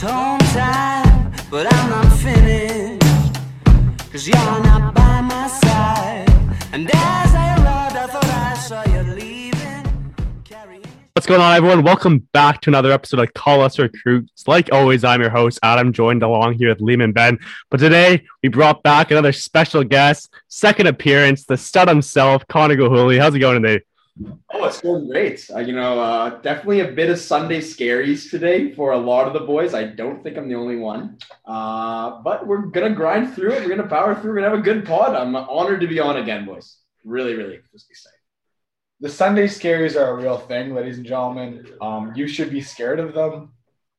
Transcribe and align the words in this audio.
time, 0.00 1.30
but 1.50 1.70
I'm 1.70 1.90
not 1.90 2.10
finished. 2.16 3.04
Cause 4.10 4.26
you're 4.26 4.36
not 4.36 4.94
by 4.94 5.20
my 5.20 5.46
side. 5.46 6.26
And 6.72 6.88
as 6.88 7.34
I 7.34 7.54
I 7.58 8.06
thought 8.06 8.24
I 8.24 8.54
saw 8.54 8.82
you 8.88 9.02
leaving. 9.12 10.14
Carrying. 10.44 10.82
What's 11.12 11.26
going 11.26 11.42
on, 11.42 11.54
everyone? 11.54 11.82
Welcome 11.82 12.26
back 12.32 12.62
to 12.62 12.70
another 12.70 12.92
episode 12.92 13.20
of 13.20 13.34
Call 13.34 13.60
Us 13.60 13.78
Recruits. 13.78 14.48
Like 14.48 14.70
always, 14.72 15.04
I'm 15.04 15.20
your 15.20 15.28
host, 15.28 15.58
Adam, 15.62 15.92
joined 15.92 16.22
along 16.22 16.54
here 16.54 16.70
with 16.70 16.80
Lehman 16.80 17.12
Ben. 17.12 17.38
But 17.68 17.80
today, 17.80 18.24
we 18.42 18.48
brought 18.48 18.82
back 18.82 19.10
another 19.10 19.32
special 19.32 19.84
guest, 19.84 20.30
second 20.48 20.86
appearance, 20.86 21.44
the 21.44 21.58
stud 21.58 21.88
himself, 21.88 22.46
Conor 22.48 22.76
Gilhooly. 22.76 23.20
How's 23.20 23.34
it 23.34 23.40
going 23.40 23.62
today? 23.62 23.84
Oh, 24.52 24.64
it's 24.64 24.80
going 24.80 25.08
great. 25.08 25.48
Uh, 25.54 25.60
you 25.60 25.72
know, 25.72 26.00
uh, 26.00 26.40
definitely 26.40 26.80
a 26.80 26.92
bit 26.92 27.08
of 27.08 27.18
Sunday 27.18 27.60
scaries 27.60 28.30
today 28.30 28.72
for 28.72 28.92
a 28.92 28.98
lot 28.98 29.26
of 29.26 29.32
the 29.32 29.40
boys. 29.40 29.74
I 29.74 29.84
don't 29.84 30.22
think 30.22 30.36
I'm 30.36 30.48
the 30.48 30.56
only 30.56 30.76
one. 30.76 31.18
Uh, 31.46 32.20
but 32.22 32.46
we're 32.46 32.62
going 32.66 32.88
to 32.88 32.94
grind 32.94 33.34
through 33.34 33.52
it. 33.52 33.62
We're 33.62 33.74
going 33.74 33.82
to 33.82 33.88
power 33.88 34.14
through. 34.14 34.32
We're 34.32 34.40
to 34.40 34.50
have 34.50 34.58
a 34.58 34.62
good 34.62 34.84
pod. 34.84 35.14
I'm 35.14 35.34
honored 35.36 35.80
to 35.80 35.86
be 35.86 36.00
on 36.00 36.16
again, 36.16 36.44
boys. 36.44 36.76
Really, 37.04 37.34
really 37.34 37.60
just 37.72 37.88
excited. 37.90 38.18
the 39.00 39.08
Sunday 39.08 39.46
scaries 39.46 39.96
are 39.96 40.10
a 40.10 40.14
real 40.22 40.38
thing, 40.38 40.74
ladies 40.74 40.98
and 40.98 41.06
gentlemen. 41.06 41.66
Um, 41.80 42.12
you 42.14 42.28
should 42.28 42.50
be 42.50 42.60
scared 42.60 43.00
of 43.00 43.14
them. 43.14 43.52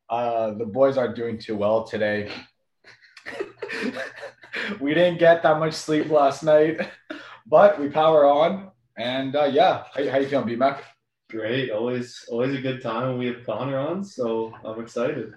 Uh, 0.09 0.51
the 0.51 0.65
boys 0.65 0.97
aren't 0.97 1.15
doing 1.15 1.39
too 1.39 1.55
well 1.55 1.85
today. 1.85 2.29
we 4.79 4.93
didn't 4.93 5.19
get 5.19 5.41
that 5.43 5.57
much 5.57 5.73
sleep 5.73 6.09
last 6.09 6.43
night, 6.43 6.81
but 7.47 7.79
we 7.79 7.89
power 7.89 8.25
on. 8.25 8.70
And 8.97 9.35
uh, 9.35 9.45
yeah, 9.45 9.83
how, 9.93 10.09
how 10.09 10.17
you 10.17 10.27
feeling, 10.27 10.47
B-Mac? 10.47 10.83
Great. 11.29 11.71
Always 11.71 12.25
always 12.29 12.53
a 12.53 12.61
good 12.61 12.81
time 12.81 13.07
when 13.07 13.17
we 13.17 13.27
have 13.27 13.45
Conor 13.45 13.77
on, 13.77 14.03
so 14.03 14.53
I'm 14.65 14.81
excited. 14.81 15.33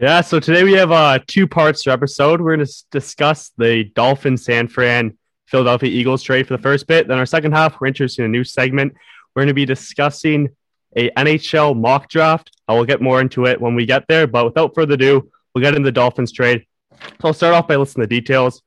Yeah, 0.00 0.20
so 0.22 0.40
today 0.40 0.64
we 0.64 0.72
have 0.72 0.90
uh, 0.90 1.20
two 1.28 1.46
parts 1.46 1.84
to 1.84 1.90
our 1.90 1.94
episode. 1.94 2.40
We're 2.40 2.56
going 2.56 2.66
to 2.66 2.74
discuss 2.90 3.52
the 3.56 3.84
Dolphin 3.94 4.36
San 4.36 4.66
Fran 4.66 5.16
Philadelphia 5.46 5.88
Eagles 5.88 6.24
trade 6.24 6.48
for 6.48 6.56
the 6.56 6.62
first 6.62 6.88
bit. 6.88 7.06
Then 7.06 7.18
our 7.18 7.26
second 7.26 7.52
half, 7.52 7.80
we're 7.80 7.86
interested 7.86 8.22
in 8.22 8.26
a 8.26 8.28
new 8.32 8.42
segment. 8.42 8.94
We're 9.34 9.42
going 9.42 9.48
to 9.48 9.54
be 9.54 9.64
discussing 9.64 10.48
a 10.96 11.10
NHL 11.10 11.76
mock 11.76 12.08
draft. 12.08 12.50
I 12.66 12.74
will 12.74 12.84
get 12.84 13.00
more 13.00 13.20
into 13.20 13.46
it 13.46 13.60
when 13.60 13.76
we 13.76 13.86
get 13.86 14.08
there, 14.08 14.26
but 14.26 14.44
without 14.44 14.74
further 14.74 14.94
ado, 14.94 15.30
we'll 15.54 15.62
get 15.62 15.76
into 15.76 15.86
the 15.86 15.92
Dolphins 15.92 16.32
trade. 16.32 16.66
So 16.90 17.28
I'll 17.28 17.32
start 17.32 17.54
off 17.54 17.68
by 17.68 17.76
listing 17.76 18.00
the 18.00 18.08
details. 18.08 18.62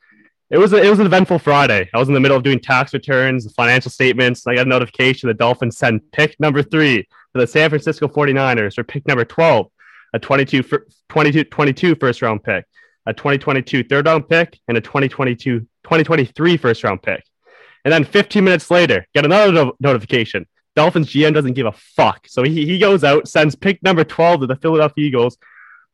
It 0.50 0.58
was 0.58 0.72
a, 0.72 0.78
it 0.78 0.90
was 0.90 1.00
an 1.00 1.06
eventful 1.06 1.40
Friday. 1.40 1.90
I 1.94 1.98
was 1.98 2.08
in 2.08 2.14
the 2.14 2.22
middle 2.22 2.38
of 2.38 2.44
doing 2.44 2.60
tax 2.60 2.94
returns, 2.94 3.52
financial 3.54 3.92
statements. 3.92 4.48
I 4.48 4.56
got 4.56 4.66
a 4.66 4.70
notification 4.70 5.28
the 5.28 5.34
Dolphins 5.34 5.78
sent 5.78 6.10
pick 6.14 6.40
number 6.40 6.64
three 6.64 7.04
to 7.04 7.08
the 7.34 7.46
San 7.46 7.70
Francisco 7.70 8.08
49ers 8.08 8.76
for 8.76 8.86
pick 8.86 9.06
number 9.08 9.26
12, 9.26 9.68
a 10.14 10.20
22, 10.20 10.64
22, 11.10 11.44
22 11.44 11.96
first 11.96 12.22
round 12.22 12.44
pick, 12.44 12.66
a 13.06 13.14
2022 13.14 13.84
third 13.84 14.06
round 14.06 14.30
pick, 14.30 14.58
and 14.70 14.78
a 14.78 14.82
2022 14.82 15.60
2023 15.60 16.58
first 16.58 16.84
round 16.84 17.02
pick. 17.04 17.26
And 17.84 17.92
then 17.92 18.06
15 18.06 18.44
minutes 18.44 18.72
later, 18.72 19.06
get 19.14 19.26
another 19.26 19.52
no- 19.52 19.74
notification. 19.82 20.48
Dolphins 20.78 21.08
GM 21.08 21.34
doesn't 21.34 21.54
give 21.54 21.66
a 21.66 21.72
fuck. 21.74 22.26
So 22.28 22.44
he, 22.44 22.66
he 22.66 22.80
goes 22.80 23.04
out, 23.04 23.28
sends 23.28 23.56
pick 23.56 23.84
number 23.84 24.04
12 24.06 24.42
to 24.42 24.48
the 24.48 24.56
Philadelphia 24.56 25.06
Eagles 25.06 25.38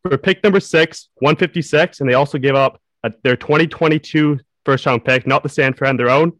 for 0.03 0.15
pick 0.17 0.43
number 0.43 0.59
six, 0.59 1.09
156. 1.15 2.01
And 2.01 2.09
they 2.09 2.13
also 2.13 2.38
give 2.38 2.55
up 2.55 2.81
their 3.23 3.35
2022 3.35 4.39
first 4.65 4.85
round 4.85 5.03
pick, 5.03 5.27
not 5.27 5.43
the 5.43 5.49
San 5.49 5.73
Fran, 5.73 5.97
their 5.97 6.09
own, 6.09 6.33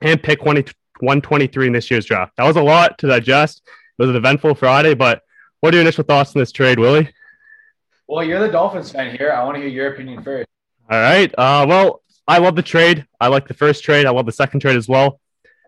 and 0.00 0.22
pick 0.22 0.40
20, 0.40 0.62
123 1.00 1.66
in 1.66 1.72
this 1.72 1.90
year's 1.90 2.06
draft. 2.06 2.32
That 2.36 2.44
was 2.44 2.56
a 2.56 2.62
lot 2.62 2.98
to 2.98 3.06
digest. 3.06 3.62
It 3.66 4.02
was 4.02 4.10
an 4.10 4.16
eventful 4.16 4.54
Friday, 4.54 4.94
but 4.94 5.22
what 5.60 5.74
are 5.74 5.76
your 5.76 5.82
initial 5.82 6.04
thoughts 6.04 6.34
on 6.34 6.40
this 6.40 6.52
trade, 6.52 6.78
Willie? 6.78 7.12
Well, 8.06 8.24
you're 8.24 8.40
the 8.40 8.48
Dolphins 8.50 8.90
fan 8.90 9.16
here. 9.16 9.32
I 9.32 9.44
want 9.44 9.56
to 9.56 9.60
hear 9.60 9.70
your 9.70 9.92
opinion 9.92 10.22
first. 10.22 10.48
All 10.90 10.98
right. 10.98 11.32
Uh, 11.36 11.66
well, 11.68 12.02
I 12.26 12.38
love 12.38 12.56
the 12.56 12.62
trade. 12.62 13.06
I 13.20 13.28
like 13.28 13.48
the 13.48 13.54
first 13.54 13.84
trade. 13.84 14.06
I 14.06 14.10
love 14.10 14.26
the 14.26 14.32
second 14.32 14.60
trade 14.60 14.76
as 14.76 14.88
well. 14.88 15.20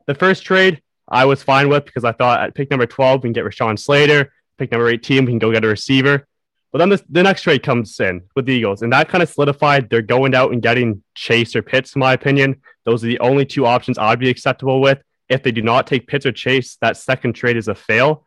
The 0.07 0.15
first 0.15 0.45
trade 0.45 0.81
I 1.09 1.25
was 1.25 1.43
fine 1.43 1.69
with 1.69 1.85
because 1.85 2.05
I 2.05 2.13
thought 2.13 2.41
at 2.41 2.55
pick 2.55 2.71
number 2.71 2.87
12, 2.87 3.23
we 3.23 3.29
can 3.29 3.33
get 3.33 3.45
Rashawn 3.45 3.79
Slater. 3.79 4.33
Pick 4.59 4.71
number 4.71 4.89
18, 4.89 5.25
we 5.25 5.33
can 5.33 5.39
go 5.39 5.53
get 5.53 5.65
a 5.65 5.69
receiver. 5.69 6.27
But 6.73 6.79
then 6.79 6.99
the 7.09 7.23
next 7.23 7.43
trade 7.43 7.63
comes 7.63 7.99
in 7.99 8.23
with 8.37 8.47
the 8.47 8.53
Eagles, 8.53 8.83
and 8.83 8.93
that 8.93 9.09
kind 9.09 9.23
of 9.23 9.29
solidified 9.29 9.91
they're 9.91 10.03
going 10.03 10.35
out 10.35 10.53
and 10.53 10.63
getting 10.63 11.03
Chase 11.15 11.57
or 11.57 11.63
Pitts, 11.63 11.97
in 11.97 12.01
my 12.01 12.13
opinion. 12.13 12.61
Those 12.85 13.03
are 13.03 13.09
the 13.09 13.19
only 13.21 13.45
two 13.45 13.67
options 13.67 13.99
I'd 13.99 14.21
be 14.21 14.31
acceptable 14.31 14.81
with. 14.81 15.03
If 15.29 15.43
they 15.43 15.51
do 15.53 15.63
not 15.63 15.87
take 15.87 16.07
Pitts 16.07 16.27
or 16.27 16.33
Chase, 16.33 16.77
that 16.81 16.97
second 16.97 17.33
trade 17.33 17.57
is 17.57 17.69
a 17.69 17.75
fail. 17.75 18.25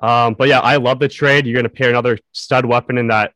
Um, 0.00 0.34
but 0.34 0.48
yeah, 0.48 0.60
I 0.60 0.76
love 0.76 0.98
the 0.98 1.08
trade. 1.08 1.46
You're 1.46 1.54
going 1.54 1.64
to 1.64 1.70
pair 1.70 1.90
another 1.90 2.18
stud 2.32 2.64
weapon 2.64 2.96
in 2.98 3.08
that 3.08 3.32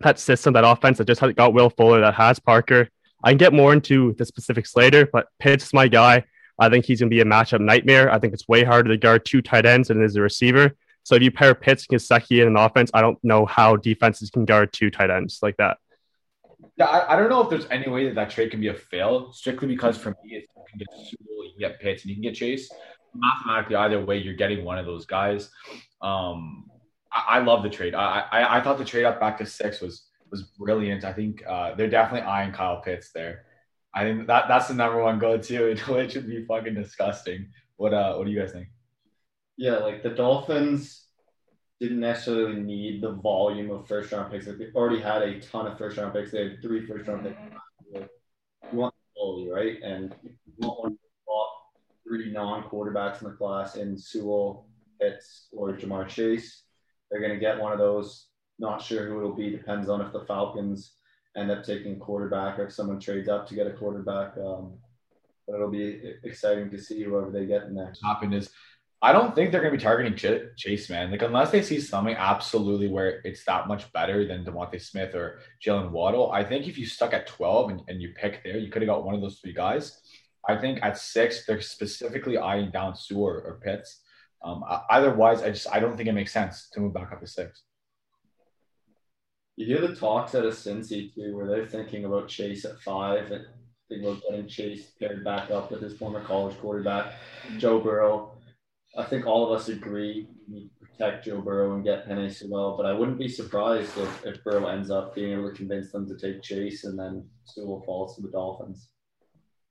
that 0.00 0.18
system, 0.18 0.54
that 0.54 0.64
offense 0.64 0.98
that 0.98 1.06
just 1.06 1.20
got 1.36 1.52
Will 1.52 1.70
Fuller, 1.70 2.00
that 2.00 2.14
has 2.14 2.38
Parker. 2.38 2.88
I 3.24 3.30
can 3.30 3.38
get 3.38 3.52
more 3.52 3.72
into 3.72 4.14
the 4.14 4.24
specifics 4.24 4.74
later, 4.76 5.08
but 5.12 5.26
Pitts 5.38 5.66
is 5.66 5.72
my 5.72 5.88
guy. 5.88 6.24
I 6.58 6.68
think 6.68 6.84
he's 6.84 7.00
going 7.00 7.10
to 7.10 7.14
be 7.14 7.20
a 7.20 7.24
matchup 7.24 7.60
nightmare. 7.60 8.12
I 8.12 8.18
think 8.18 8.34
it's 8.34 8.48
way 8.48 8.64
harder 8.64 8.90
to 8.90 8.96
guard 8.96 9.24
two 9.24 9.42
tight 9.42 9.66
ends 9.66 9.88
than 9.88 10.00
it 10.00 10.04
is 10.04 10.16
a 10.16 10.22
receiver. 10.22 10.76
So 11.04 11.14
if 11.14 11.22
you 11.22 11.30
pair 11.30 11.54
Pitts 11.54 11.86
and 11.90 11.98
Gesicki 11.98 12.40
in 12.40 12.48
an 12.48 12.56
offense, 12.56 12.90
I 12.94 13.00
don't 13.00 13.18
know 13.22 13.44
how 13.46 13.76
defenses 13.76 14.30
can 14.30 14.44
guard 14.44 14.72
two 14.72 14.90
tight 14.90 15.10
ends 15.10 15.40
like 15.42 15.56
that. 15.56 15.78
Yeah, 16.76 16.86
I, 16.86 17.14
I 17.14 17.16
don't 17.16 17.28
know 17.28 17.42
if 17.42 17.50
there's 17.50 17.66
any 17.70 17.88
way 17.88 18.06
that 18.06 18.14
that 18.14 18.30
trade 18.30 18.50
can 18.50 18.60
be 18.60 18.68
a 18.68 18.74
fail, 18.74 19.32
strictly 19.32 19.68
because 19.68 19.98
for 19.98 20.10
me, 20.10 20.36
it's, 20.36 20.48
you 20.56 20.62
can 20.70 20.78
get 20.78 20.88
Sewell, 20.92 21.44
you 21.44 21.50
can 21.52 21.58
get 21.58 21.80
Pitts, 21.80 22.02
and 22.02 22.10
you 22.10 22.16
can 22.16 22.22
get 22.22 22.34
Chase. 22.34 22.70
Mathematically, 23.14 23.76
either 23.76 24.04
way, 24.04 24.18
you're 24.18 24.34
getting 24.34 24.64
one 24.64 24.78
of 24.78 24.86
those 24.86 25.04
guys. 25.04 25.50
Um, 26.00 26.70
I, 27.12 27.24
I 27.28 27.38
love 27.40 27.62
the 27.62 27.68
trade. 27.68 27.94
I, 27.94 28.24
I 28.32 28.58
I 28.58 28.60
thought 28.62 28.78
the 28.78 28.84
trade 28.84 29.04
up 29.04 29.20
back 29.20 29.36
to 29.38 29.46
six 29.46 29.80
was 29.80 30.06
was 30.30 30.44
brilliant. 30.58 31.04
I 31.04 31.12
think 31.12 31.42
uh, 31.46 31.74
they're 31.74 31.90
definitely 31.90 32.26
eyeing 32.26 32.52
Kyle 32.52 32.80
Pitts 32.80 33.10
there. 33.12 33.44
I 33.94 34.04
think 34.04 34.26
that 34.26 34.48
that's 34.48 34.68
the 34.68 34.74
number 34.74 35.02
one 35.02 35.18
go-to. 35.18 35.76
It 35.88 36.12
should 36.12 36.26
be 36.26 36.44
fucking 36.46 36.74
disgusting. 36.74 37.48
What 37.76 37.92
uh, 37.92 38.14
what 38.14 38.24
do 38.24 38.32
you 38.32 38.40
guys 38.40 38.52
think? 38.52 38.68
Yeah, 39.62 39.76
like 39.76 40.02
the 40.02 40.10
Dolphins 40.10 41.06
didn't 41.78 42.00
necessarily 42.00 42.60
need 42.60 43.00
the 43.00 43.12
volume 43.12 43.70
of 43.70 43.86
first 43.86 44.10
round 44.10 44.32
picks. 44.32 44.48
Like 44.48 44.58
they 44.58 44.66
already 44.74 45.00
had 45.00 45.22
a 45.22 45.38
ton 45.38 45.68
of 45.68 45.78
first 45.78 45.98
round 45.98 46.12
picks. 46.12 46.32
They 46.32 46.48
had 46.48 46.60
three 46.60 46.84
first 46.84 47.06
round 47.06 47.22
picks. 47.22 47.38
You 47.94 48.76
want 48.76 48.92
quality, 49.14 49.48
right? 49.48 49.80
And 49.80 50.16
you 50.24 50.32
want 50.58 50.80
one 50.80 50.98
top 51.28 51.48
three 52.02 52.32
non 52.32 52.64
quarterbacks 52.64 53.22
in 53.22 53.28
the 53.28 53.36
class 53.36 53.76
in 53.76 53.96
Sewell, 53.96 54.66
Pitts, 55.00 55.46
or 55.52 55.72
Ja'Marr 55.74 56.08
Chase. 56.08 56.64
They're 57.08 57.20
going 57.20 57.32
to 57.32 57.38
get 57.38 57.60
one 57.60 57.70
of 57.70 57.78
those. 57.78 58.30
Not 58.58 58.82
sure 58.82 59.06
who 59.06 59.18
it'll 59.18 59.36
be. 59.36 59.50
Depends 59.50 59.88
on 59.88 60.00
if 60.00 60.12
the 60.12 60.24
Falcons 60.24 60.96
end 61.36 61.52
up 61.52 61.62
taking 61.62 61.92
a 61.92 62.00
quarterback 62.00 62.58
or 62.58 62.66
if 62.66 62.72
someone 62.72 62.98
trades 62.98 63.28
up 63.28 63.46
to 63.46 63.54
get 63.54 63.68
a 63.68 63.74
quarterback. 63.74 64.36
Um, 64.38 64.72
but 65.46 65.54
it'll 65.54 65.70
be 65.70 66.14
exciting 66.24 66.68
to 66.70 66.78
see 66.78 67.02
whoever 67.04 67.30
they 67.30 67.46
get 67.46 67.70
next. 67.70 68.00
happened 68.04 68.34
is 68.34 68.50
I 69.04 69.10
don't 69.10 69.34
think 69.34 69.50
they're 69.50 69.60
going 69.60 69.72
to 69.72 69.78
be 69.78 69.82
targeting 69.82 70.14
Ch- 70.14 70.56
Chase, 70.56 70.88
man. 70.88 71.10
Like, 71.10 71.22
unless 71.22 71.50
they 71.50 71.60
see 71.60 71.80
something 71.80 72.14
absolutely 72.14 72.86
where 72.86 73.20
it's 73.24 73.44
that 73.46 73.66
much 73.66 73.92
better 73.92 74.26
than 74.28 74.44
DeVonta 74.44 74.80
Smith 74.80 75.16
or 75.16 75.40
Jaylen 75.64 75.90
Waddle, 75.90 76.30
I 76.30 76.44
think 76.44 76.68
if 76.68 76.78
you 76.78 76.86
stuck 76.86 77.12
at 77.12 77.26
12 77.26 77.70
and, 77.70 77.82
and 77.88 78.00
you 78.00 78.14
pick 78.14 78.44
there, 78.44 78.58
you 78.58 78.70
could 78.70 78.82
have 78.82 78.88
got 78.88 79.04
one 79.04 79.16
of 79.16 79.20
those 79.20 79.40
three 79.40 79.52
guys. 79.52 80.00
I 80.48 80.56
think 80.56 80.78
at 80.82 80.98
six, 80.98 81.44
they're 81.46 81.60
specifically 81.60 82.38
eyeing 82.38 82.70
down 82.70 82.94
Sewell 82.94 83.42
or 83.44 83.60
Pitts. 83.62 84.02
Um, 84.44 84.64
otherwise, 84.90 85.42
I 85.42 85.50
just 85.50 85.68
I 85.72 85.78
don't 85.78 85.96
think 85.96 86.08
it 86.08 86.14
makes 86.14 86.32
sense 86.32 86.68
to 86.72 86.80
move 86.80 86.94
back 86.94 87.12
up 87.12 87.20
to 87.20 87.26
six. 87.26 87.62
You 89.56 89.66
hear 89.66 89.86
the 89.86 89.94
talks 89.94 90.34
out 90.34 90.44
of 90.44 90.54
Cincy 90.54 91.14
too, 91.14 91.36
where 91.36 91.46
they're 91.46 91.66
thinking 91.66 92.04
about 92.04 92.26
Chase 92.28 92.64
at 92.64 92.80
five 92.80 93.30
and 93.30 93.46
thinking 93.88 94.08
about 94.08 94.22
getting 94.28 94.48
Chase 94.48 94.90
paired 94.98 95.24
back 95.24 95.50
up 95.50 95.70
with 95.70 95.80
his 95.80 95.96
former 95.96 96.24
college 96.24 96.58
quarterback, 96.58 97.14
Joe 97.58 97.78
Burrow. 97.78 98.31
I 98.96 99.04
think 99.04 99.26
all 99.26 99.46
of 99.46 99.58
us 99.58 99.68
agree 99.68 100.28
we 100.48 100.54
need 100.54 100.70
to 100.78 100.86
protect 100.86 101.24
Joe 101.24 101.40
Burrow 101.40 101.74
and 101.74 101.84
get 101.84 102.06
Penei 102.06 102.32
Sewell, 102.32 102.76
but 102.76 102.84
I 102.84 102.92
wouldn't 102.92 103.18
be 103.18 103.28
surprised 103.28 103.96
if, 103.96 104.26
if 104.26 104.44
Burrow 104.44 104.66
ends 104.66 104.90
up 104.90 105.14
being 105.14 105.32
able 105.32 105.50
to 105.50 105.56
convince 105.56 105.90
them 105.90 106.06
to 106.08 106.16
take 106.16 106.42
Chase 106.42 106.84
and 106.84 106.98
then 106.98 107.26
Sewell 107.44 107.82
falls 107.86 108.16
to 108.16 108.22
the 108.22 108.28
Dolphins. 108.28 108.88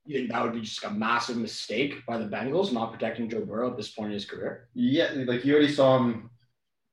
You 0.04 0.18
think 0.18 0.32
that 0.32 0.42
would 0.42 0.54
be 0.54 0.60
just 0.62 0.82
a 0.82 0.90
massive 0.90 1.36
mistake 1.36 2.04
by 2.08 2.18
the 2.18 2.24
Bengals 2.24 2.72
not 2.72 2.92
protecting 2.92 3.28
Joe 3.28 3.44
Burrow 3.44 3.70
at 3.70 3.76
this 3.76 3.92
point 3.92 4.08
in 4.08 4.14
his 4.14 4.24
career? 4.24 4.68
Yeah, 4.74 5.12
like 5.26 5.44
you 5.44 5.54
already 5.54 5.72
saw 5.72 5.98
him 5.98 6.30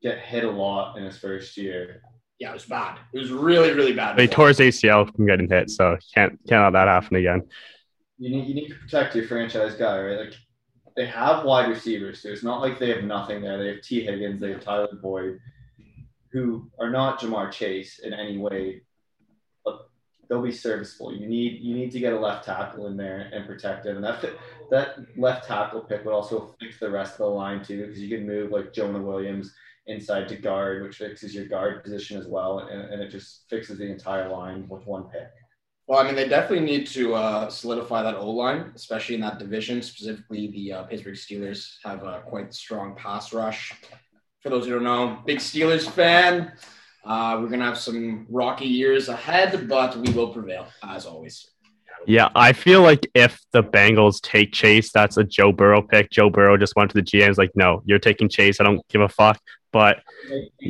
get 0.04 0.20
hit 0.20 0.44
a 0.44 0.52
lot 0.52 0.98
in 0.98 1.04
his 1.04 1.18
first 1.18 1.58
year. 1.58 2.04
Yeah, 2.40 2.52
it 2.52 2.54
was 2.54 2.66
bad. 2.66 3.00
It 3.12 3.20
was 3.20 3.32
really, 3.32 3.74
really 3.74 3.94
bad. 3.94 4.16
They 4.16 4.28
tore 4.28 4.48
his 4.50 4.60
ACL 4.60 5.14
from 5.14 5.26
getting 5.26 5.50
hit, 5.50 5.72
so 5.72 5.98
can't 6.14 6.40
can't 6.48 6.64
let 6.64 6.80
that 6.80 6.88
happen 6.88 7.18
again. 7.18 7.42
You 8.18 8.30
need 8.30 8.48
you 8.48 8.54
need 8.54 8.70
to 8.70 8.76
protect 8.76 9.16
your 9.16 9.26
franchise 9.26 9.74
guy, 9.74 10.00
right? 10.00 10.20
Like 10.20 10.36
they 11.00 11.06
have 11.06 11.46
wide 11.46 11.70
receivers, 11.70 12.22
so 12.22 12.28
it's 12.28 12.44
not 12.44 12.60
like 12.60 12.78
they 12.78 12.90
have 12.90 13.06
nothing 13.06 13.42
there. 13.42 13.58
They 13.58 13.70
have 13.70 13.82
Tee 13.82 14.04
Higgins, 14.04 14.42
they 14.42 14.52
have 14.52 14.62
Tyler 14.62 15.00
Boyd, 15.02 15.40
who 16.34 16.70
are 16.78 16.90
not 16.90 17.22
Ja'Marr 17.22 17.54
Chase 17.54 18.00
in 18.00 18.14
any 18.14 18.38
way, 18.38 18.82
but 19.64 19.90
they'll 20.28 20.42
be 20.42 20.52
serviceable. 20.52 21.16
You 21.16 21.26
need 21.26 21.62
you 21.62 21.74
need 21.74 21.92
to 21.92 22.02
get 22.02 22.12
a 22.12 22.20
left 22.20 22.44
tackle 22.44 22.88
in 22.88 22.98
there 22.98 23.30
and 23.32 23.48
protect 23.48 23.86
him, 23.86 23.96
and 23.96 24.04
that 24.04 24.26
that 24.72 24.98
left 25.18 25.48
tackle 25.48 25.80
pick 25.80 26.04
would 26.04 26.14
also 26.14 26.54
fix 26.60 26.82
the 26.82 26.90
rest 26.90 27.14
of 27.14 27.20
the 27.20 27.28
line 27.28 27.64
too, 27.64 27.88
because 27.88 28.02
you 28.02 28.10
can 28.10 28.28
move 28.28 28.52
like 28.52 28.74
Jonah 28.74 29.02
Williams 29.02 29.56
inside 29.88 30.28
to 30.28 30.36
guard, 30.36 30.84
which 30.84 30.98
fixes 30.98 31.34
your 31.34 31.46
guard 31.46 31.82
position 31.82 32.20
as 32.20 32.28
well, 32.28 32.60
and, 32.60 32.82
and 32.92 33.02
it 33.02 33.10
just 33.10 33.50
fixes 33.50 33.78
the 33.78 33.90
entire 33.90 34.28
line 34.28 34.68
with 34.68 34.86
one 34.86 35.06
pick. 35.06 35.32
Well, 35.90 35.98
I 35.98 36.04
mean, 36.04 36.14
they 36.14 36.28
definitely 36.28 36.68
need 36.68 36.86
to 36.90 37.16
uh, 37.16 37.50
solidify 37.50 38.04
that 38.04 38.14
O 38.14 38.30
line, 38.30 38.72
especially 38.76 39.16
in 39.16 39.22
that 39.22 39.40
division. 39.40 39.82
Specifically, 39.82 40.46
the 40.52 40.74
uh, 40.74 40.84
Pittsburgh 40.84 41.16
Steelers 41.16 41.78
have 41.84 42.04
a 42.04 42.22
quite 42.28 42.54
strong 42.54 42.96
pass 42.96 43.34
rush. 43.34 43.74
For 44.44 44.50
those 44.50 44.66
who 44.66 44.74
don't 44.74 44.84
know, 44.84 45.18
big 45.26 45.40
Steelers 45.40 45.90
fan. 45.90 46.52
Uh, 47.04 47.40
we're 47.42 47.50
gonna 47.50 47.66
have 47.66 47.80
some 47.80 48.28
rocky 48.30 48.68
years 48.68 49.10
ahead, 49.10 49.68
but 49.68 49.98
we 49.98 50.14
will 50.14 50.32
prevail 50.32 50.68
as 50.84 51.08
always. 51.08 51.50
Yeah, 52.06 52.30
I 52.36 52.54
feel 52.54 52.82
like 52.82 53.10
if 53.14 53.40
the 53.52 53.64
Bengals 53.64 54.22
take 54.22 54.54
Chase, 54.54 54.92
that's 54.92 55.18
a 55.18 55.24
Joe 55.24 55.52
Burrow 55.52 55.82
pick. 55.82 56.10
Joe 56.10 56.30
Burrow 56.30 56.58
just 56.58 56.76
went 56.76 56.92
to 56.92 56.96
the 56.96 57.04
GM's 57.04 57.38
like, 57.38 57.52
no, 57.56 57.82
you're 57.86 58.00
taking 58.00 58.30
Chase. 58.30 58.60
I 58.60 58.64
don't 58.64 58.88
give 58.88 59.02
a 59.02 59.10
fuck. 59.10 59.40
But 59.72 60.02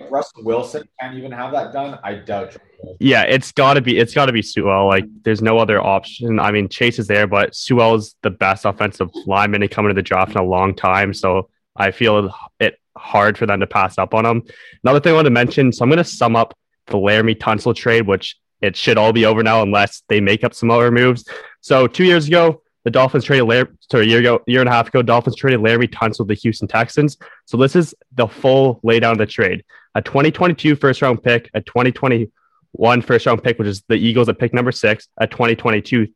Russell 0.10 0.44
Wilson 0.44 0.84
can't 1.00 1.18
even 1.18 1.32
have 1.32 1.54
that 1.54 1.72
done. 1.72 1.98
I 2.04 2.16
doubt. 2.16 2.58
yeah, 3.00 3.24
it's 3.24 3.52
gotta 3.54 3.80
be 3.80 3.98
it's 3.98 4.14
gotta 4.14 4.34
be 4.34 4.42
Sewell. 4.42 4.88
Like 4.88 5.06
there's 5.24 5.42
no 5.42 5.58
other 5.58 5.82
option. 5.82 6.38
I 6.40 6.52
mean, 6.52 6.68
Chase 6.68 7.00
is 7.00 7.08
there, 7.08 7.26
but 7.26 7.56
Sewell 7.56 7.96
is 7.96 8.16
the 8.24 8.30
best 8.30 8.66
offensive 8.66 9.10
lineman 9.26 9.62
to 9.62 9.70
come 9.70 9.86
into 9.86 9.96
the 9.96 10.02
draft 10.02 10.32
in 10.32 10.38
a 10.38 10.44
long 10.44 10.76
time. 10.76 11.14
So 11.14 11.50
I 11.78 11.92
feel 11.92 12.30
it 12.60 12.76
hard 12.98 13.38
for 13.38 13.46
them 13.46 13.62
to 13.62 13.68
pass 13.68 13.98
up 13.98 14.14
on 14.14 14.26
him. 14.26 14.44
Another 14.84 15.00
thing 15.00 15.14
I 15.14 15.16
want 15.16 15.26
to 15.28 15.32
mention, 15.32 15.72
so 15.72 15.84
I'm 15.84 15.90
gonna 15.90 16.04
sum 16.04 16.36
up 16.36 16.54
the 16.88 16.98
Laremy 16.98 17.38
Tunsil 17.38 17.74
trade, 17.74 18.06
which 18.06 18.36
it 18.62 18.76
should 18.76 18.98
all 18.98 19.14
be 19.14 19.26
over 19.26 19.44
now 19.44 19.62
unless 19.62 20.04
they 20.10 20.20
make 20.20 20.44
up 20.44 20.54
some 20.54 20.72
other 20.72 20.92
moves. 20.92 21.26
So 21.62 21.88
two 21.88 22.04
years 22.04 22.28
ago, 22.28 22.62
the 22.84 22.92
Dolphins 22.92 23.26
traded 23.26 23.48
Lar- 23.48 23.70
sorry, 23.92 24.06
a 24.06 24.08
year 24.08 24.20
ago, 24.20 24.42
year 24.48 24.62
and 24.62 24.70
a 24.70 24.72
half 24.72 24.88
ago, 24.88 25.02
Dolphins 25.02 25.36
traded 25.36 25.60
Laremy 25.60 25.90
Tunsil 25.90 26.18
to 26.18 26.24
the 26.26 26.34
Houston 26.34 26.68
Texans. 26.68 27.18
So 27.46 27.58
this 27.58 27.76
is 27.76 27.94
the 28.14 28.28
full 28.28 28.80
laydown 28.84 29.14
of 29.14 29.18
the 29.18 29.26
trade. 29.26 29.64
A 29.96 30.02
2022 30.02 30.76
first 30.76 31.02
round 31.02 31.22
pick, 31.22 31.50
a 31.54 31.62
2021 31.62 33.02
first 33.02 33.26
round 33.26 33.44
pick, 33.44 33.60
which 33.60 33.68
is 33.68 33.84
the 33.88 33.96
Eagles 33.96 34.30
at 34.30 34.40
pick 34.40 34.54
number 34.54 34.72
six, 34.72 35.08
a 35.18 35.28
2022 35.28 36.08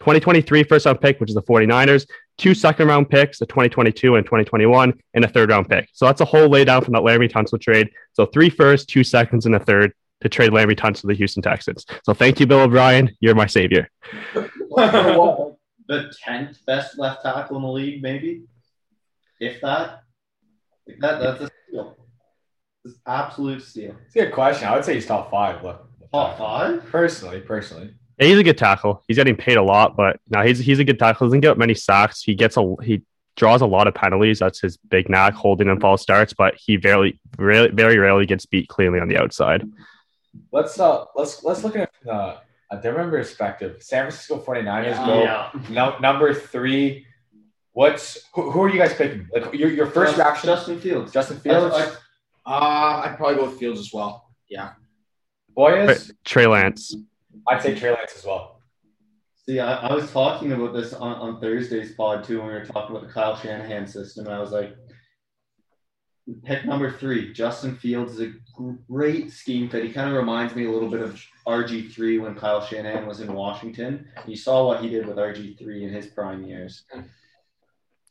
2023 0.00 0.62
first 0.64 0.86
round 0.86 1.00
pick, 1.00 1.20
which 1.20 1.28
is 1.28 1.34
the 1.34 1.42
49ers, 1.42 2.06
two 2.38 2.54
second 2.54 2.88
round 2.88 3.10
picks, 3.10 3.40
a 3.42 3.46
2022 3.46 4.16
and 4.16 4.24
a 4.24 4.26
2021, 4.26 4.94
and 5.12 5.24
a 5.24 5.28
third 5.28 5.50
round 5.50 5.68
pick. 5.68 5.90
So 5.92 6.06
that's 6.06 6.22
a 6.22 6.24
whole 6.24 6.48
laydown 6.48 6.82
from 6.82 6.94
that 6.94 7.02
Laremy 7.02 7.30
Tunsil 7.30 7.60
trade. 7.60 7.90
So 8.14 8.24
three 8.24 8.48
first, 8.48 8.88
two 8.88 9.04
seconds, 9.04 9.44
and 9.44 9.54
a 9.54 9.60
third 9.60 9.92
to 10.20 10.28
trade 10.28 10.50
Laremy 10.50 10.76
Tunsil 10.76 11.02
to 11.02 11.06
the 11.08 11.14
Houston 11.14 11.42
Texans. 11.42 11.86
So 12.04 12.14
thank 12.14 12.40
you, 12.40 12.46
Bill 12.46 12.60
O'Brien. 12.60 13.16
You're 13.20 13.34
my 13.34 13.46
savior. 13.46 13.88
the 15.90 16.14
tenth 16.22 16.64
best 16.66 16.98
left 16.98 17.22
tackle 17.22 17.56
in 17.56 17.62
the 17.62 17.68
league, 17.68 18.02
maybe, 18.02 18.42
if 19.40 19.60
that. 19.60 20.02
Like 20.86 20.98
that 21.00 21.20
that's 21.20 21.42
a 21.42 21.50
steal. 21.68 21.96
It's 22.84 22.94
absolute 23.06 23.62
steal. 23.62 23.94
It's 24.06 24.16
a 24.16 24.20
good 24.20 24.32
question. 24.32 24.68
I 24.68 24.74
would 24.74 24.84
say 24.84 24.94
he's 24.94 25.06
top 25.06 25.30
five. 25.30 25.62
Look, 25.62 25.86
Top 26.12 26.38
five. 26.38 26.84
Personally, 26.86 27.40
personally. 27.40 27.94
Yeah, 28.18 28.26
he's 28.26 28.38
a 28.38 28.42
good 28.42 28.58
tackle. 28.58 29.02
He's 29.06 29.16
getting 29.16 29.36
paid 29.36 29.56
a 29.56 29.62
lot, 29.62 29.96
but 29.96 30.20
no, 30.28 30.42
he's 30.42 30.58
he's 30.58 30.78
a 30.78 30.84
good 30.84 30.98
tackle. 30.98 31.26
He 31.26 31.28
Doesn't 31.30 31.40
get 31.40 31.58
many 31.58 31.74
sacks. 31.74 32.22
He 32.22 32.34
gets 32.34 32.56
a 32.56 32.74
he 32.82 33.02
draws 33.36 33.60
a 33.60 33.66
lot 33.66 33.86
of 33.86 33.94
penalties. 33.94 34.40
That's 34.40 34.60
his 34.60 34.76
big 34.76 35.08
knack, 35.08 35.34
holding 35.34 35.68
and 35.68 35.80
false 35.80 36.02
starts. 36.02 36.32
But 36.32 36.54
he 36.56 36.76
very 36.76 37.20
very 37.36 37.68
very 37.70 37.98
rarely 37.98 38.26
gets 38.26 38.44
beat 38.46 38.68
cleanly 38.68 38.98
on 39.00 39.08
the 39.08 39.18
outside. 39.18 39.62
Let's 40.52 40.78
uh 40.78 41.04
let's 41.16 41.42
let's 41.44 41.64
look 41.64 41.76
at 41.76 41.82
it 41.82 41.90
from 42.02 42.16
a, 42.16 42.40
a 42.70 42.76
different 42.80 43.10
perspective. 43.10 43.82
San 43.82 44.04
Francisco 44.04 44.38
49ers 44.40 44.84
Yeah. 44.84 45.06
go 45.06 45.22
Yeah. 45.22 45.50
no, 45.70 45.98
number 45.98 46.32
three. 46.34 47.06
What's 47.72 48.18
who, 48.34 48.50
who 48.50 48.62
are 48.62 48.68
you 48.68 48.78
guys 48.78 48.94
picking? 48.94 49.28
Like 49.32 49.52
your, 49.54 49.70
your 49.70 49.86
first 49.86 50.16
Just- 50.16 50.18
reaction? 50.18 50.46
Justin 50.48 50.80
Fields. 50.80 51.12
Justin 51.12 51.38
Fields, 51.40 51.74
I- 51.74 51.92
Uh, 52.46 53.02
I'd 53.04 53.14
probably 53.16 53.36
go 53.36 53.44
with 53.48 53.58
Fields 53.58 53.78
as 53.80 53.92
well. 53.92 54.30
Yeah. 54.48 54.70
Boyas. 55.56 56.10
Trey 56.24 56.46
Lance. 56.46 56.96
I'd 57.48 57.62
say 57.62 57.74
Trey 57.78 57.90
Lance 57.90 58.12
as 58.16 58.24
well. 58.24 58.60
See, 59.46 59.58
I, 59.60 59.88
I 59.88 59.94
was 59.94 60.10
talking 60.10 60.52
about 60.52 60.72
this 60.72 60.92
on, 60.94 61.12
on 61.16 61.40
Thursday's 61.40 61.92
pod 61.94 62.24
too 62.24 62.38
when 62.38 62.48
we 62.48 62.52
were 62.54 62.64
talking 62.64 62.94
about 62.94 63.06
the 63.06 63.12
Kyle 63.12 63.36
Shanahan 63.36 63.86
system. 63.86 64.26
And 64.26 64.34
I 64.34 64.40
was 64.40 64.52
like, 64.52 64.76
pick 66.44 66.64
number 66.64 66.90
three, 66.90 67.32
Justin 67.32 67.76
Fields 67.76 68.14
is 68.14 68.20
a 68.20 68.32
great 68.88 69.32
scheme 69.32 69.68
fit. 69.68 69.84
He 69.84 69.92
kind 69.92 70.08
of 70.08 70.16
reminds 70.16 70.54
me 70.54 70.66
a 70.66 70.70
little 70.70 70.90
bit 70.90 71.00
of 71.00 71.22
RG3 71.46 72.22
when 72.22 72.34
Kyle 72.34 72.64
Shanahan 72.64 73.06
was 73.06 73.20
in 73.20 73.32
Washington. 73.32 74.06
You 74.26 74.36
saw 74.36 74.66
what 74.66 74.82
he 74.82 74.88
did 74.88 75.06
with 75.06 75.16
RG3 75.16 75.82
in 75.82 75.90
his 75.90 76.06
prime 76.06 76.44
years. 76.44 76.84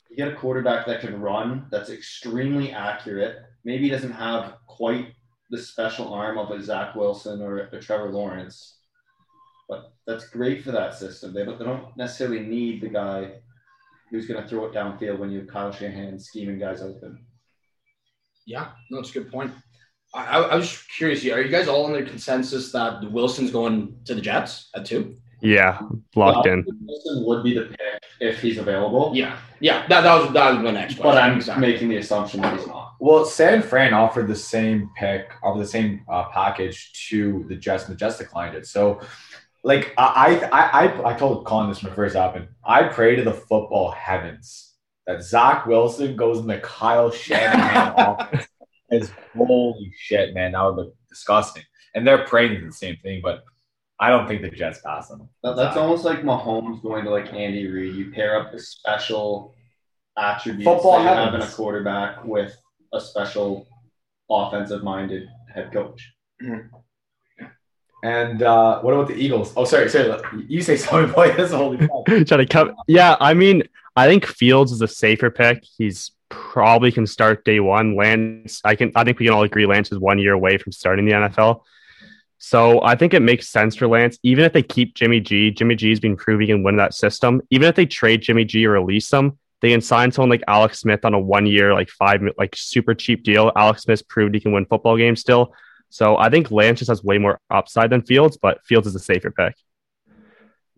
You 0.10 0.16
get 0.16 0.27
a 0.27 0.36
quarterback 0.36 0.86
that 0.88 1.01
can 1.01 1.19
run, 1.21 1.68
that's 1.69 1.89
extremely 1.89 2.71
accurate. 2.71 3.38
Maybe 3.63 3.89
doesn't 3.89 4.12
have 4.12 4.56
quite 4.66 5.13
the 5.51 5.57
special 5.57 6.13
arm 6.13 6.38
of 6.38 6.51
a 6.51 6.62
Zach 6.62 6.95
Wilson 6.95 7.42
or 7.42 7.57
a 7.57 7.80
Trevor 7.80 8.12
Lawrence 8.12 8.80
but 9.69 9.94
that's 10.07 10.27
great 10.27 10.63
for 10.63 10.71
that 10.71 10.95
system. 10.95 11.31
They 11.31 11.45
don't, 11.45 11.60
they 11.60 11.66
don't 11.66 11.95
necessarily 11.95 12.39
need 12.39 12.81
the 12.81 12.89
guy 12.89 13.33
who's 14.10 14.25
going 14.25 14.42
to 14.42 14.50
throw 14.50 14.66
it 14.66 14.74
downfield 14.74 15.19
when 15.19 15.30
you 15.30 15.39
have 15.39 15.48
Kyle 15.48 15.71
Shanahan 15.71 16.19
scheming 16.19 16.57
guys 16.57 16.81
open. 16.81 17.24
Yeah, 18.49 18.69
no, 18.89 18.97
that's 18.97 19.11
a 19.11 19.19
good 19.19 19.31
point. 19.31 19.51
I, 20.15 20.25
I, 20.25 20.41
I 20.41 20.55
was 20.55 20.81
curious. 20.97 21.23
Are 21.25 21.39
you 21.41 21.49
guys 21.49 21.67
all 21.67 21.85
in 21.87 21.93
the 22.03 22.09
consensus 22.09 22.71
that 22.71 23.09
Wilson's 23.11 23.51
going 23.51 23.95
to 24.05 24.15
the 24.15 24.21
Jets 24.21 24.69
at 24.75 24.85
two? 24.87 25.15
Yeah, 25.41 25.79
locked 26.15 26.45
Well, 26.47 26.53
in. 26.53 26.65
Wilson 26.81 27.25
would 27.27 27.43
be 27.43 27.53
the 27.53 27.65
pick 27.65 28.01
if 28.19 28.41
he's 28.41 28.57
available, 28.57 29.11
Yeah, 29.15 29.37
yeah. 29.61 29.87
That, 29.87 30.01
that 30.01 30.15
was 30.19 30.33
that 30.33 30.53
was 30.55 30.63
my 30.63 30.71
next 30.71 30.95
question. 30.95 31.03
but 31.03 31.17
I'm 31.17 31.37
Exactly. 31.37 31.67
making 31.67 31.89
the 31.89 31.97
assumption 31.97 32.41
that 32.41 32.57
he's 32.57 32.67
not. 32.67 32.95
Well, 32.99 33.23
San 33.23 33.61
Fran 33.61 33.93
offered 33.93 34.27
the 34.27 34.35
same 34.35 34.89
pick, 34.97 35.31
offered 35.43 35.61
the 35.61 35.67
same 35.67 36.01
uh, 36.11 36.23
package 36.33 36.91
to 37.09 37.45
the 37.47 37.55
Jets, 37.55 37.85
and 37.85 37.93
the 37.93 37.97
Jets 37.99 38.17
declined 38.17 38.55
it. 38.55 38.65
So, 38.65 38.99
like, 39.63 39.93
I, 39.97 40.49
I, 40.51 40.59
I, 40.87 41.11
I 41.11 41.13
told 41.13 41.45
Colin 41.45 41.69
this 41.69 41.81
when 41.83 41.93
it 41.93 41.95
first 41.95 42.15
happened. 42.15 42.47
I 42.65 42.83
pray 42.83 43.15
to 43.15 43.23
the 43.23 43.33
football 43.33 43.91
heavens 43.91 44.69
that 45.09 45.23
Zach 45.23 45.65
Wilson 45.65 46.15
goes 46.15 46.38
in 46.38 46.45
the 46.45 46.59
Kyle 46.59 47.09
Shanahan 47.09 47.94
offense. 47.97 48.47
It's 48.89 49.11
holy 49.35 49.91
shit, 49.97 50.35
man. 50.35 50.51
That 50.51 50.61
would 50.65 50.75
look 50.75 50.94
disgusting. 51.09 51.63
And 51.95 52.06
they're 52.06 52.25
praying 52.25 52.59
to 52.59 52.65
the 52.67 52.71
same 52.71 52.95
thing, 52.97 53.19
but 53.23 53.44
I 53.99 54.09
don't 54.09 54.28
think 54.28 54.44
the 54.44 54.51
Jets 54.51 54.81
pass 54.85 55.07
them. 55.07 55.28
That, 55.42 55.56
that's 55.56 55.78
almost 55.78 56.06
like 56.06 56.21
Mahomes 56.21 56.83
going 56.83 57.06
to 57.06 57.09
like 57.09 57.33
Andy 57.33 57.68
Reid. 57.68 57.95
You 57.95 58.11
pair 58.11 58.39
up 58.39 58.51
the 58.51 58.59
special 58.59 59.56
attributes 60.16 60.66
Football 60.66 61.04
that 61.04 61.11
you 61.11 61.25
have 61.25 61.33
in 61.33 61.42
a 61.42 61.47
quarterback 61.47 62.23
with 62.23 62.56
a 62.94 63.01
special 63.01 63.68
offensive 64.30 64.83
minded 64.83 65.28
head 65.51 65.73
coach. 65.73 66.13
And 68.04 68.44
uh, 68.44 68.80
what 68.81 68.94
about 68.94 69.07
the 69.07 69.16
Eagles? 69.16 69.54
Oh, 69.57 69.66
sorry, 69.66 69.89
sorry. 69.89 70.21
You 70.47 70.61
say 70.61 70.78
something, 70.78 71.11
boy. 71.11 71.33
That's 71.35 71.51
a 71.51 71.57
holy 71.57 71.78
fuck. 71.87 72.06
Trying 72.06 72.25
to 72.25 72.45
come. 72.45 72.75
Yeah, 72.87 73.18
I 73.19 73.33
mean, 73.33 73.63
I 73.99 74.07
think 74.07 74.25
Fields 74.25 74.71
is 74.71 74.81
a 74.81 74.87
safer 74.87 75.29
pick. 75.29 75.61
He's 75.77 76.11
probably 76.29 76.89
can 76.89 77.06
start 77.06 77.44
day 77.44 77.59
one. 77.59 77.97
Lance, 77.97 78.61
I 78.63 78.75
can. 78.75 78.94
I 78.95 79.03
think 79.03 79.19
we 79.19 79.25
can 79.25 79.33
all 79.35 79.44
agree 79.44 79.65
Lance 79.65 79.91
is 79.91 79.99
one 79.99 80.19
year 80.19 80.31
away 80.31 80.57
from 80.57 80.71
starting 80.71 81.06
the 81.06 81.11
NFL. 81.11 81.63
So 82.37 82.81
I 82.81 82.95
think 82.95 83.13
it 83.13 83.21
makes 83.21 83.49
sense 83.49 83.75
for 83.75 83.89
Lance, 83.89 84.18
even 84.23 84.45
if 84.45 84.53
they 84.53 84.63
keep 84.63 84.95
Jimmy 84.95 85.19
G. 85.19 85.51
Jimmy 85.51 85.75
G's 85.75 85.99
been 85.99 86.15
proving 86.15 86.47
he 86.47 86.53
can 86.53 86.63
win 86.63 86.77
that 86.77 86.94
system. 86.94 87.41
Even 87.49 87.68
if 87.68 87.75
they 87.75 87.85
trade 87.85 88.21
Jimmy 88.21 88.45
G 88.45 88.65
or 88.65 88.71
release 88.71 89.11
him, 89.11 89.37
they 89.59 89.71
can 89.71 89.81
sign 89.81 90.13
someone 90.13 90.29
like 90.29 90.44
Alex 90.47 90.79
Smith 90.79 91.03
on 91.03 91.13
a 91.13 91.19
one 91.19 91.45
year, 91.45 91.73
like 91.73 91.89
five, 91.89 92.21
like 92.37 92.56
super 92.56 92.95
cheap 92.95 93.23
deal. 93.23 93.51
Alex 93.57 93.81
Smith 93.81 94.07
proved 94.07 94.33
he 94.33 94.39
can 94.39 94.53
win 94.53 94.65
football 94.65 94.95
games 94.95 95.19
still. 95.19 95.53
So 95.89 96.15
I 96.15 96.29
think 96.29 96.51
Lance 96.51 96.79
just 96.79 96.89
has 96.89 97.03
way 97.03 97.18
more 97.18 97.41
upside 97.49 97.89
than 97.89 98.03
Fields, 98.03 98.37
but 98.41 98.63
Fields 98.63 98.87
is 98.87 98.95
a 98.95 98.99
safer 98.99 99.31
pick. 99.31 99.56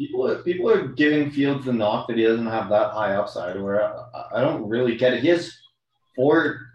People 0.02 0.28
are, 0.28 0.42
people 0.42 0.68
are 0.68 0.88
giving 0.88 1.30
Fields 1.30 1.66
the 1.66 1.74
knock 1.74 2.08
that 2.08 2.18
he 2.18 2.24
doesn't 2.24 2.48
have 2.48 2.70
that 2.70 2.92
high 2.92 3.14
upside. 3.14 3.62
Where 3.62 3.84
I, 3.84 4.24
I 4.38 4.42
don't 4.42 4.68
really 4.68 4.98
get 4.98 5.14
it. 5.14 5.22
He 5.22 5.28
has 5.28 5.54
four 6.16 6.72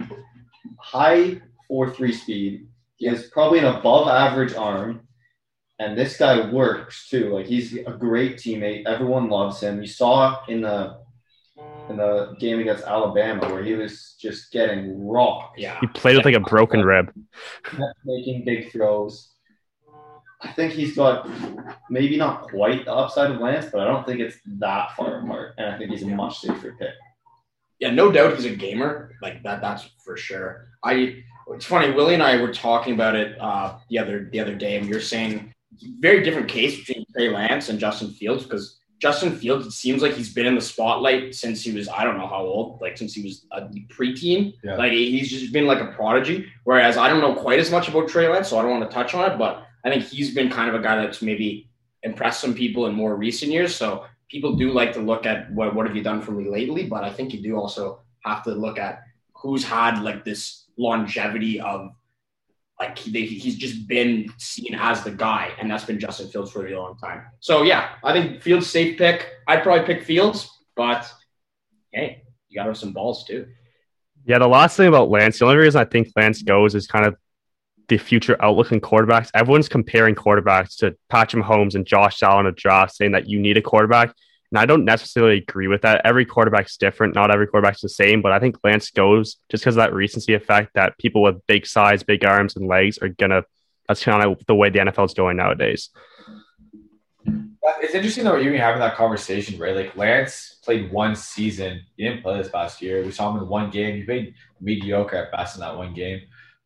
high 0.78 1.40
four 1.66 1.90
three 1.90 2.12
speed. 2.12 2.68
He 2.98 3.06
has 3.08 3.26
probably 3.26 3.58
an 3.58 3.64
above 3.64 4.06
average 4.06 4.54
arm, 4.54 5.08
and 5.80 5.98
this 5.98 6.16
guy 6.16 6.48
works 6.48 7.08
too. 7.08 7.30
Like 7.30 7.46
he's 7.46 7.74
a 7.74 7.96
great 7.98 8.36
teammate. 8.36 8.86
Everyone 8.86 9.28
loves 9.28 9.60
him. 9.60 9.80
You 9.80 9.88
saw 9.88 10.44
in 10.46 10.60
the 10.60 10.98
in 11.88 11.96
the 11.96 12.36
game 12.38 12.60
against 12.60 12.84
Alabama 12.84 13.48
where 13.52 13.64
he 13.64 13.74
was 13.74 14.14
just 14.20 14.52
getting 14.52 15.04
rocked. 15.04 15.58
Yeah. 15.58 15.80
He 15.80 15.88
played 15.88 16.16
with 16.16 16.26
like 16.26 16.36
a 16.36 16.40
broken 16.40 16.84
rib. 16.84 17.12
making 18.04 18.44
big 18.44 18.70
throws. 18.70 19.32
I 20.42 20.52
think 20.52 20.72
he's 20.72 20.94
got 20.94 21.28
maybe 21.90 22.16
not 22.16 22.42
quite 22.42 22.84
the 22.84 22.92
upside 22.94 23.30
of 23.30 23.40
Lance, 23.40 23.66
but 23.72 23.80
I 23.80 23.84
don't 23.84 24.06
think 24.06 24.20
it's 24.20 24.36
that 24.58 24.94
far 24.96 25.20
apart. 25.20 25.54
And 25.58 25.74
I 25.74 25.78
think 25.78 25.90
he's 25.90 26.02
a 26.02 26.06
much 26.06 26.40
safer 26.40 26.76
pick. 26.78 26.90
Yeah, 27.78 27.90
no 27.90 28.10
doubt 28.10 28.34
he's 28.34 28.44
a 28.44 28.54
gamer. 28.54 29.12
Like 29.22 29.42
that, 29.42 29.60
that's 29.60 29.88
for 30.04 30.16
sure. 30.16 30.68
I. 30.84 31.22
It's 31.50 31.64
funny. 31.64 31.92
Willie 31.92 32.14
and 32.14 32.22
I 32.24 32.40
were 32.40 32.52
talking 32.52 32.94
about 32.94 33.14
it 33.14 33.40
uh, 33.40 33.78
the 33.88 34.00
other 34.00 34.28
the 34.32 34.40
other 34.40 34.56
day, 34.56 34.76
and 34.76 34.88
we 34.88 34.92
were 34.92 35.00
saying 35.00 35.54
very 36.00 36.22
different 36.24 36.48
case 36.48 36.78
between 36.78 37.04
Trey 37.12 37.28
Lance 37.28 37.68
and 37.68 37.78
Justin 37.78 38.10
Fields 38.10 38.44
because 38.44 38.80
Justin 38.98 39.36
Fields, 39.36 39.66
it 39.66 39.72
seems 39.72 40.02
like 40.02 40.14
he's 40.14 40.32
been 40.32 40.46
in 40.46 40.54
the 40.54 40.60
spotlight 40.60 41.34
since 41.34 41.62
he 41.62 41.72
was, 41.72 41.88
I 41.88 42.04
don't 42.04 42.16
know 42.16 42.26
how 42.26 42.40
old, 42.40 42.80
like 42.80 42.96
since 42.96 43.12
he 43.12 43.22
was 43.22 43.46
a 43.52 43.68
preteen. 43.88 44.54
Yeah. 44.64 44.76
Like 44.76 44.92
he's 44.92 45.30
just 45.30 45.52
been 45.52 45.66
like 45.66 45.80
a 45.80 45.92
prodigy. 45.92 46.46
Whereas 46.64 46.96
I 46.96 47.08
don't 47.08 47.20
know 47.20 47.34
quite 47.34 47.58
as 47.58 47.70
much 47.70 47.88
about 47.88 48.08
Trey 48.08 48.28
Lance, 48.28 48.48
so 48.48 48.58
I 48.58 48.62
don't 48.62 48.70
want 48.70 48.90
to 48.90 48.94
touch 48.94 49.14
on 49.14 49.30
it, 49.30 49.36
but 49.36 49.65
I 49.86 49.90
think 49.90 50.04
he's 50.04 50.34
been 50.34 50.50
kind 50.50 50.68
of 50.68 50.74
a 50.74 50.82
guy 50.82 50.96
that's 50.96 51.22
maybe 51.22 51.70
impressed 52.02 52.40
some 52.40 52.54
people 52.54 52.86
in 52.86 52.94
more 52.94 53.16
recent 53.16 53.52
years. 53.52 53.74
So 53.74 54.04
people 54.28 54.56
do 54.56 54.72
like 54.72 54.92
to 54.94 55.00
look 55.00 55.26
at 55.26 55.52
what, 55.52 55.74
what 55.74 55.86
have 55.86 55.94
you 55.94 56.02
done 56.02 56.20
for 56.20 56.32
me 56.32 56.48
lately, 56.50 56.86
but 56.86 57.04
I 57.04 57.12
think 57.12 57.32
you 57.32 57.42
do 57.42 57.56
also 57.56 58.00
have 58.24 58.42
to 58.44 58.50
look 58.50 58.78
at 58.78 59.02
who's 59.34 59.64
had 59.64 60.02
like 60.02 60.24
this 60.24 60.64
longevity 60.76 61.60
of 61.60 61.92
like 62.80 62.98
he, 62.98 63.26
he's 63.26 63.56
just 63.56 63.86
been 63.88 64.30
seen 64.36 64.74
as 64.74 65.02
the 65.02 65.10
guy, 65.10 65.50
and 65.58 65.70
that's 65.70 65.84
been 65.84 65.98
Justin 65.98 66.28
Fields 66.28 66.50
for 66.50 66.60
a 66.60 66.62
really 66.64 66.76
long 66.76 66.98
time. 66.98 67.22
So 67.40 67.62
yeah, 67.62 67.90
I 68.04 68.12
think 68.12 68.42
Fields 68.42 68.68
safe 68.68 68.98
pick. 68.98 69.26
I'd 69.48 69.62
probably 69.62 69.86
pick 69.86 70.04
Fields, 70.04 70.50
but 70.74 71.10
hey, 71.92 72.24
you 72.48 72.56
got 72.56 72.64
to 72.64 72.70
have 72.70 72.76
some 72.76 72.92
balls 72.92 73.24
too. 73.24 73.46
Yeah, 74.26 74.38
the 74.38 74.48
last 74.48 74.76
thing 74.76 74.88
about 74.88 75.08
Lance, 75.08 75.38
the 75.38 75.46
only 75.46 75.56
reason 75.56 75.80
I 75.80 75.84
think 75.84 76.08
Lance 76.16 76.42
goes 76.42 76.74
is 76.74 76.86
kind 76.86 77.06
of 77.06 77.16
the 77.88 77.98
future 77.98 78.36
outlook 78.40 78.72
in 78.72 78.80
quarterbacks. 78.80 79.30
Everyone's 79.34 79.68
comparing 79.68 80.14
quarterbacks 80.14 80.76
to 80.78 80.96
Patrick 81.08 81.44
Mahomes 81.44 81.74
and 81.74 81.86
Josh 81.86 82.22
Allen 82.22 82.46
a 82.46 82.52
draft, 82.52 82.96
saying 82.96 83.12
that 83.12 83.28
you 83.28 83.38
need 83.38 83.56
a 83.56 83.62
quarterback. 83.62 84.14
And 84.52 84.58
I 84.58 84.66
don't 84.66 84.84
necessarily 84.84 85.38
agree 85.38 85.68
with 85.68 85.82
that. 85.82 86.02
Every 86.04 86.24
quarterback's 86.24 86.76
different. 86.76 87.14
Not 87.14 87.30
every 87.30 87.46
quarterback's 87.46 87.80
the 87.80 87.88
same, 87.88 88.22
but 88.22 88.32
I 88.32 88.38
think 88.38 88.56
Lance 88.62 88.90
goes 88.90 89.36
just 89.50 89.62
because 89.64 89.76
of 89.76 89.80
that 89.80 89.92
recency 89.92 90.34
effect 90.34 90.70
that 90.74 90.98
people 90.98 91.22
with 91.22 91.44
big 91.46 91.66
size, 91.66 92.02
big 92.02 92.24
arms, 92.24 92.56
and 92.56 92.68
legs 92.68 92.98
are 92.98 93.08
gonna. 93.08 93.44
That's 93.88 94.02
kind 94.02 94.24
of 94.24 94.44
the 94.46 94.54
way 94.54 94.70
the 94.70 94.80
NFL 94.80 95.06
is 95.06 95.14
going 95.14 95.36
nowadays. 95.36 95.90
Uh, 97.66 97.72
it's 97.80 97.94
interesting 97.94 98.24
we're 98.24 98.40
even 98.40 98.58
having 98.58 98.80
that 98.80 98.94
conversation, 98.94 99.58
right? 99.58 99.74
Like 99.74 99.96
Lance 99.96 100.58
played 100.64 100.92
one 100.92 101.16
season. 101.16 101.82
He 101.96 102.04
didn't 102.04 102.22
play 102.22 102.38
this 102.38 102.50
past 102.50 102.80
year. 102.80 103.04
We 103.04 103.10
saw 103.10 103.32
him 103.32 103.42
in 103.42 103.48
one 103.48 103.70
game. 103.70 103.96
He 103.96 104.02
played 104.04 104.34
mediocre 104.60 105.16
at 105.16 105.32
best 105.32 105.56
in 105.56 105.60
that 105.60 105.76
one 105.76 105.92
game. 105.92 106.20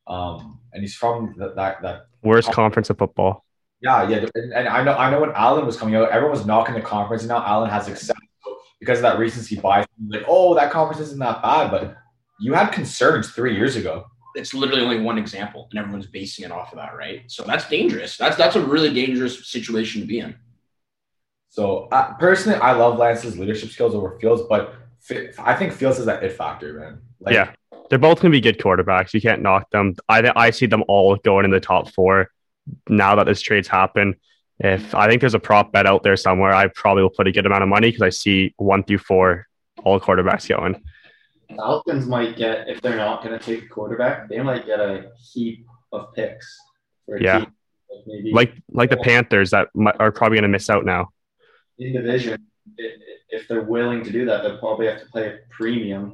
Um, 0.06 0.60
and 0.72 0.82
he's 0.82 0.94
from 0.94 1.34
that 1.38 1.56
that, 1.56 1.82
that 1.82 2.06
Worst 2.22 2.52
conference 2.52 2.90
of 2.90 2.98
football. 2.98 3.44
Yeah, 3.80 4.06
yeah, 4.08 4.26
and, 4.34 4.52
and 4.52 4.68
I 4.68 4.82
know 4.82 4.94
I 4.94 5.10
know 5.10 5.20
when 5.20 5.32
Allen 5.32 5.64
was 5.64 5.76
coming 5.76 5.94
out, 5.94 6.10
everyone 6.10 6.36
was 6.36 6.46
knocking 6.46 6.74
the 6.74 6.82
conference, 6.82 7.22
and 7.22 7.28
now 7.28 7.44
Allen 7.44 7.70
has 7.70 7.86
success 7.86 8.16
So 8.44 8.56
because 8.78 8.98
of 8.98 9.02
that 9.02 9.18
recency 9.18 9.56
bias. 9.56 9.86
Like, 10.08 10.24
oh, 10.28 10.54
that 10.54 10.70
conference 10.70 11.00
isn't 11.00 11.18
that 11.20 11.40
bad, 11.42 11.70
but 11.70 11.96
you 12.38 12.52
had 12.52 12.70
concerns 12.72 13.30
three 13.30 13.54
years 13.56 13.76
ago. 13.76 14.04
It's 14.34 14.52
literally 14.54 14.82
only 14.82 15.00
one 15.00 15.18
example, 15.18 15.68
and 15.70 15.78
everyone's 15.78 16.06
basing 16.06 16.44
it 16.44 16.52
off 16.52 16.72
of 16.72 16.78
that, 16.78 16.94
right? 16.94 17.22
So 17.26 17.42
that's 17.42 17.68
dangerous. 17.68 18.16
That's 18.16 18.36
that's 18.36 18.56
a 18.56 18.60
really 18.64 18.92
dangerous 18.92 19.48
situation 19.50 20.02
to 20.02 20.06
be 20.06 20.20
in. 20.20 20.34
So 21.48 21.88
uh, 21.90 22.14
personally, 22.14 22.58
I 22.60 22.72
love 22.72 22.98
Lance's 22.98 23.36
leadership 23.36 23.70
skills 23.70 23.94
over 23.94 24.18
Fields, 24.20 24.42
but 24.48 24.74
Fi- 25.00 25.30
I 25.38 25.54
think 25.56 25.72
Fields 25.72 25.98
is 25.98 26.06
that 26.06 26.22
it 26.22 26.32
factor, 26.32 26.74
man. 26.74 27.00
Like, 27.18 27.34
Yeah. 27.34 27.52
They're 27.90 27.98
both 27.98 28.20
going 28.22 28.32
to 28.32 28.36
be 28.36 28.40
good 28.40 28.58
quarterbacks. 28.58 29.12
You 29.12 29.20
can't 29.20 29.42
knock 29.42 29.70
them. 29.70 29.96
I 30.08 30.32
I 30.34 30.50
see 30.50 30.66
them 30.66 30.84
all 30.88 31.16
going 31.16 31.44
in 31.44 31.50
the 31.50 31.60
top 31.60 31.90
four 31.90 32.30
now 32.88 33.16
that 33.16 33.26
this 33.26 33.40
trade's 33.42 33.68
happened. 33.68 34.14
If 34.60 34.94
I 34.94 35.08
think 35.08 35.20
there's 35.20 35.34
a 35.34 35.40
prop 35.40 35.72
bet 35.72 35.86
out 35.86 36.02
there 36.02 36.16
somewhere, 36.16 36.52
I 36.52 36.68
probably 36.68 37.02
will 37.02 37.10
put 37.10 37.26
a 37.26 37.32
good 37.32 37.46
amount 37.46 37.62
of 37.62 37.68
money 37.68 37.88
because 37.88 38.02
I 38.02 38.10
see 38.10 38.54
one 38.58 38.84
through 38.84 38.98
four 38.98 39.48
all 39.84 39.98
quarterbacks 39.98 40.48
going. 40.48 40.82
Falcons 41.56 42.06
might 42.06 42.36
get 42.36 42.68
if 42.68 42.80
they're 42.80 42.96
not 42.96 43.24
going 43.24 43.36
to 43.36 43.44
take 43.44 43.64
a 43.64 43.68
quarterback, 43.68 44.28
they 44.28 44.40
might 44.40 44.66
get 44.66 44.78
a 44.78 45.10
heap 45.32 45.66
of 45.92 46.14
picks. 46.14 46.58
For 47.06 47.16
a 47.16 47.22
Yeah. 47.22 47.38
Like 47.38 48.32
Like 48.32 48.54
like 48.70 48.90
the 48.90 48.98
Panthers 48.98 49.50
that 49.50 49.68
are 49.98 50.12
probably 50.12 50.36
going 50.36 50.42
to 50.42 50.48
miss 50.48 50.70
out 50.70 50.84
now. 50.84 51.08
in 51.78 51.92
division, 51.92 52.46
if 52.76 53.48
they're 53.48 53.62
willing 53.62 54.04
to 54.04 54.12
do 54.12 54.26
that, 54.26 54.42
they'll 54.42 54.58
probably 54.58 54.86
have 54.86 55.00
to 55.00 55.06
play 55.06 55.26
a 55.26 55.38
premium 55.50 56.12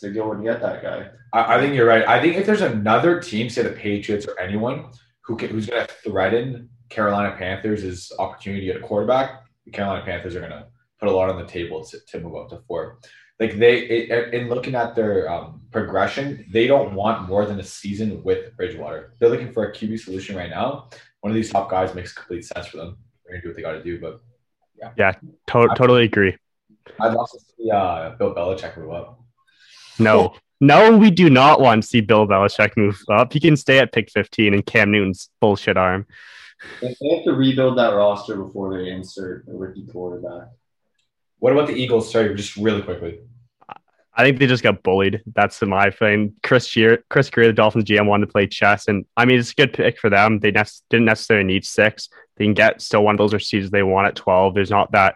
to 0.00 0.10
go 0.10 0.32
and 0.32 0.44
get 0.44 0.60
that 0.60 0.82
guy. 0.82 1.10
I, 1.32 1.56
I 1.56 1.60
think 1.60 1.74
you're 1.74 1.86
right. 1.86 2.06
I 2.06 2.20
think 2.20 2.36
if 2.36 2.46
there's 2.46 2.60
another 2.60 3.20
team, 3.20 3.48
say 3.48 3.62
the 3.62 3.70
Patriots 3.70 4.26
or 4.26 4.38
anyone 4.38 4.86
who 5.22 5.36
can, 5.36 5.50
who's 5.50 5.66
going 5.66 5.86
to 5.86 5.92
threaten 5.92 6.68
Carolina 6.88 7.34
Panthers' 7.36 8.12
opportunity 8.18 8.66
to 8.66 8.72
get 8.72 8.82
a 8.82 8.86
quarterback, 8.86 9.42
the 9.64 9.70
Carolina 9.70 10.04
Panthers 10.04 10.34
are 10.36 10.40
going 10.40 10.52
to 10.52 10.66
put 10.98 11.08
a 11.08 11.12
lot 11.12 11.30
on 11.30 11.38
the 11.38 11.46
table 11.46 11.84
to, 11.84 11.98
to 12.06 12.20
move 12.20 12.36
up 12.36 12.48
to 12.50 12.58
four. 12.66 12.98
Like 13.40 13.56
they, 13.56 13.80
it, 13.80 14.34
in 14.34 14.48
looking 14.48 14.74
at 14.74 14.96
their 14.96 15.30
um, 15.30 15.60
progression, 15.70 16.44
they 16.50 16.66
don't 16.66 16.94
want 16.94 17.28
more 17.28 17.46
than 17.46 17.60
a 17.60 17.64
season 17.64 18.22
with 18.24 18.56
Bridgewater. 18.56 19.14
They're 19.18 19.28
looking 19.28 19.52
for 19.52 19.66
a 19.66 19.72
QB 19.72 20.00
solution 20.00 20.34
right 20.34 20.50
now. 20.50 20.88
One 21.20 21.30
of 21.30 21.34
these 21.34 21.50
top 21.50 21.70
guys 21.70 21.94
makes 21.94 22.12
complete 22.12 22.44
sense 22.44 22.66
for 22.66 22.78
them. 22.78 22.96
They're 23.24 23.40
going 23.40 23.42
to 23.42 23.46
do 23.46 23.48
what 23.48 23.56
they 23.56 23.62
got 23.62 23.72
to 23.72 23.82
do. 23.82 24.00
But 24.00 24.20
yeah, 24.76 24.90
To- 25.48 25.68
totally 25.76 26.04
agree. 26.04 26.36
I'd 27.00 27.12
love 27.12 27.30
to 27.30 27.38
see 27.38 27.70
uh, 27.70 28.10
Bill 28.18 28.34
Belichick 28.34 28.76
move 28.76 28.92
up. 28.92 29.20
No, 29.98 30.34
no, 30.60 30.96
we 30.96 31.10
do 31.10 31.30
not 31.30 31.60
want 31.60 31.82
to 31.82 31.88
see 31.88 32.00
Bill 32.00 32.26
Belichick 32.26 32.76
move 32.76 33.00
up. 33.10 33.32
He 33.32 33.40
can 33.40 33.56
stay 33.56 33.78
at 33.78 33.92
pick 33.92 34.10
15 34.10 34.54
and 34.54 34.64
Cam 34.64 34.90
Newton's 34.90 35.30
bullshit 35.40 35.76
arm. 35.76 36.06
They 36.80 36.94
they 37.00 37.14
have 37.14 37.24
to 37.24 37.32
rebuild 37.32 37.78
that 37.78 37.90
roster 37.90 38.36
before 38.36 38.76
they 38.76 38.90
insert 38.90 39.46
a 39.48 39.52
rookie 39.52 39.86
quarterback. 39.86 40.48
What 41.38 41.52
about 41.52 41.68
the 41.68 41.74
Eagles? 41.74 42.10
Sorry, 42.10 42.34
just 42.34 42.56
really 42.56 42.82
quickly. 42.82 43.20
I 44.18 44.24
think 44.24 44.40
they 44.40 44.48
just 44.48 44.64
got 44.64 44.82
bullied. 44.82 45.22
That's 45.32 45.62
my 45.62 45.90
thing. 45.90 46.34
Chris 46.42 46.66
Shear, 46.66 47.04
Chris 47.08 47.30
Grier, 47.30 47.46
the 47.46 47.52
Dolphins 47.52 47.84
GM, 47.84 48.06
wanted 48.06 48.26
to 48.26 48.32
play 48.32 48.48
chess, 48.48 48.88
and 48.88 49.04
I 49.16 49.24
mean 49.24 49.38
it's 49.38 49.52
a 49.52 49.54
good 49.54 49.72
pick 49.72 49.98
for 49.98 50.10
them. 50.10 50.40
They 50.40 50.50
ne- 50.50 50.64
didn't 50.90 51.06
necessarily 51.06 51.46
need 51.46 51.64
six. 51.64 52.08
They 52.36 52.44
can 52.44 52.54
get 52.54 52.82
still 52.82 53.04
one 53.04 53.14
of 53.14 53.18
those 53.18 53.32
receivers 53.32 53.70
they 53.70 53.84
want 53.84 54.08
at 54.08 54.16
twelve. 54.16 54.54
There's 54.54 54.70
not 54.70 54.90
that 54.90 55.14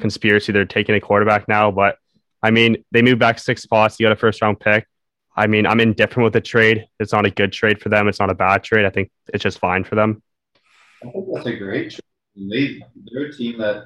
conspiracy. 0.00 0.52
They're 0.52 0.66
taking 0.66 0.94
a 0.94 1.00
quarterback 1.00 1.48
now, 1.48 1.70
but 1.70 1.96
I 2.42 2.50
mean 2.50 2.84
they 2.90 3.02
moved 3.02 3.20
back 3.20 3.38
six 3.38 3.62
spots. 3.62 3.98
You 3.98 4.06
got 4.06 4.12
a 4.12 4.16
first 4.16 4.42
round 4.42 4.60
pick. 4.60 4.86
I 5.36 5.46
mean 5.46 5.66
I'm 5.66 5.80
indifferent 5.80 6.24
with 6.24 6.32
the 6.32 6.40
trade. 6.40 6.86
It's 7.00 7.12
not 7.12 7.26
a 7.26 7.30
good 7.30 7.52
trade 7.52 7.80
for 7.80 7.88
them. 7.88 8.08
It's 8.08 8.20
not 8.20 8.30
a 8.30 8.34
bad 8.34 8.62
trade. 8.62 8.84
I 8.84 8.90
think 8.90 9.10
it's 9.32 9.42
just 9.42 9.58
fine 9.58 9.84
for 9.84 9.94
them. 9.94 10.22
I 11.02 11.10
think 11.10 11.26
that's 11.34 11.46
a 11.46 11.56
great 11.56 11.90
trade. 11.90 12.00
They 12.34 12.82
they're 13.12 13.26
a 13.26 13.32
team 13.32 13.58
that 13.58 13.84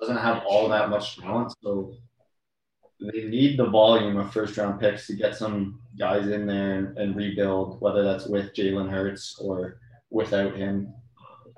doesn't 0.00 0.16
have 0.18 0.42
all 0.46 0.68
that 0.68 0.90
much 0.90 1.18
talent, 1.18 1.52
so 1.62 1.94
they 3.00 3.24
need 3.24 3.58
the 3.58 3.66
volume 3.66 4.16
of 4.16 4.32
first 4.32 4.56
round 4.56 4.80
picks 4.80 5.06
to 5.06 5.16
get 5.16 5.36
some 5.36 5.80
guys 5.98 6.28
in 6.28 6.46
there 6.46 6.76
and, 6.76 6.98
and 6.98 7.16
rebuild, 7.16 7.80
whether 7.80 8.02
that's 8.02 8.26
with 8.26 8.54
Jalen 8.54 8.90
Hurts 8.90 9.38
or 9.40 9.80
without 10.10 10.56
him. 10.56 10.94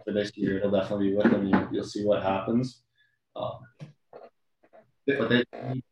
For 0.04 0.12
this 0.12 0.32
year, 0.36 0.58
it'll 0.58 0.70
definitely 0.70 1.10
be 1.10 1.16
with 1.16 1.26
him. 1.26 1.46
You, 1.46 1.68
you'll 1.70 1.84
see 1.84 2.04
what 2.04 2.22
happens. 2.22 2.82
Um, 3.36 3.58
but 5.06 5.28
they 5.28 5.44
need 5.72 5.84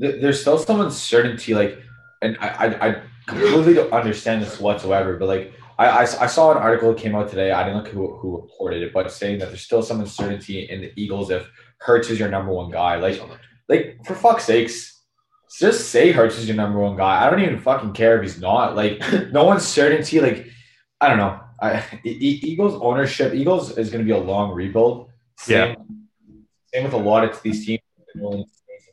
Th- 0.00 0.20
There's 0.20 0.40
still 0.40 0.58
some 0.58 0.80
uncertainty, 0.80 1.54
like, 1.54 1.78
and 2.22 2.36
I, 2.40 2.48
I, 2.48 2.88
I 2.88 3.02
completely 3.26 3.74
don't 3.74 3.92
understand 3.92 4.42
this 4.42 4.60
whatsoever. 4.60 5.16
But 5.16 5.28
like, 5.28 5.52
I, 5.78 5.88
I, 5.88 6.00
I 6.02 6.26
saw 6.26 6.52
an 6.52 6.58
article 6.58 6.92
that 6.92 7.00
came 7.00 7.14
out 7.14 7.28
today. 7.28 7.50
I 7.52 7.64
didn't 7.64 7.78
look 7.84 7.88
who, 7.88 8.16
who 8.16 8.40
reported 8.42 8.82
it, 8.82 8.92
but 8.92 9.10
saying 9.10 9.38
that 9.38 9.48
there's 9.48 9.62
still 9.62 9.82
some 9.82 10.00
uncertainty 10.00 10.60
in 10.68 10.80
the 10.82 10.92
Eagles 10.96 11.30
if 11.30 11.48
Hurts 11.78 12.08
is 12.10 12.18
your 12.18 12.28
number 12.30 12.52
one 12.52 12.70
guy. 12.70 12.96
Like, 12.96 13.20
like 13.68 13.98
for 14.06 14.14
fuck's 14.14 14.44
sakes, 14.44 15.02
just 15.58 15.88
say 15.90 16.12
Hurts 16.12 16.38
is 16.38 16.46
your 16.48 16.56
number 16.56 16.78
one 16.78 16.96
guy. 16.96 17.24
I 17.26 17.30
don't 17.30 17.40
even 17.42 17.60
fucking 17.60 17.92
care 17.92 18.16
if 18.16 18.22
he's 18.22 18.40
not. 18.40 18.74
Like, 18.76 19.00
no 19.32 19.50
uncertainty. 19.52 20.20
Like, 20.20 20.46
I 21.00 21.08
don't 21.08 21.18
know. 21.18 21.40
I, 21.60 21.82
E- 22.04 22.40
Eagles 22.42 22.78
ownership. 22.82 23.32
Eagles 23.34 23.76
is 23.78 23.90
going 23.90 24.04
to 24.04 24.04
be 24.04 24.18
a 24.18 24.22
long 24.22 24.52
rebuild. 24.52 25.10
Same, 25.38 25.76
Same 26.72 26.84
with 26.84 26.92
a 26.92 26.98
lot 26.98 27.24
of 27.24 27.40
these 27.42 27.64
teams. 27.66 27.80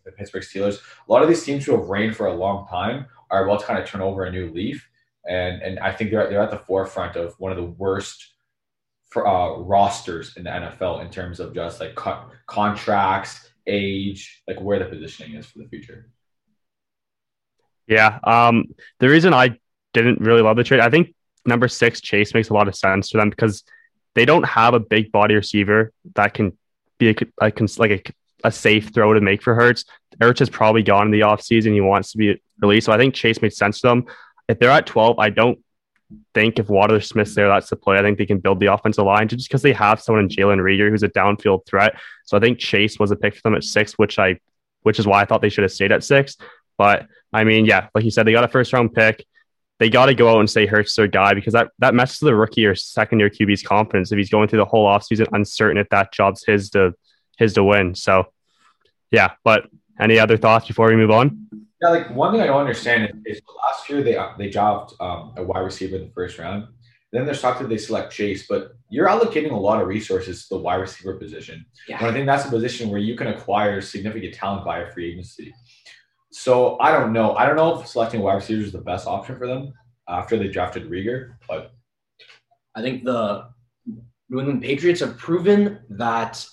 The 0.06 0.12
Pittsburgh 0.12 0.44
Steelers. 0.44 0.80
A 1.08 1.12
lot 1.12 1.24
of 1.24 1.30
these 1.30 1.44
teams 1.44 1.66
who 1.66 1.78
have 1.78 1.90
reigned 1.90 2.16
for 2.16 2.28
a 2.28 2.34
long 2.34 2.68
time 2.68 3.06
are 3.30 3.46
about 3.46 3.62
to 3.62 3.66
kind 3.66 3.80
of 3.80 3.88
turn 3.88 4.02
over 4.02 4.26
a 4.26 4.32
new 4.32 4.52
leaf, 4.52 4.88
and 5.28 5.62
and 5.62 5.80
I 5.80 5.92
think 5.92 6.12
they're 6.12 6.30
they're 6.30 6.42
at 6.42 6.52
the 6.52 6.60
forefront 6.60 7.16
of 7.16 7.34
one 7.40 7.52
of 7.52 7.58
the 7.58 7.64
worst 7.64 8.34
for, 9.14 9.28
uh, 9.28 9.60
rosters 9.60 10.36
in 10.38 10.44
the 10.44 10.50
NFL 10.50 11.02
in 11.06 11.10
terms 11.12 11.40
of 11.40 11.54
just 11.54 11.80
like 11.80 11.96
co- 11.96 12.32
contracts, 12.48 13.48
age, 13.68 14.42
like 14.48 14.60
where 14.60 14.80
the 14.80 14.86
positioning 14.86 15.36
is 15.36 15.46
for 15.46 15.60
the 15.60 15.68
future. 15.68 16.10
Yeah. 17.88 18.20
Um, 18.24 18.74
the 19.00 19.10
reason 19.10 19.34
I 19.34 19.60
didn't 19.94 20.20
really 20.20 20.42
love 20.42 20.58
the 20.58 20.64
trade, 20.64 20.80
I 20.80 20.90
think 20.90 21.14
number 21.46 21.68
six 21.68 22.02
Chase 22.02 22.34
makes 22.34 22.50
a 22.50 22.54
lot 22.54 22.68
of 22.68 22.76
sense 22.76 23.12
for 23.12 23.18
them 23.20 23.30
because 23.30 23.64
they 24.16 24.26
don't 24.26 24.46
have 24.46 24.74
a 24.74 24.80
big 24.80 25.12
body 25.12 25.36
receiver 25.36 25.92
that 26.16 26.34
can 26.34 26.58
be 26.98 27.10
a, 27.10 27.16
a 27.42 27.52
like 27.78 27.92
a, 27.92 28.02
a 28.44 28.52
safe 28.52 28.94
throw 28.94 29.14
to 29.14 29.22
make 29.22 29.42
for 29.42 29.56
Hertz. 29.56 29.86
Hurts 30.20 30.42
is 30.42 30.50
probably 30.50 30.84
gone 30.84 31.08
in 31.08 31.12
the 31.12 31.22
offseason. 31.22 31.74
He 31.74 31.82
wants 31.82 32.12
to 32.12 32.18
be 32.18 32.42
released. 32.62 32.86
So 32.86 32.94
I 32.94 32.98
think 32.98 33.16
Chase 33.16 33.42
made 33.42 33.54
sense 33.54 33.82
to 33.82 33.88
them. 33.88 34.06
If 34.48 34.60
they're 34.60 34.70
at 34.70 34.86
12, 34.86 35.20
I 35.20 35.30
don't 35.30 35.60
think 36.34 36.60
if 36.60 36.70
Water 36.70 37.00
Smith's 37.00 37.36
there, 37.36 37.48
that's 37.48 37.70
the 37.70 37.76
play. 37.76 37.98
I 37.98 38.02
think 38.02 38.18
they 38.18 38.26
can 38.26 38.40
build 38.40 38.60
the 38.60 38.74
offensive 38.74 39.06
line 39.06 39.28
just 39.28 39.48
because 39.48 39.62
they 39.62 39.74
have 39.74 40.02
someone 40.02 40.24
in 40.24 40.30
Jalen 40.30 40.60
Reagor 40.60 40.90
who's 40.90 41.04
a 41.04 41.10
downfield 41.10 41.66
threat. 41.66 42.00
So 42.26 42.38
I 42.38 42.40
think 42.40 42.60
Chase 42.60 43.00
was 43.00 43.12
a 43.12 43.16
pick 43.16 43.36
for 43.36 43.42
them 43.44 43.56
at 43.56 43.64
six, 43.64 43.94
which 43.94 44.20
I 44.20 44.40
which 44.82 45.00
is 45.00 45.08
why 45.08 45.22
I 45.22 45.26
thought 45.26 45.42
they 45.42 45.50
should 45.50 45.64
have 45.64 45.72
stayed 45.72 45.94
at 45.94 46.04
six. 46.04 46.36
But 46.78 47.08
I 47.32 47.44
mean, 47.46 47.66
yeah, 47.66 47.88
like 47.96 48.04
you 48.04 48.12
said, 48.12 48.26
they 48.26 48.32
got 48.32 48.44
a 48.44 48.50
first 48.50 48.74
round 48.74 48.94
pick. 48.94 49.26
They 49.80 49.90
got 49.90 50.06
to 50.06 50.14
go 50.14 50.30
out 50.30 50.40
and 50.40 50.50
say 50.50 50.66
Hurts 50.66 50.96
their 50.96 51.08
guy 51.08 51.34
because 51.34 51.54
that, 51.54 51.70
that 51.80 51.96
messes 51.96 52.20
the 52.20 52.36
rookie 52.36 52.66
or 52.66 52.76
second 52.76 53.20
year 53.20 53.30
QB's 53.30 53.64
confidence. 53.64 54.12
If 54.12 54.18
he's 54.18 54.30
going 54.30 54.48
through 54.48 54.60
the 54.60 54.66
whole 54.66 54.88
offseason 54.88 55.28
uncertain 55.32 55.78
if 55.78 55.90
that 55.90 56.14
job's 56.14 56.46
his 56.46 56.70
to 56.72 56.94
his 57.38 57.54
to 57.54 57.64
win. 57.64 57.96
So, 57.96 58.28
yeah. 59.13 59.32
But 59.43 59.70
any 60.00 60.20
other 60.20 60.36
thoughts 60.36 60.67
before 60.67 60.88
we 60.88 60.98
move 60.98 61.12
on? 61.12 61.48
Yeah, 61.82 61.89
like 61.89 62.10
one 62.10 62.34
thing 62.34 62.41
I 62.41 62.48
don't 62.48 62.60
understand 62.60 63.13
is, 63.25 63.38
is 63.38 63.41
last 63.65 63.89
year 63.89 64.03
they 64.03 64.17
they 64.38 64.50
dropped 64.50 64.93
um, 65.00 65.34
a 65.38 65.43
wide 65.43 65.62
receiver 65.62 65.96
in 65.96 66.05
the 66.05 66.12
first 66.12 66.38
round. 66.38 66.67
Then 67.13 67.25
they're 67.25 67.36
shocked 67.36 67.60
that 67.60 67.70
they 67.70 67.77
select 67.77 68.12
Chase, 68.12 68.48
but 68.48 68.72
you're 68.89 69.08
allocating 69.08 69.51
a 69.51 69.55
lot 69.55 69.79
of 69.79 69.88
resources 69.88 70.48
to 70.48 70.55
the 70.55 70.62
wide 70.62 70.77
receiver 70.77 71.13
position. 71.13 71.63
Yeah. 71.88 72.00
And 72.00 72.08
I 72.08 72.12
think 72.12 72.25
that's 72.25 72.46
a 72.46 72.50
position 72.50 72.89
where 72.89 73.00
you 73.00 73.15
can 73.15 73.27
acquire 73.27 73.82
significant 73.82 74.34
talent 74.34 74.63
via 74.63 74.91
free 74.91 75.12
agency. 75.12 75.53
So 76.32 76.79
I 76.79 76.91
don't 76.91 77.13
know. 77.13 77.36
I 77.36 77.46
don't 77.46 77.55
know 77.55 77.79
if 77.79 77.88
selecting 77.88 78.22
wide 78.22 78.34
receivers 78.34 78.65
is 78.65 78.72
the 78.72 78.82
best 78.82 79.05
option 79.05 79.38
for 79.38 79.48
them 79.48 79.74
after 80.10 80.38
they 80.38 80.48
drafted 80.48 80.89
Reagor, 80.89 81.36
but 81.48 81.72
I 82.75 82.82
think 82.82 83.03
the 83.03 83.50
New 84.29 84.39
England 84.39 84.63
Patriots 84.63 85.01
have 85.01 85.17
proven 85.17 85.79
that 85.89 86.43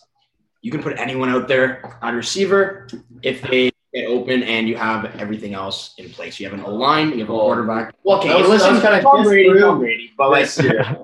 you 0.62 0.70
can 0.70 0.82
put 0.82 0.98
anyone 0.98 1.28
out 1.30 1.48
there 1.48 1.96
on 2.02 2.14
receiver 2.14 2.86
if 3.22 3.40
they 3.42 3.70
get 3.94 4.06
open 4.06 4.42
and 4.42 4.68
you 4.68 4.76
have 4.76 5.06
everything 5.18 5.54
else 5.54 5.94
in 5.98 6.10
place. 6.10 6.38
You 6.38 6.48
have 6.48 6.58
an 6.58 6.64
O 6.64 6.74
line, 6.74 7.10
you 7.12 7.20
have 7.20 7.30
a 7.30 7.32
quarterback. 7.32 7.94
Well, 8.04 8.18
okay, 8.18 8.28
that 8.28 8.38
was- 8.40 8.48
listen, 8.48 8.74
that 8.74 8.74
was 8.74 8.82
kinda 8.82 9.02
Tom 9.02 9.22
Brady, 9.24 9.58
Tom 9.60 9.78
Brady, 9.78 10.12
but 10.16 10.30
like, 10.30 10.44
this 10.54 10.62
year. 10.62 10.96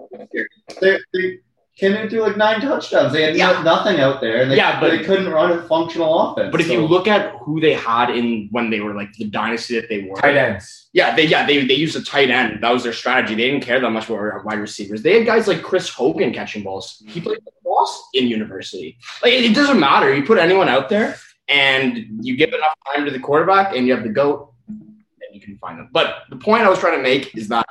they, 0.80 0.98
they 1.12 1.38
came 1.76 2.08
do 2.08 2.22
like 2.22 2.36
nine 2.36 2.60
touchdowns. 2.60 3.12
They 3.12 3.22
had 3.22 3.36
no- 3.36 3.52
Yeah. 3.52 3.62
nothing 3.62 4.00
out 4.00 4.20
there, 4.20 4.40
and 4.40 4.50
they, 4.50 4.56
Yeah, 4.56 4.80
but- 4.80 4.90
they 4.90 5.04
couldn't 5.04 5.28
run 5.28 5.52
a 5.52 5.62
functional 5.62 6.32
offense. 6.32 6.50
but 6.50 6.60
if 6.60 6.68
so- 6.68 6.72
you 6.72 6.80
look 6.80 7.06
at 7.06 7.34
who 7.42 7.60
they 7.60 7.74
had 7.74 8.10
in 8.10 8.48
when 8.50 8.70
they 8.70 8.80
were 8.80 8.94
like 8.94 9.12
the 9.12 9.24
dynasty 9.24 9.78
that 9.78 9.88
they 9.88 10.02
were, 10.02 10.16
tight 10.16 10.36
ends. 10.36 10.88
Yeah, 10.92 11.14
they 11.14 11.26
yeah 11.26 11.46
they 11.46 11.66
they 11.66 11.74
used 11.74 11.94
a 11.94 12.02
tight 12.02 12.30
end. 12.30 12.62
That 12.62 12.72
was 12.72 12.82
their 12.82 12.94
strategy. 12.94 13.34
They 13.34 13.50
didn't 13.50 13.64
care 13.64 13.78
that 13.78 13.90
much 13.90 14.08
about 14.08 14.44
wide 14.44 14.58
receivers. 14.58 15.02
They 15.02 15.18
had 15.18 15.26
guys 15.26 15.46
like 15.46 15.62
Chris 15.62 15.90
Hogan 15.90 16.32
catching 16.32 16.62
balls. 16.62 17.02
He 17.06 17.20
hmm. 17.20 17.26
played 17.26 17.38
lacrosse 17.44 18.08
in 18.14 18.28
university. 18.28 18.96
Like 19.22 19.34
it, 19.34 19.44
it 19.44 19.54
doesn't 19.54 19.78
matter. 19.78 20.14
You 20.14 20.24
put 20.24 20.38
anyone 20.38 20.68
out 20.68 20.88
there 20.88 21.16
and 21.48 22.06
you 22.22 22.36
give 22.36 22.52
enough 22.52 22.74
time 22.86 23.04
to 23.04 23.10
the 23.10 23.20
quarterback 23.20 23.76
and 23.76 23.86
you 23.86 23.94
have 23.94 24.02
the 24.02 24.08
goat, 24.08 24.52
then 24.68 25.28
you 25.32 25.40
can 25.40 25.58
find 25.58 25.78
them. 25.78 25.90
But 25.92 26.22
the 26.30 26.36
point 26.36 26.64
I 26.64 26.70
was 26.70 26.78
trying 26.78 26.96
to 26.96 27.02
make 27.02 27.36
is 27.36 27.48
that, 27.48 27.66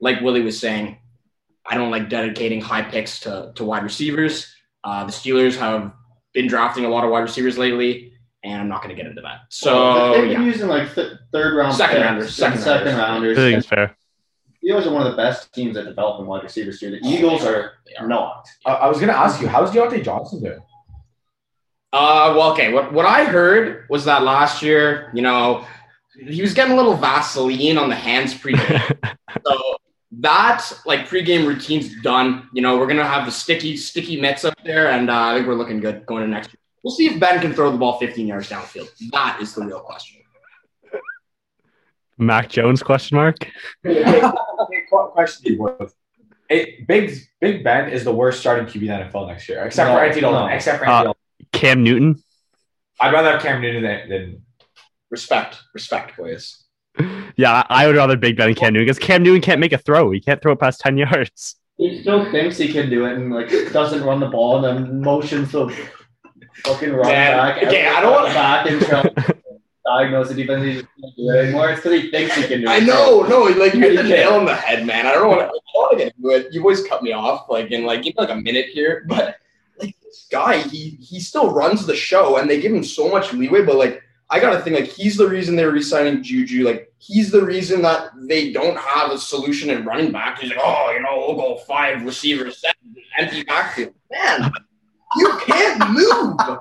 like 0.00 0.20
Willie 0.20 0.42
was 0.42 0.58
saying, 0.58 0.98
I 1.64 1.76
don't 1.76 1.90
like 1.90 2.08
dedicating 2.08 2.60
high 2.60 2.82
picks 2.82 3.20
to 3.20 3.52
to 3.54 3.64
wide 3.64 3.82
receivers. 3.82 4.52
Uh, 4.84 5.04
the 5.04 5.12
Steelers 5.12 5.56
have 5.56 5.92
been 6.32 6.48
drafting 6.48 6.84
a 6.84 6.88
lot 6.88 7.04
of 7.04 7.10
wide 7.10 7.20
receivers 7.20 7.56
lately, 7.56 8.12
and 8.42 8.60
I'm 8.60 8.68
not 8.68 8.82
going 8.82 8.94
to 8.94 9.00
get 9.00 9.08
into 9.08 9.22
that. 9.22 9.40
So 9.48 10.12
they've 10.12 10.22
been 10.22 10.30
yeah. 10.32 10.42
using 10.42 10.68
like 10.68 10.94
th- 10.94 11.12
third 11.32 11.56
round 11.56 11.74
Second 11.74 11.96
picks 11.96 12.04
rounders, 12.04 12.24
and 12.24 12.34
second 12.34 12.60
second 12.60 12.96
rounders. 12.96 13.38
I 13.38 13.40
think 13.42 13.58
it's 13.58 13.66
fair. 13.66 13.96
Steelers 14.62 14.86
are 14.86 14.92
one 14.92 15.06
of 15.06 15.10
the 15.10 15.16
best 15.16 15.52
teams 15.52 15.76
at 15.76 15.84
developing 15.84 16.26
wide 16.26 16.42
receivers 16.42 16.78
too. 16.78 16.90
The 16.90 16.98
Eagles 17.06 17.44
are 17.44 17.72
are. 17.98 18.06
not. 18.06 18.48
I, 18.64 18.72
I 18.72 18.88
was 18.88 19.00
gonna 19.00 19.12
ask 19.12 19.40
you, 19.40 19.48
how's 19.48 19.70
Diontae 19.70 20.04
Johnson 20.04 20.42
doing? 20.42 20.60
Uh, 21.92 22.34
well, 22.36 22.52
okay. 22.52 22.72
What 22.72 22.92
what 22.92 23.06
I 23.06 23.24
heard 23.24 23.86
was 23.88 24.04
that 24.06 24.22
last 24.22 24.62
year, 24.62 25.10
you 25.14 25.22
know, 25.22 25.66
he 26.14 26.40
was 26.40 26.54
getting 26.54 26.72
a 26.72 26.76
little 26.76 26.94
Vaseline 26.94 27.76
on 27.78 27.88
the 27.88 27.96
hands 27.96 28.34
pregame. 28.34 29.16
so 29.46 29.76
that 30.20 30.70
like 30.86 31.08
pregame 31.08 31.46
routine's 31.46 32.00
done. 32.02 32.48
You 32.52 32.62
know, 32.62 32.78
we're 32.78 32.86
gonna 32.86 33.06
have 33.06 33.24
the 33.26 33.32
sticky 33.32 33.76
sticky 33.76 34.20
mitts 34.20 34.44
up 34.44 34.54
there, 34.64 34.90
and 34.90 35.10
uh, 35.10 35.14
I 35.18 35.34
think 35.36 35.46
we're 35.48 35.54
looking 35.54 35.80
good 35.80 36.04
going 36.06 36.22
to 36.22 36.28
next 36.28 36.48
year. 36.48 36.58
We'll 36.82 36.94
see 36.94 37.06
if 37.06 37.18
Ben 37.20 37.40
can 37.40 37.52
throw 37.54 37.70
the 37.70 37.78
ball 37.78 37.98
15 37.98 38.26
yards 38.26 38.48
downfield. 38.50 38.88
That 39.12 39.38
is 39.40 39.54
the 39.54 39.64
real 39.64 39.80
question. 39.80 40.20
Mac 42.18 42.48
Jones 42.48 42.82
question 42.82 43.16
mark. 43.16 43.36
Hey, 43.82 44.02
hey, 44.04 44.22
question 44.88 45.44
to 45.44 45.52
you 45.52 45.58
both. 45.58 45.94
Hey, 46.48 46.84
Big 46.86 47.14
Big 47.40 47.64
Ben 47.64 47.88
is 47.90 48.04
the 48.04 48.12
worst 48.12 48.40
starting 48.40 48.66
QB 48.66 48.74
in 48.82 48.86
the 48.86 48.92
NFL 49.18 49.28
next 49.28 49.48
year, 49.48 49.64
except 49.64 49.88
No, 49.88 49.96
for 49.96 50.04
Andy 50.04 50.20
Dalton. 50.20 50.48
no. 50.48 50.54
Except 50.54 50.78
for 50.78 50.86
Uh, 50.88 50.92
Andy 50.92 51.04
Dalton. 51.06 51.22
Cam 51.52 51.82
Newton. 51.82 52.22
I'd 53.00 53.12
rather 53.12 53.32
have 53.32 53.42
Cam 53.42 53.60
Newton 53.60 53.82
than, 53.82 54.08
than 54.08 54.42
Respect, 55.10 55.58
respect, 55.74 56.16
boys. 56.16 56.61
Yeah, 57.36 57.64
I 57.70 57.84
I 57.84 57.86
would 57.86 57.96
rather 57.96 58.16
Big 58.16 58.36
Ben 58.36 58.48
than 58.48 58.54
Cam 58.54 58.72
Newton 58.74 58.86
because 58.86 58.98
Cam 58.98 59.22
Newton 59.22 59.40
can't 59.40 59.60
make 59.60 59.72
a 59.72 59.78
throw. 59.78 60.10
He 60.10 60.20
can't 60.20 60.40
throw 60.42 60.52
it 60.52 60.60
past 60.60 60.80
10 60.80 60.96
yards. 60.98 61.56
He 61.78 62.00
still 62.02 62.30
thinks 62.30 62.58
he 62.58 62.72
can 62.72 62.90
do 62.90 63.06
it 63.06 63.14
and 63.14 63.32
like 63.32 63.48
doesn't 63.72 64.02
run 64.04 64.20
the 64.20 64.28
ball 64.28 64.64
and 64.64 64.86
then 64.86 65.00
motions 65.00 65.52
the 65.52 65.68
fucking 66.64 66.92
run 66.92 67.08
Man, 67.08 67.36
back. 67.36 67.62
okay, 67.62 67.86
I 67.88 68.00
don't 68.00 68.12
wanna- 68.12 68.34
back 68.34 68.70
and 68.70 68.80
try 68.82 69.02
to 69.02 69.36
diagnose 69.86 70.28
the 70.28 70.34
defense. 70.34 70.64
He 70.64 70.72
just 70.74 70.86
can't 71.00 71.16
do 71.16 71.30
it 71.30 71.44
anymore. 71.44 71.70
It's 71.70 71.80
because 71.82 72.00
he 72.02 72.10
thinks 72.10 72.34
he 72.36 72.42
can 72.46 72.60
do 72.60 72.66
it. 72.66 72.70
I 72.70 72.78
know, 72.80 73.22
no, 73.22 73.40
like 73.44 73.74
you 73.74 73.80
hit 73.80 73.96
the 73.96 74.08
Yeah. 74.08 74.16
nail 74.16 74.34
on 74.34 74.44
the 74.44 74.54
head, 74.54 74.86
man. 74.86 75.06
I 75.06 75.12
don't 75.14 75.28
want 75.28 75.40
to, 75.40 75.46
I 75.46 75.48
don't 75.48 75.62
want 75.74 75.92
to 75.98 76.04
get 76.04 76.14
into 76.14 76.28
it. 76.30 76.52
You 76.52 76.60
always 76.60 76.84
cut 76.86 77.02
me 77.02 77.12
off, 77.12 77.46
like 77.48 77.70
in 77.70 77.84
like 77.84 78.02
give 78.02 78.14
me 78.14 78.20
like 78.22 78.30
a 78.30 78.36
minute 78.36 78.66
here, 78.66 79.04
but 79.08 79.36
like 79.80 79.96
this 80.02 80.28
guy, 80.30 80.58
he 80.58 80.90
he 81.00 81.18
still 81.18 81.52
runs 81.52 81.86
the 81.86 81.96
show, 81.96 82.36
and 82.36 82.48
they 82.48 82.60
give 82.60 82.72
him 82.72 82.84
so 82.84 83.08
much 83.08 83.32
leeway. 83.32 83.62
But 83.64 83.76
like, 83.76 84.02
I 84.32 84.40
gotta 84.40 84.62
think 84.62 84.76
like 84.76 84.88
he's 84.88 85.18
the 85.18 85.28
reason 85.28 85.56
they're 85.56 85.70
resigning 85.70 86.22
Juju. 86.22 86.64
Like 86.64 86.90
he's 86.96 87.30
the 87.30 87.44
reason 87.44 87.82
that 87.82 88.12
they 88.16 88.50
don't 88.50 88.78
have 88.78 89.10
a 89.10 89.18
solution 89.18 89.68
in 89.68 89.84
running 89.84 90.10
back. 90.10 90.38
He's 90.38 90.48
like, 90.48 90.58
oh, 90.62 90.90
you 90.90 91.02
know, 91.02 91.18
we'll 91.18 91.36
go 91.36 91.58
five 91.66 92.02
receivers, 92.02 92.58
seven, 92.58 92.96
empty 93.18 93.44
backfield. 93.44 93.92
Man, 94.10 94.50
you 95.16 95.38
can't 95.44 95.90
move. 95.90 96.58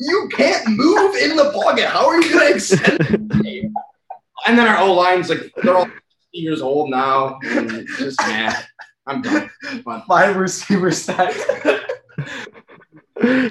You 0.00 0.28
can't 0.32 0.66
move 0.70 1.14
in 1.14 1.36
the 1.36 1.52
pocket. 1.54 1.86
How 1.86 2.08
are 2.08 2.20
you 2.20 2.32
gonna 2.32 2.56
extend? 2.56 2.98
the? 2.98 3.70
And 4.48 4.58
then 4.58 4.66
our 4.66 4.78
O 4.78 4.92
line's 4.92 5.28
like 5.28 5.52
they're 5.62 5.76
all 5.76 5.84
60 5.84 6.00
years 6.32 6.60
old 6.60 6.90
now. 6.90 7.38
And 7.44 7.70
it's 7.70 7.98
just 7.98 8.20
man, 8.22 8.52
I'm 9.06 9.22
done. 9.22 9.48
five 10.08 10.34
receiver 10.34 10.90
set. 10.90 11.36
yeah, 13.22 13.50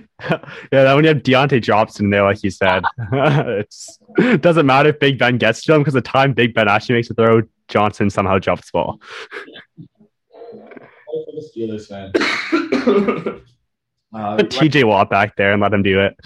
that 0.71 0.93
when 0.95 1.04
you 1.04 1.10
have 1.10 1.24
Diontae 1.24 1.62
Johnson 1.62 2.10
there, 2.10 2.24
like 2.24 2.43
you 2.43 2.50
said, 2.50 2.84
it 3.12 4.41
doesn't 4.41 4.65
matter 4.65 4.89
if 4.89 5.00
Big 5.00 5.19
Ben 5.19 5.38
gets 5.38 5.63
to 5.63 5.76
him 5.76 5.82
because 5.82 5.93
the 5.93 6.02
time 6.02 6.34
Big 6.34 6.54
Ben 6.54 6.67
actually 6.67 6.95
makes 6.95 7.10
a 7.10 7.13
throw, 7.13 7.41
Johnson 7.67 8.10
somehow 8.10 8.39
drops 8.39 8.71
the 8.71 8.74
ball. 8.74 9.02
the 9.78 11.52
Steelers 11.56 11.88
fan. 11.88 12.12
Uh, 14.13 14.36
Put 14.38 14.50
TJ 14.50 14.84
Watt 14.84 15.10
back 15.10 15.36
there 15.36 15.54
and 15.54 15.62
let 15.62 15.74
him 15.74 15.84
do 15.84 16.00
it. 16.02 16.17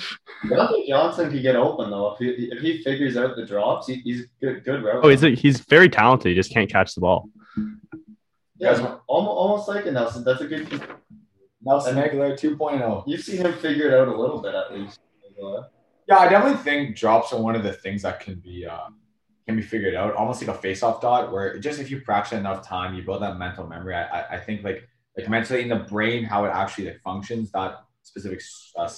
Diontae 0.46 0.88
Johnson 0.88 1.30
can 1.30 1.42
get 1.42 1.56
open 1.56 1.90
though. 1.90 2.14
If 2.14 2.20
he, 2.20 2.46
if 2.52 2.60
he 2.60 2.84
figures 2.84 3.18
out 3.18 3.36
the 3.36 3.46
drops, 3.46 3.88
he, 3.88 3.96
he's 3.96 4.28
good. 4.42 4.64
Good 4.64 4.84
route. 4.84 5.04
Oh, 5.04 5.10
he's 5.10 5.22
he's 5.40 5.60
very 5.60 5.90
talented. 5.90 6.30
He 6.30 6.36
just 6.36 6.54
can't 6.54 6.70
catch 6.70 6.96
the 6.96 7.02
ball. 7.02 7.30
yeah, 8.58 8.98
almost, 9.08 9.38
almost 9.38 9.68
like 9.68 9.86
a 9.86 9.92
Nelson. 9.92 10.24
That's 10.24 10.42
a 10.42 10.48
good. 10.48 10.82
Nelson 11.66 11.96
Agholor 11.96 12.34
2.0. 12.34 13.04
You've 13.08 13.22
seen 13.22 13.38
him 13.38 13.54
figure 13.54 13.88
it 13.88 13.94
out 13.94 14.08
a 14.08 14.16
little 14.16 14.42
bit 14.42 14.54
at 14.54 14.74
least. 14.74 15.00
Yeah, 16.08 16.20
I 16.20 16.30
definitely 16.30 16.60
think 16.64 16.96
drops 16.96 17.34
are 17.34 17.42
one 17.42 17.56
of 17.56 17.64
the 17.64 17.74
things 17.74 18.04
that 18.04 18.20
can 18.20 18.36
be 18.36 18.66
uh, 18.66 18.88
can 19.48 19.56
be 19.56 19.62
figured 19.62 19.96
out, 19.96 20.14
almost 20.16 20.42
like 20.42 20.56
a 20.56 20.60
face-off 20.60 21.02
dot, 21.02 21.32
where 21.32 21.58
just 21.60 21.80
if 21.80 21.90
you 21.90 22.02
practice 22.02 22.38
enough 22.38 22.68
time, 22.68 22.94
you 22.94 23.04
build 23.04 23.22
that 23.22 23.38
mental 23.38 23.68
memory. 23.68 23.96
I, 23.96 24.04
I, 24.04 24.36
I 24.36 24.40
think 24.40 24.64
like 24.64 24.88
like 25.18 25.28
mentally 25.28 25.64
in 25.64 25.70
the 25.70 25.78
brain, 25.78 26.24
how 26.24 26.46
it 26.46 26.50
actually 26.50 26.86
like 26.86 27.02
functions, 27.02 27.52
that 27.52 27.84
specific 28.04 28.40
uh, 28.78 28.90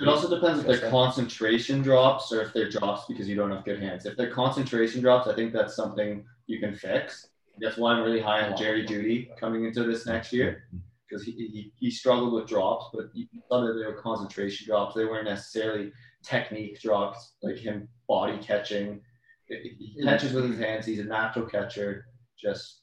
It 0.00 0.08
also 0.08 0.28
depends 0.28 0.60
if 0.60 0.66
their 0.66 0.90
concentration 0.90 1.80
drops 1.80 2.30
or 2.30 2.42
if 2.42 2.52
they're 2.52 2.68
drops 2.68 3.06
because 3.08 3.26
you 3.26 3.36
don't 3.36 3.50
have 3.50 3.64
good 3.64 3.80
hands. 3.80 4.04
If 4.04 4.16
their 4.18 4.30
concentration 4.30 5.00
drops, 5.00 5.26
I 5.28 5.34
think 5.34 5.54
that's 5.54 5.74
something 5.74 6.24
you 6.46 6.60
can 6.60 6.74
fix. 6.74 7.28
That's 7.58 7.78
why 7.78 7.94
I'm 7.94 8.04
really 8.04 8.20
high 8.20 8.42
on 8.42 8.56
Jerry 8.56 8.86
Jeudy 8.86 9.34
coming 9.38 9.64
into 9.64 9.84
this 9.84 10.06
next 10.06 10.32
year 10.32 10.64
because 11.10 11.24
he, 11.24 11.32
he, 11.32 11.72
he 11.78 11.90
struggled 11.90 12.32
with 12.32 12.46
drops, 12.46 12.86
but 12.92 13.06
thought 13.48 13.66
that 13.66 13.74
they 13.74 13.86
were 13.86 14.00
concentration 14.00 14.66
drops. 14.66 14.94
They 14.94 15.04
weren't 15.04 15.28
necessarily 15.28 15.92
technique 16.22 16.80
drops 16.80 17.32
like 17.42 17.56
him 17.56 17.88
body 18.08 18.38
catching. 18.38 19.00
He 19.48 20.00
catches 20.04 20.32
with 20.32 20.48
his 20.48 20.58
hands. 20.58 20.86
He's 20.86 21.00
a 21.00 21.04
natural 21.04 21.46
catcher. 21.46 22.06
Just 22.38 22.82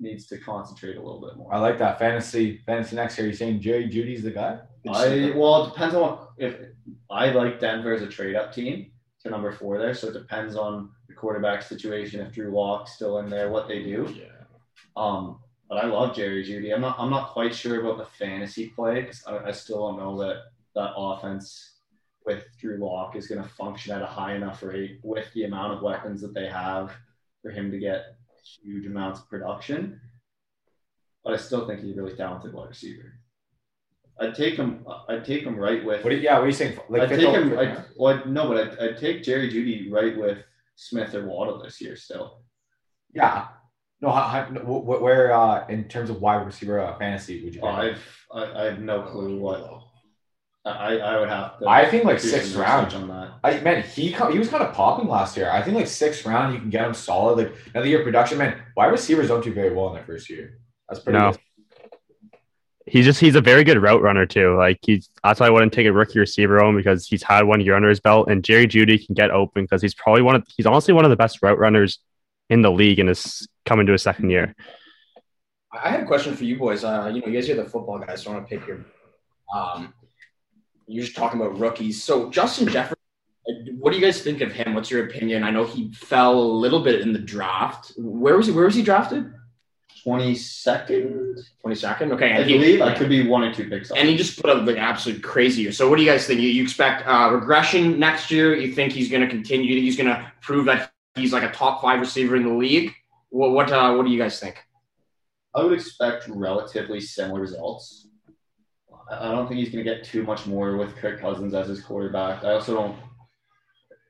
needs 0.00 0.26
to 0.26 0.38
concentrate 0.38 0.96
a 0.96 1.00
little 1.02 1.20
bit 1.20 1.36
more. 1.36 1.54
I 1.54 1.58
like 1.58 1.78
that 1.78 1.98
fantasy. 1.98 2.62
Fantasy 2.66 2.96
next 2.96 3.16
year. 3.16 3.28
You're 3.28 3.36
saying 3.36 3.60
Jerry 3.60 3.88
Jeudy's 3.88 4.22
the 4.22 4.32
guy? 4.32 4.58
I 4.88 5.32
well, 5.34 5.64
it 5.64 5.70
depends 5.70 5.94
on 5.94 6.02
what 6.02 6.28
if 6.38 6.56
I 7.10 7.30
like 7.30 7.60
Denver 7.60 7.92
as 7.92 8.02
a 8.02 8.06
trade 8.06 8.36
up 8.36 8.52
team 8.52 8.90
to 9.22 9.30
number 9.30 9.52
four 9.52 9.78
there. 9.78 9.94
So 9.94 10.08
it 10.08 10.12
depends 10.12 10.56
on 10.56 10.90
the 11.08 11.14
quarterback 11.14 11.62
situation. 11.62 12.20
If 12.20 12.32
Drew 12.32 12.54
Lock's 12.54 12.92
still 12.92 13.18
in 13.18 13.28
there, 13.28 13.50
what 13.50 13.68
they 13.68 13.82
do. 13.82 14.12
Yeah. 14.16 14.44
Um, 14.96 15.40
but 15.68 15.78
I 15.82 15.86
love 15.86 16.14
Jerry 16.14 16.44
Jeudy. 16.44 16.72
I'm 16.74 16.80
not 16.80 16.96
I'm 16.98 17.10
not 17.10 17.30
quite 17.30 17.54
sure 17.54 17.80
about 17.80 17.98
the 17.98 18.06
fantasy 18.18 18.68
play 18.68 19.02
because 19.02 19.24
I, 19.26 19.38
I 19.48 19.52
still 19.52 19.78
don't 19.88 19.98
know 19.98 20.18
that 20.20 20.42
that 20.74 20.92
offense 20.96 21.72
with 22.24 22.44
Drew 22.60 22.78
Lock 22.78 23.16
is 23.16 23.28
going 23.28 23.42
to 23.42 23.48
function 23.48 23.92
at 23.94 24.02
a 24.02 24.06
high 24.06 24.34
enough 24.34 24.62
rate 24.62 24.98
with 25.02 25.32
the 25.32 25.44
amount 25.44 25.74
of 25.74 25.82
weapons 25.82 26.20
that 26.22 26.34
they 26.34 26.48
have 26.48 26.92
for 27.40 27.50
him 27.50 27.70
to 27.70 27.78
get 27.78 28.16
huge 28.62 28.86
amounts 28.86 29.20
of 29.20 29.28
production. 29.30 30.00
But 31.24 31.34
I 31.34 31.36
still 31.36 31.66
think 31.66 31.80
he's 31.80 31.96
a 31.96 32.02
really 32.02 32.16
talented 32.16 32.52
wide 32.52 32.68
receiver. 32.68 33.14
I'd 34.20 34.34
take 34.34 34.56
him. 34.56 34.84
I'd 35.08 35.24
take 35.24 35.42
him 35.44 35.56
right 35.56 35.84
with. 35.84 36.02
What? 36.02 36.12
Are, 36.12 36.16
yeah. 36.16 36.34
What 36.34 36.44
are 36.44 36.46
you 36.46 36.52
saying? 36.52 36.78
Like 36.88 37.02
I'd 37.02 37.08
take 37.10 37.28
him. 37.34 37.58
I'd, 37.58 37.84
well, 37.96 38.14
I'd- 38.18 38.30
no, 38.30 38.48
but 38.48 38.56
I'd, 38.56 38.78
I'd 38.78 38.96
take 38.98 39.22
Jerry 39.22 39.50
Jeudy 39.50 39.90
right 39.90 40.16
with 40.16 40.38
Smith 40.74 41.14
or 41.14 41.26
Waddle 41.26 41.62
this 41.62 41.80
year. 41.80 41.96
Still, 41.96 42.40
yeah. 43.12 43.48
No. 44.00 44.10
How, 44.10 44.22
how, 44.22 44.48
no, 44.50 44.60
wh- 44.60 44.84
wh- 44.84 45.02
where 45.02 45.32
uh, 45.32 45.66
in 45.68 45.84
terms 45.84 46.10
of 46.10 46.20
wide 46.20 46.44
receiver 46.44 46.80
uh, 46.80 46.98
fantasy 46.98 47.44
would 47.44 47.54
you? 47.54 47.60
oh, 47.62 47.74
pick? 47.80 47.96
I've 48.34 48.54
I, 48.54 48.62
I 48.62 48.64
have 48.66 48.80
no 48.80 49.02
clue 49.02 49.38
what. 49.38 49.82
I, 50.66 50.98
I 50.98 51.20
would 51.20 51.28
have 51.28 51.60
to. 51.60 51.68
I 51.68 51.88
think 51.88 52.04
like 52.04 52.20
do 52.20 52.28
sixth 52.28 52.56
round. 52.56 52.92
on 52.92 53.06
that. 53.08 53.34
I 53.44 53.60
man, 53.60 53.84
he 53.84 54.08
he 54.08 54.38
was 54.38 54.48
kind 54.48 54.64
of 54.64 54.74
popping 54.74 55.08
last 55.08 55.36
year. 55.36 55.48
I 55.48 55.62
think 55.62 55.76
like 55.76 55.86
sixth 55.86 56.26
round, 56.26 56.54
you 56.54 56.60
can 56.60 56.70
get 56.70 56.84
him 56.84 56.92
solid. 56.92 57.38
Like 57.38 57.54
another 57.72 57.86
year 57.88 58.00
of 58.00 58.04
production, 58.04 58.38
man. 58.38 58.60
Wide 58.76 58.88
receivers 58.88 59.28
don't 59.28 59.44
do 59.44 59.54
very 59.54 59.72
well 59.72 59.88
in 59.88 59.94
their 59.94 60.04
first 60.04 60.28
year. 60.28 60.58
That's 60.88 61.00
pretty. 61.00 61.18
No. 61.18 61.30
good. 61.30 61.40
He's 62.88 63.04
just 63.04 63.20
he's 63.20 63.34
a 63.34 63.40
very 63.40 63.64
good 63.64 63.80
route 63.80 64.02
runner 64.02 64.26
too. 64.26 64.56
Like 64.56 64.78
he's 64.82 65.08
that's 65.22 65.40
why 65.40 65.46
I 65.46 65.50
wouldn't 65.50 65.72
take 65.72 65.86
a 65.86 65.92
rookie 65.92 66.18
receiver 66.18 66.58
home 66.58 66.76
because 66.76 67.06
he's 67.06 67.22
had 67.22 67.44
one 67.44 67.60
year 67.60 67.74
under 67.74 67.88
his 67.88 68.00
belt, 68.00 68.28
and 68.28 68.44
Jerry 68.44 68.66
Jeudy 68.66 69.04
can 69.04 69.14
get 69.14 69.30
open 69.30 69.64
because 69.64 69.82
he's 69.82 69.94
probably 69.94 70.22
one 70.22 70.36
of 70.36 70.46
he's 70.56 70.66
honestly 70.66 70.94
one 70.94 71.04
of 71.04 71.10
the 71.10 71.16
best 71.16 71.42
route 71.42 71.58
runners 71.58 72.00
in 72.50 72.62
the 72.62 72.70
league 72.70 72.98
and 72.98 73.10
is 73.10 73.46
coming 73.64 73.86
to 73.86 73.92
his 73.92 74.02
second 74.02 74.30
year. 74.30 74.54
I 75.72 75.90
had 75.90 76.00
a 76.00 76.06
question 76.06 76.34
for 76.34 76.44
you 76.44 76.58
boys. 76.58 76.84
Uh, 76.84 77.10
you 77.12 77.20
know, 77.20 77.26
you 77.26 77.34
guys 77.34 77.50
are 77.50 77.56
the 77.56 77.64
football 77.64 77.98
guys, 77.98 78.22
so 78.22 78.30
I 78.30 78.34
want 78.34 78.48
to 78.48 78.58
pick 78.58 78.66
your. 78.66 78.84
Um, 79.54 79.92
you're 80.86 81.04
just 81.04 81.16
talking 81.16 81.40
about 81.40 81.58
rookies. 81.58 82.02
So 82.02 82.30
Justin 82.30 82.68
Jefferson, 82.68 82.96
uh, 83.48 83.52
what 83.78 83.92
do 83.92 83.98
you 83.98 84.04
guys 84.04 84.22
think 84.22 84.40
of 84.40 84.52
him? 84.52 84.74
What's 84.74 84.90
your 84.90 85.06
opinion? 85.06 85.42
I 85.42 85.50
know 85.50 85.64
he 85.64 85.92
fell 85.92 86.38
a 86.38 86.40
little 86.40 86.80
bit 86.80 87.00
in 87.00 87.12
the 87.12 87.18
draft. 87.18 87.92
Where 87.96 88.36
was 88.36 88.46
he? 88.46 88.52
Where 88.52 88.64
was 88.64 88.74
he 88.74 88.82
drafted? 88.82 89.32
Twenty 90.02 90.36
second, 90.36 91.44
Twenty 91.60 91.74
second. 91.74 92.12
Okay, 92.12 92.32
I 92.32 92.44
he, 92.44 92.52
believe. 92.52 92.80
I 92.80 92.94
could 92.94 93.08
be 93.08 93.26
one 93.26 93.42
or 93.42 93.52
two 93.52 93.68
picks 93.68 93.90
and 93.90 94.08
he 94.08 94.16
just 94.16 94.40
put 94.40 94.50
up 94.50 94.64
like 94.64 94.76
absolute 94.76 95.20
crazy 95.20 95.62
year. 95.62 95.72
So 95.72 95.90
what 95.90 95.96
do 95.96 96.04
you 96.04 96.10
guys 96.10 96.26
think? 96.26 96.40
You, 96.40 96.48
you 96.48 96.62
expect 96.62 97.06
uh, 97.08 97.30
regression 97.32 97.98
next 97.98 98.30
year? 98.30 98.54
You 98.54 98.72
think 98.72 98.92
he's 98.92 99.10
going 99.10 99.22
to 99.22 99.28
continue? 99.28 99.80
He's 99.80 99.96
going 99.96 100.08
to 100.08 100.32
prove 100.40 100.66
that 100.66 100.92
he's 101.16 101.32
like 101.32 101.42
a 101.42 101.50
top 101.50 101.82
five 101.82 102.00
receiver 102.00 102.36
in 102.36 102.44
the 102.44 102.54
league? 102.54 102.92
What 103.30 103.50
what 103.50 103.72
uh, 103.72 103.94
what 103.94 104.06
do 104.06 104.12
you 104.12 104.18
guys 104.18 104.38
think? 104.38 104.62
I 105.54 105.64
would 105.64 105.72
expect 105.72 106.28
relatively 106.28 107.00
similar 107.00 107.40
results. 107.40 108.08
I 109.10 109.30
don't 109.30 109.46
think 109.48 109.60
he's 109.60 109.70
going 109.70 109.84
to 109.84 109.90
get 109.90 110.04
too 110.04 110.22
much 110.24 110.46
more 110.46 110.76
with 110.76 110.96
Kirk 110.96 111.20
Cousins 111.20 111.54
as 111.54 111.68
his 111.68 111.80
quarterback. 111.80 112.44
I 112.44 112.52
also 112.52 112.74
don't. 112.74 112.96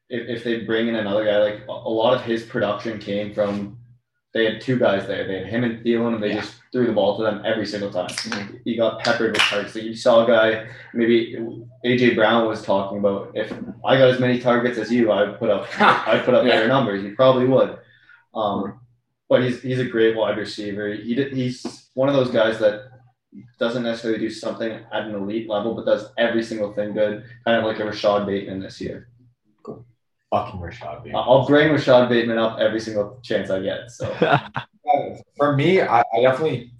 If, 0.08 0.38
if 0.38 0.44
they 0.44 0.60
bring 0.60 0.88
in 0.88 0.96
another 0.96 1.24
guy, 1.24 1.38
like 1.38 1.66
a 1.68 1.72
lot 1.72 2.14
of 2.14 2.22
his 2.22 2.44
production 2.44 2.98
came 2.98 3.34
from, 3.34 3.78
they 4.36 4.44
had 4.44 4.60
two 4.60 4.78
guys 4.78 5.06
there. 5.06 5.26
They 5.26 5.38
had 5.38 5.46
him 5.46 5.64
and 5.64 5.82
Thielen, 5.82 6.14
and 6.14 6.22
they 6.22 6.28
Yeah. 6.34 6.40
just 6.42 6.56
threw 6.70 6.86
the 6.86 6.92
ball 6.92 7.16
to 7.16 7.22
them 7.22 7.40
every 7.46 7.64
single 7.64 7.90
time. 7.90 8.08
Mhm. 8.08 8.60
He 8.66 8.76
got 8.76 9.00
peppered 9.00 9.32
with 9.32 9.40
targets. 9.40 9.74
Like 9.74 9.84
you 9.84 9.94
saw 9.94 10.24
a 10.24 10.26
guy, 10.26 10.66
maybe 10.92 11.38
AJ 11.84 12.14
Brown 12.14 12.46
was 12.46 12.62
talking 12.62 12.98
about. 12.98 13.30
If 13.34 13.50
I 13.84 13.96
got 13.96 14.10
as 14.10 14.20
many 14.20 14.38
targets 14.38 14.76
as 14.78 14.92
you, 14.92 15.10
I'd 15.10 15.38
put 15.38 15.48
up 15.48 15.64
I'd 15.80 16.22
put 16.26 16.34
up 16.34 16.44
Yeah. 16.44 16.50
better 16.56 16.68
numbers. 16.68 17.02
He 17.02 17.10
probably 17.12 17.46
would. 17.46 17.78
Um, 18.34 18.78
but 19.30 19.42
he's 19.42 19.62
he's 19.62 19.78
a 19.80 19.84
great 19.86 20.14
wide 20.14 20.36
receiver. 20.36 20.92
He 20.92 21.14
did, 21.14 21.32
he's 21.32 21.88
one 21.94 22.10
of 22.10 22.14
those 22.14 22.30
guys 22.30 22.58
that 22.58 22.82
doesn't 23.58 23.82
necessarily 23.84 24.20
do 24.20 24.28
something 24.30 24.72
at 24.92 25.02
an 25.06 25.14
elite 25.14 25.48
level, 25.48 25.74
but 25.74 25.86
does 25.86 26.10
every 26.18 26.42
single 26.42 26.74
thing 26.74 26.92
good. 26.92 27.24
Kind 27.46 27.56
of 27.58 27.64
like 27.64 27.80
a 27.80 27.84
Rashod 27.86 28.26
Bateman 28.26 28.60
this 28.60 28.80
year. 28.82 29.08
Fucking 30.30 30.60
Rashod. 30.60 31.04
Bateman. 31.04 31.22
I'll 31.24 31.46
bring 31.46 31.72
Rashod 31.72 32.08
Bateman 32.08 32.38
up 32.38 32.58
every 32.58 32.80
single 32.80 33.20
chance 33.22 33.50
I 33.50 33.60
get. 33.60 33.90
So 33.90 34.12
For 35.36 35.56
me, 35.56 35.80
I, 35.80 36.00
I 36.00 36.20
definitely, 36.22 36.72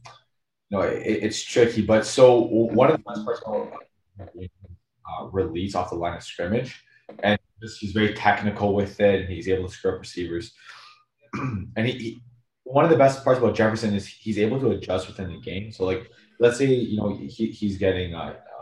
no, 0.70 0.80
it, 0.80 1.02
it's 1.04 1.42
tricky. 1.42 1.82
But 1.82 2.06
so 2.06 2.40
one 2.40 2.90
of 2.90 2.96
the 2.96 3.02
best 3.02 3.24
parts 3.24 3.40
about 3.44 3.72
uh, 4.20 5.26
release 5.26 5.74
off 5.74 5.90
the 5.90 5.96
line 5.96 6.16
of 6.16 6.22
scrimmage, 6.22 6.85
and 7.22 7.38
just 7.62 7.80
he's 7.80 7.92
very 7.92 8.14
technical 8.14 8.74
with 8.74 9.00
it, 9.00 9.22
and 9.22 9.28
he's 9.32 9.48
able 9.48 9.68
to 9.68 9.74
screw 9.74 9.92
up 9.92 10.00
receivers. 10.00 10.52
and 11.35 11.87
he, 11.87 11.92
he, 11.92 12.22
one 12.64 12.85
of 12.85 12.90
the 12.90 12.96
best 12.96 13.24
parts 13.24 13.38
about 13.38 13.54
Jefferson 13.54 13.94
is 13.94 14.06
he's 14.06 14.38
able 14.38 14.59
to 14.61 14.70
adjust 14.70 15.06
within 15.06 15.32
the 15.32 15.40
game. 15.40 15.72
So 15.72 15.85
like, 15.85 16.11
let's 16.40 16.59
say 16.59 16.66
you 16.66 16.96
know 16.96 17.16
he, 17.16 17.28
he's 17.28 17.78
getting 17.78 18.14
uh, 18.14 18.35
uh, 18.35 18.55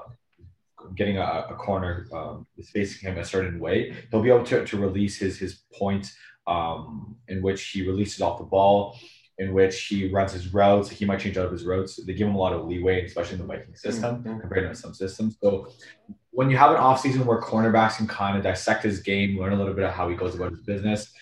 getting 0.95 1.19
a, 1.19 1.47
a 1.51 1.55
corner 1.55 2.07
um, 2.13 2.47
is 2.57 2.71
facing 2.71 3.09
him 3.11 3.19
a 3.19 3.25
certain 3.25 3.59
way, 3.61 3.95
he'll 4.11 4.23
be 4.23 4.31
able 4.31 4.45
to, 4.45 4.65
to 4.65 4.77
release 4.77 5.17
his 5.19 5.39
his 5.39 5.63
point 5.79 6.13
um, 6.47 7.17
in 7.29 7.43
which 7.43 7.69
he 7.69 7.87
releases 7.87 8.21
off 8.21 8.39
the 8.39 8.45
ball, 8.45 8.99
in 9.39 9.53
which 9.55 9.87
he 9.87 10.11
runs 10.13 10.33
his 10.33 10.53
routes. 10.53 10.91
He 10.91 11.05
might 11.05 11.21
change 11.21 11.39
out 11.39 11.47
of 11.47 11.53
his 11.53 11.65
routes. 11.65 11.97
They 12.05 12.15
give 12.15 12.29
him 12.29 12.35
a 12.35 12.39
lot 12.39 12.53
of 12.53 12.67
leeway, 12.67 13.05
especially 13.05 13.35
in 13.37 13.41
the 13.41 13.47
Viking 13.47 13.75
system 13.75 14.23
Mhm. 14.23 14.41
compared 14.41 14.69
to 14.69 14.75
some 14.75 14.95
systems. 14.95 15.37
So 15.43 15.69
when 16.31 16.51
you 16.51 16.57
have 16.57 16.71
an 16.71 16.77
offseason 16.77 17.25
where 17.25 17.41
cornerbacks 17.41 17.97
can 17.97 18.07
kind 18.07 18.37
of 18.37 18.43
dissect 18.43 18.83
his 18.83 19.01
game, 19.01 19.39
learn 19.39 19.53
a 19.53 19.57
little 19.57 19.75
bit 19.75 19.85
of 19.85 19.93
how 19.93 20.09
he 20.09 20.17
goes 20.17 20.35
about 20.35 20.51
his 20.51 20.61
business, 20.61 21.13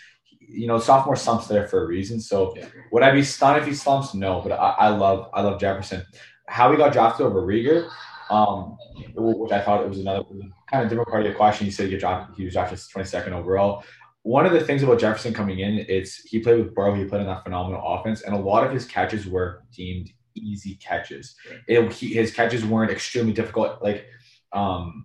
you 0.40 0.66
know, 0.66 0.78
sophomore 0.78 1.16
slumps 1.16 1.46
there 1.46 1.66
for 1.68 1.84
a 1.84 1.86
reason. 1.86 2.20
So 2.20 2.54
Yeah. 2.56 2.66
would 2.90 3.02
I 3.02 3.12
be 3.12 3.22
stunned 3.22 3.60
if 3.60 3.66
he 3.66 3.74
slumps? 3.74 4.14
No, 4.14 4.40
but 4.40 4.52
I, 4.52 4.70
I 4.86 4.88
love 4.88 5.30
I 5.32 5.42
love 5.42 5.60
Jefferson. 5.60 6.02
How 6.48 6.70
he 6.72 6.76
got 6.76 6.92
drafted 6.92 7.24
over 7.26 7.40
Reagor, 7.40 7.88
um, 8.32 8.78
which 9.14 9.52
I 9.52 9.60
thought 9.60 9.82
it 9.82 9.88
was 9.88 9.98
another 9.98 10.24
kind 10.70 10.82
of 10.82 10.88
different 10.88 11.08
part 11.08 11.20
of 11.20 11.26
your 11.26 11.36
question. 11.36 11.66
You 11.66 11.72
said 11.72 11.90
he, 11.90 11.98
drafted, 11.98 12.34
he 12.36 12.44
was 12.44 12.54
drafted 12.54 12.78
22nd 12.78 13.32
overall. 13.32 13.84
One 14.22 14.46
of 14.46 14.52
the 14.52 14.60
things 14.60 14.82
about 14.82 15.00
Jefferson 15.00 15.34
coming 15.34 15.58
in 15.58 15.78
is 15.80 16.16
he 16.16 16.38
played 16.38 16.58
with 16.58 16.74
Burrow. 16.74 16.94
He 16.94 17.04
played 17.04 17.20
in 17.20 17.26
that 17.26 17.42
phenomenal 17.44 17.82
offense, 17.84 18.22
and 18.22 18.34
a 18.34 18.38
lot 18.38 18.64
of 18.64 18.72
his 18.72 18.86
catches 18.86 19.26
were 19.26 19.64
deemed 19.70 20.10
easy 20.34 20.76
catches. 20.76 21.34
It, 21.68 21.92
he, 21.92 22.14
his 22.14 22.32
catches 22.32 22.64
weren't 22.64 22.90
extremely 22.90 23.34
difficult. 23.34 23.82
Like, 23.82 24.06
um, 24.52 25.04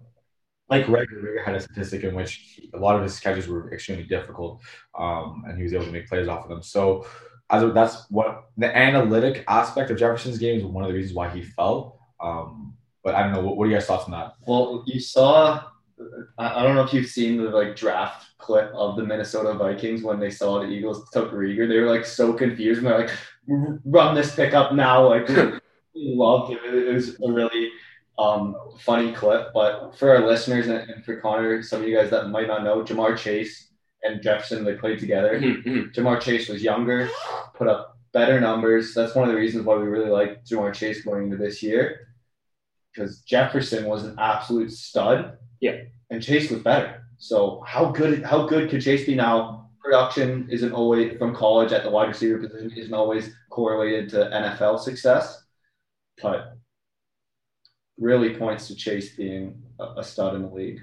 like 0.69 0.85
Reagor, 0.85 1.21
Reagor 1.21 1.43
had 1.43 1.55
a 1.55 1.59
statistic 1.59 2.03
in 2.03 2.15
which 2.15 2.35
he, 2.55 2.69
a 2.73 2.77
lot 2.77 2.95
of 2.95 3.03
his 3.03 3.19
catches 3.19 3.47
were 3.47 3.73
extremely 3.73 4.05
difficult, 4.05 4.61
um, 4.97 5.43
and 5.47 5.57
he 5.57 5.63
was 5.63 5.73
able 5.73 5.85
to 5.85 5.91
make 5.91 6.07
plays 6.07 6.29
off 6.29 6.43
of 6.43 6.49
them. 6.49 6.61
So, 6.61 7.05
as 7.49 7.63
a, 7.63 7.71
that's 7.71 8.09
what 8.09 8.45
the 8.55 8.73
analytic 8.75 9.43
aspect 9.49 9.89
of 9.91 9.97
Jefferson's 9.97 10.37
game 10.37 10.59
is 10.59 10.65
one 10.65 10.83
of 10.83 10.89
the 10.89 10.95
reasons 10.95 11.15
why 11.15 11.29
he 11.29 11.41
fell. 11.41 11.99
Um, 12.21 12.76
but 13.07 13.15
I 13.15 13.23
don't 13.23 13.31
know. 13.31 13.39
What, 13.39 13.55
what 13.55 13.63
are 13.67 13.69
your 13.71 13.79
guys' 13.79 13.87
thoughts 13.87 14.03
on 14.03 14.11
that? 14.11 14.33
well, 14.45 14.83
you 14.85 14.99
saw. 14.99 15.63
I 16.37 16.59
I 16.59 16.63
don't 16.63 16.75
know 16.75 16.83
if 16.83 16.93
you've 16.93 17.07
seen 17.07 17.37
the 17.37 17.49
like 17.49 17.77
draft 17.77 18.37
clip 18.37 18.69
of 18.73 18.97
the 18.97 19.03
Minnesota 19.03 19.53
Vikings 19.57 20.03
when 20.03 20.19
they 20.19 20.29
saw 20.29 20.59
the 20.59 20.67
Eagles 20.67 21.09
took 21.11 21.31
Reagor. 21.31 21.69
They 21.69 21.79
were 21.79 21.89
like 21.95 22.05
so 22.05 22.33
confused 22.33 22.79
and 22.79 22.87
they're 22.87 22.99
like, 22.99 23.11
"Run 23.85 24.13
this 24.13 24.35
pick 24.35 24.53
up 24.53 24.73
now!" 24.73 25.07
Like, 25.07 25.27
we 25.95 26.13
loved 26.25 26.51
it. 26.51 26.59
It 26.65 26.93
was 26.93 27.15
a 27.21 27.31
really 27.31 27.69
um, 28.19 28.55
funny 28.81 29.13
clip. 29.13 29.53
But 29.53 29.97
for 29.97 30.13
our 30.13 30.27
listeners 30.27 30.67
and, 30.67 30.89
and 30.89 31.03
for 31.05 31.15
Conor, 31.21 31.63
some 31.63 31.81
of 31.81 31.87
you 31.87 31.95
guys 31.95 32.09
that 32.09 32.27
might 32.29 32.47
not 32.47 32.65
know, 32.65 32.83
Ja'Marr 32.83 33.17
Chase 33.17 33.69
and 34.03 34.21
Jefferson 34.21 34.65
they 34.65 34.73
played 34.73 34.99
together. 34.99 35.39
Mhm, 35.39 35.63
mhm. 35.65 35.93
Ja'Marr 35.95 36.19
Chase 36.21 36.49
was 36.49 36.61
younger, 36.61 37.09
put 37.55 37.67
up 37.69 37.97
better 38.13 38.39
numbers. 38.39 38.93
That's 38.93 39.15
one 39.15 39.27
of 39.27 39.33
the 39.33 39.39
reasons 39.39 39.65
why 39.65 39.75
we 39.77 39.87
really 39.87 40.09
like 40.09 40.43
Ja'Marr 40.45 40.73
Chase 40.73 41.03
going 41.03 41.23
into 41.25 41.37
this 41.37 41.63
year. 41.63 42.06
Because 42.97 43.19
Jefferson 43.19 43.85
was 43.85 44.03
an 44.05 44.15
absolute 44.17 44.71
stud. 44.71 45.37
Yeah. 45.59 45.81
And 46.09 46.23
Chase 46.23 46.49
was 46.49 46.61
better. 46.61 47.03
So 47.17 47.63
how 47.65 47.91
good 47.91 48.23
how 48.23 48.47
good 48.47 48.69
could 48.69 48.81
Chase 48.81 49.05
be 49.05 49.15
now? 49.15 49.69
Production 49.83 50.47
isn't 50.49 50.73
always 50.73 51.17
from 51.17 51.33
college 51.33 51.71
at 51.71 51.83
the 51.83 51.89
wide 51.89 52.09
receiver 52.09 52.39
position 52.39 52.71
isn't 52.75 52.93
always 52.93 53.33
correlated 53.49 54.09
to 54.09 54.17
NFL 54.17 54.79
success. 54.79 55.43
But 56.21 56.55
really 57.97 58.35
points 58.35 58.67
to 58.67 58.75
Chase 58.75 59.15
being 59.15 59.61
a, 59.79 59.99
a 59.99 60.03
stud 60.03 60.35
in 60.35 60.41
the 60.41 60.49
league. 60.49 60.79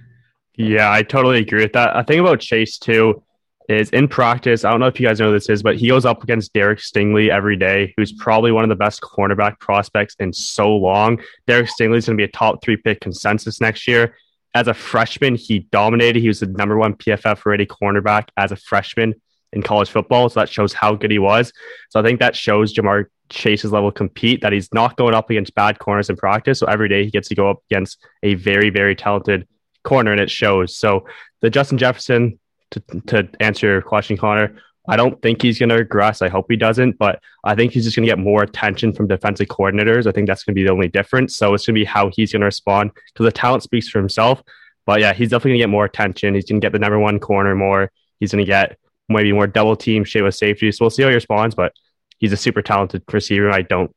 Yeah, 0.57 0.92
I 0.92 1.03
totally 1.03 1.40
agree 1.40 1.62
with 1.62 1.72
that. 1.72 1.96
I 1.96 2.03
think 2.03 2.20
about 2.20 2.40
Chase 2.40 2.79
too 2.79 3.22
is 3.68 3.90
in 3.90 4.09
practice. 4.09 4.64
I 4.64 4.70
don't 4.70 4.81
know 4.81 4.87
if 4.87 5.00
you 5.00 5.07
guys 5.07 5.20
know 5.20 5.33
this 5.33 5.48
is, 5.48 5.62
but 5.62 5.77
he 5.77 5.88
goes 5.88 6.05
up 6.05 6.22
against 6.22 6.53
Derek 6.53 6.81
Stingley 6.81 7.31
every 7.31 7.57
day, 7.57 7.94
who's 7.96 8.12
probably 8.12 8.53
one 8.53 8.64
of 8.64 8.68
the 8.68 8.77
best 8.77 9.00
cornerback 9.00 9.59
prospects 9.59 10.14
in 10.18 10.33
so 10.33 10.74
long. 10.74 11.20
Derek 11.46 11.68
Stingley's 11.68 12.07
going 12.07 12.18
to 12.18 12.20
be 12.20 12.24
a 12.24 12.29
top 12.29 12.62
three 12.62 12.77
pick 12.77 13.00
consensus 13.00 13.61
next 13.61 13.88
year. 13.88 14.16
As 14.55 14.68
a 14.68 14.74
freshman, 14.74 15.35
he 15.35 15.61
dominated. 15.72 16.20
He 16.20 16.29
was 16.29 16.40
the 16.40 16.46
number 16.46 16.77
one 16.77 16.94
PFF 16.94 17.44
rated 17.44 17.68
cornerback 17.68 18.29
as 18.37 18.53
a 18.53 18.57
freshman 18.57 19.14
in 19.53 19.62
college 19.62 19.90
football. 19.90 20.29
So 20.29 20.40
that 20.40 20.48
shows 20.48 20.72
how 20.72 20.94
good 20.94 21.11
he 21.11 21.18
was. 21.18 21.53
So 21.90 21.98
I 21.98 22.03
think 22.03 22.20
that 22.20 22.37
shows 22.37 22.74
Ja'Marr 22.74 23.07
Chase's 23.31 23.72
level 23.72 23.90
compete 23.90 24.42
that 24.42 24.53
he's 24.53 24.72
not 24.72 24.96
going 24.96 25.14
up 25.14 25.31
against 25.31 25.55
bad 25.55 25.79
corners 25.79 26.11
in 26.11 26.16
practice. 26.16 26.59
So 26.59 26.66
every 26.66 26.88
day 26.88 27.05
he 27.05 27.11
gets 27.11 27.29
to 27.29 27.35
go 27.35 27.50
up 27.50 27.62
against 27.70 27.98
a 28.22 28.35
very, 28.35 28.70
very 28.70 28.94
talented 28.94 29.48
corner 29.83 30.12
and 30.12 30.20
it 30.20 30.31
shows. 30.31 30.77
So 30.77 31.07
the 31.40 31.50
Justin 31.50 31.79
Jefferson, 31.79 32.38
to, 32.72 32.81
to 33.07 33.29
answer 33.40 33.66
your 33.66 33.83
question, 33.83 34.16
Conor, 34.16 34.57
I 34.87 34.96
don't 34.96 35.20
think 35.22 35.40
he's 35.40 35.59
going 35.59 35.70
to 35.70 35.77
regress. 35.77 36.20
I 36.20 36.29
hope 36.29 36.46
he 36.48 36.57
doesn't, 36.57 36.98
but 36.98 37.20
I 37.42 37.55
think 37.55 37.72
he's 37.72 37.85
just 37.85 37.96
going 37.96 38.07
to 38.07 38.12
get 38.12 38.18
more 38.18 38.42
attention 38.42 38.92
from 38.92 39.07
defensive 39.07 39.48
coordinators. 39.48 40.07
I 40.07 40.12
think 40.12 40.29
that's 40.29 40.44
going 40.44 40.55
to 40.55 40.61
be 40.61 40.64
the 40.64 40.72
only 40.72 40.88
difference. 40.88 41.37
So 41.37 41.55
it's 41.55 41.64
going 41.64 41.74
to 41.74 41.81
be 41.81 41.85
how 41.85 42.11
he's 42.12 42.33
going 42.33 42.40
to 42.40 42.46
respond 42.46 42.90
because 42.94 43.24
the 43.24 43.33
talent 43.33 43.62
speaks 43.62 43.88
for 43.88 43.98
himself. 43.98 44.42
But 44.85 45.00
yeah, 45.00 45.14
he's 45.14 45.31
definitely 45.31 45.53
going 45.53 45.61
to 45.61 45.62
get 45.62 45.70
more 45.70 45.87
attention. 45.87 46.35
He's 46.35 46.44
going 46.44 46.61
to 46.61 46.64
get 46.64 46.72
the 46.72 46.79
number 46.79 46.98
one 46.98 47.18
corner 47.18 47.55
more. 47.55 47.90
He's 48.20 48.33
going 48.33 48.44
to 48.44 48.46
get 48.46 48.77
maybe 49.09 49.33
more 49.33 49.46
double 49.46 49.77
team 49.77 50.05
shade 50.05 50.22
with 50.22 50.35
safety. 50.35 50.70
So 50.70 50.85
we'll 50.85 50.90
see 50.90 51.03
how 51.03 51.09
he 51.09 51.14
responds, 51.14 51.55
but 51.55 51.72
he's 52.18 52.33
a 52.33 52.37
super 52.37 52.61
talented 52.61 53.03
receiver. 53.11 53.50
I 53.50 53.62
don't 53.62 53.94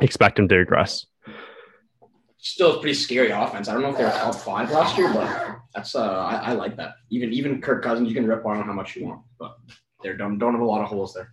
expect 0.00 0.40
him 0.40 0.48
to 0.48 0.56
regress. 0.56 1.06
Still 2.46 2.76
a 2.76 2.78
pretty 2.78 2.92
scary 2.92 3.30
offense. 3.30 3.68
I 3.68 3.72
don't 3.72 3.80
know 3.80 3.88
if 3.88 3.96
they 3.96 4.04
were 4.04 4.10
top 4.10 4.34
five 4.34 4.70
last 4.70 4.98
year, 4.98 5.10
but 5.14 5.60
that's 5.74 5.94
uh, 5.94 6.02
I, 6.02 6.50
I 6.50 6.52
like 6.52 6.76
that. 6.76 6.96
Even 7.08 7.32
even 7.32 7.58
Kirk 7.58 7.82
Cousins, 7.82 8.06
you 8.06 8.14
can 8.14 8.26
rip 8.26 8.44
on 8.44 8.58
him 8.58 8.66
how 8.66 8.74
much 8.74 8.94
you 8.96 9.06
want, 9.06 9.22
but 9.38 9.56
they 10.02 10.12
don't 10.12 10.38
don't 10.38 10.52
have 10.52 10.60
a 10.60 10.64
lot 10.64 10.82
of 10.82 10.88
holes 10.88 11.14
there. 11.14 11.32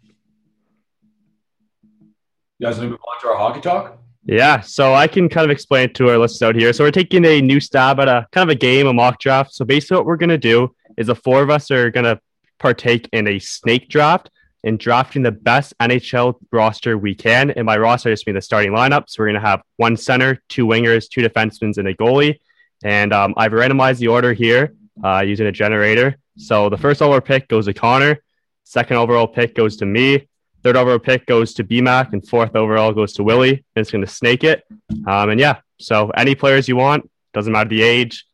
You 2.59 2.67
guys 2.67 2.77
want 2.77 2.87
to 2.87 2.89
move 2.91 2.99
on 3.13 3.21
to 3.21 3.27
our 3.27 3.37
hockey 3.37 3.59
talk? 3.59 3.97
Yeah, 4.23 4.61
so 4.61 4.93
I 4.93 5.07
can 5.07 5.27
kind 5.27 5.43
of 5.43 5.51
explain 5.51 5.89
it 5.89 5.95
to 5.95 6.09
our 6.09 6.17
listeners 6.17 6.43
out 6.43 6.55
here. 6.55 6.71
So 6.71 6.85
we're 6.85 6.91
taking 6.91 7.25
a 7.25 7.41
new 7.41 7.59
stab 7.59 7.99
at 7.99 8.07
a 8.07 8.25
kind 8.31 8.49
of 8.49 8.55
a 8.55 8.57
game, 8.57 8.87
a 8.87 8.93
mock 8.93 9.19
draft. 9.19 9.53
So 9.53 9.65
basically, 9.65 9.97
what 9.97 10.05
we're 10.05 10.15
gonna 10.15 10.37
do 10.37 10.73
is 10.97 11.07
the 11.07 11.15
four 11.15 11.43
of 11.43 11.49
us 11.49 11.71
are 11.71 11.91
gonna 11.91 12.21
partake 12.57 13.09
in 13.11 13.27
a 13.27 13.37
snake 13.37 13.89
draft 13.89 14.29
and 14.63 14.79
drafting 14.79 15.23
the 15.23 15.31
best 15.31 15.73
NHL 15.79 16.35
roster 16.51 16.97
we 16.97 17.15
can. 17.15 17.51
And 17.51 17.65
by 17.65 17.77
roster, 17.77 18.09
I 18.09 18.13
just 18.13 18.27
mean 18.27 18.35
the 18.35 18.41
starting 18.41 18.71
lineup. 18.71 19.05
So 19.07 19.23
we're 19.23 19.27
gonna 19.27 19.39
have 19.39 19.61
one 19.77 19.97
center, 19.97 20.41
two 20.49 20.65
wingers, 20.67 21.09
two 21.09 21.21
defensemen, 21.21 21.77
and 21.77 21.87
a 21.87 21.95
goalie. 21.95 22.39
And 22.83 23.13
um, 23.13 23.33
I've 23.37 23.51
randomized 23.51 23.99
the 23.99 24.07
order 24.07 24.33
here 24.33 24.73
uh, 25.03 25.23
using 25.25 25.47
a 25.47 25.51
generator. 25.51 26.17
So 26.37 26.69
the 26.69 26.77
first 26.77 27.01
overall 27.01 27.21
pick 27.21 27.47
goes 27.47 27.65
to 27.65 27.73
Conor, 27.73 28.19
second 28.63 28.97
overall 28.97 29.27
pick 29.27 29.55
goes 29.55 29.77
to 29.77 29.85
me, 29.85 30.27
third 30.63 30.75
overall 30.75 30.99
pick 30.99 31.25
goes 31.25 31.53
to 31.55 31.63
BMAC, 31.63 32.13
and 32.13 32.27
fourth 32.27 32.55
overall 32.55 32.91
goes 32.91 33.13
to 33.13 33.23
Willie. 33.23 33.63
And 33.75 33.81
it's 33.81 33.91
going 33.91 34.05
to 34.05 34.11
snake 34.11 34.43
it. 34.43 34.63
Um, 35.07 35.29
and 35.29 35.39
yeah, 35.39 35.59
so 35.79 36.09
any 36.11 36.35
players 36.35 36.67
you 36.67 36.75
want, 36.75 37.09
doesn't 37.33 37.51
matter 37.51 37.69
the 37.69 37.81
age, 37.81 38.25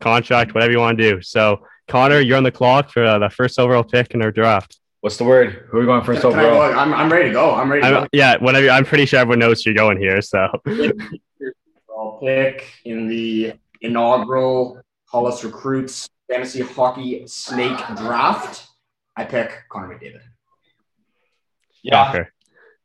contract, 0.00 0.54
whatever 0.54 0.72
you 0.72 0.78
want 0.78 0.98
to 0.98 1.10
do. 1.14 1.22
So 1.22 1.66
Conor, 1.88 2.20
you're 2.20 2.36
on 2.36 2.42
the 2.42 2.50
clock 2.50 2.90
for 2.90 3.04
uh, 3.04 3.18
the 3.18 3.30
first 3.30 3.58
overall 3.58 3.84
pick 3.84 4.12
in 4.12 4.22
our 4.22 4.30
draft. 4.30 4.78
What's 5.04 5.18
the 5.18 5.24
word? 5.24 5.66
Who 5.68 5.76
are 5.76 5.80
we 5.80 5.86
going 5.86 6.02
first 6.02 6.22
Can 6.22 6.30
overall? 6.30 6.62
I'm, 6.62 6.94
I'm 6.94 7.12
ready 7.12 7.28
to 7.28 7.34
go. 7.34 7.54
I'm 7.54 7.70
ready 7.70 7.82
to. 7.82 8.00
I'm, 8.00 8.08
yeah, 8.14 8.38
whatever. 8.38 8.70
I'm 8.70 8.86
pretty 8.86 9.04
sure 9.04 9.20
everyone 9.20 9.38
knows 9.38 9.66
you're 9.66 9.74
going 9.74 9.98
here. 9.98 10.22
So 10.22 10.38
I'll 11.94 12.18
pick 12.22 12.72
in 12.86 13.06
the 13.06 13.52
inaugural 13.82 14.80
Call 15.06 15.26
Us 15.26 15.44
Recruits 15.44 16.08
Fantasy 16.30 16.62
Hockey 16.62 17.22
Snake 17.26 17.76
Draft. 17.96 18.66
I 19.14 19.24
pick 19.24 19.52
Connor 19.68 19.94
McDavid. 19.94 20.20
Yeah, 21.82 22.06
Shocker. 22.06 22.32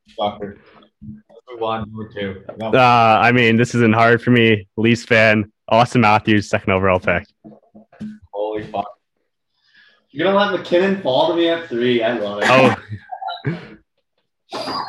Shocker. 0.08 0.58
Let's 1.02 1.42
move 1.50 1.64
on. 1.64 1.90
Number 1.90 2.10
two. 2.10 2.44
No. 2.58 2.72
Uh, 2.72 3.22
I 3.24 3.32
mean, 3.32 3.56
this 3.56 3.74
isn't 3.76 3.96
hard 3.96 4.22
for 4.22 4.32
me. 4.32 4.68
Leafs 4.76 5.06
fan, 5.06 5.54
Auston 5.72 6.02
Matthews, 6.02 6.50
second 6.50 6.74
overall 6.74 7.00
pick. 7.00 7.26
Holy 8.34 8.70
fuck. 8.70 8.99
You're 10.12 10.32
gonna 10.32 10.52
let 10.52 10.60
MacKinnon 10.60 11.02
fall 11.02 11.30
to 11.30 11.36
me 11.36 11.50
at 11.50 11.68
three. 11.70 12.02
I 12.04 12.14
love 12.18 12.42
it. 12.42 12.48
Oh, 12.50 12.76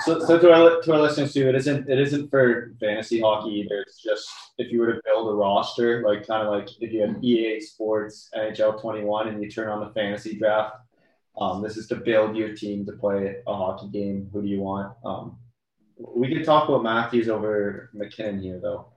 So, 0.05 0.19
so 0.25 0.39
to 0.39 0.51
our 0.51 0.81
to 0.81 0.95
our 0.95 1.01
listeners 1.01 1.35
too, 1.35 1.47
it 1.49 1.55
isn't 1.55 1.89
it 1.91 1.99
isn't 2.01 2.31
for 2.31 2.73
fantasy 2.81 3.21
hockey 3.21 3.51
either. 3.51 3.83
It's 3.83 4.03
just 4.03 4.27
if 4.57 4.73
you 4.73 4.81
were 4.81 4.95
to 4.95 5.01
build 5.05 5.29
a 5.29 5.35
roster, 5.35 6.03
like 6.03 6.27
kind 6.27 6.47
of 6.47 6.51
like 6.51 6.69
if 6.81 6.91
you 6.93 7.03
had 7.03 7.23
EA 7.23 7.61
Sports 7.61 8.31
NHL 8.35 8.81
21 8.81 9.29
and 9.29 9.43
you 9.43 9.51
turn 9.51 9.69
on 9.69 9.81
the 9.81 9.93
fantasy 9.93 10.39
draft. 10.39 10.77
Um, 11.39 11.63
this 11.63 11.77
is 11.77 11.87
to 11.89 11.97
build 11.97 12.37
your 12.37 12.55
team 12.57 12.87
to 12.87 12.93
play 12.93 13.37
a 13.47 13.55
hockey 13.55 13.89
game. 13.89 14.29
Who 14.33 14.41
do 14.43 14.49
you 14.49 14.61
want? 14.61 14.95
Um, 15.05 15.39
we 15.99 16.35
could 16.35 16.45
talk 16.45 16.69
about 16.69 16.83
Matthews 16.83 17.29
over 17.29 17.91
MacKinnon 17.93 18.41
here, 18.41 18.59
though. 18.61 18.89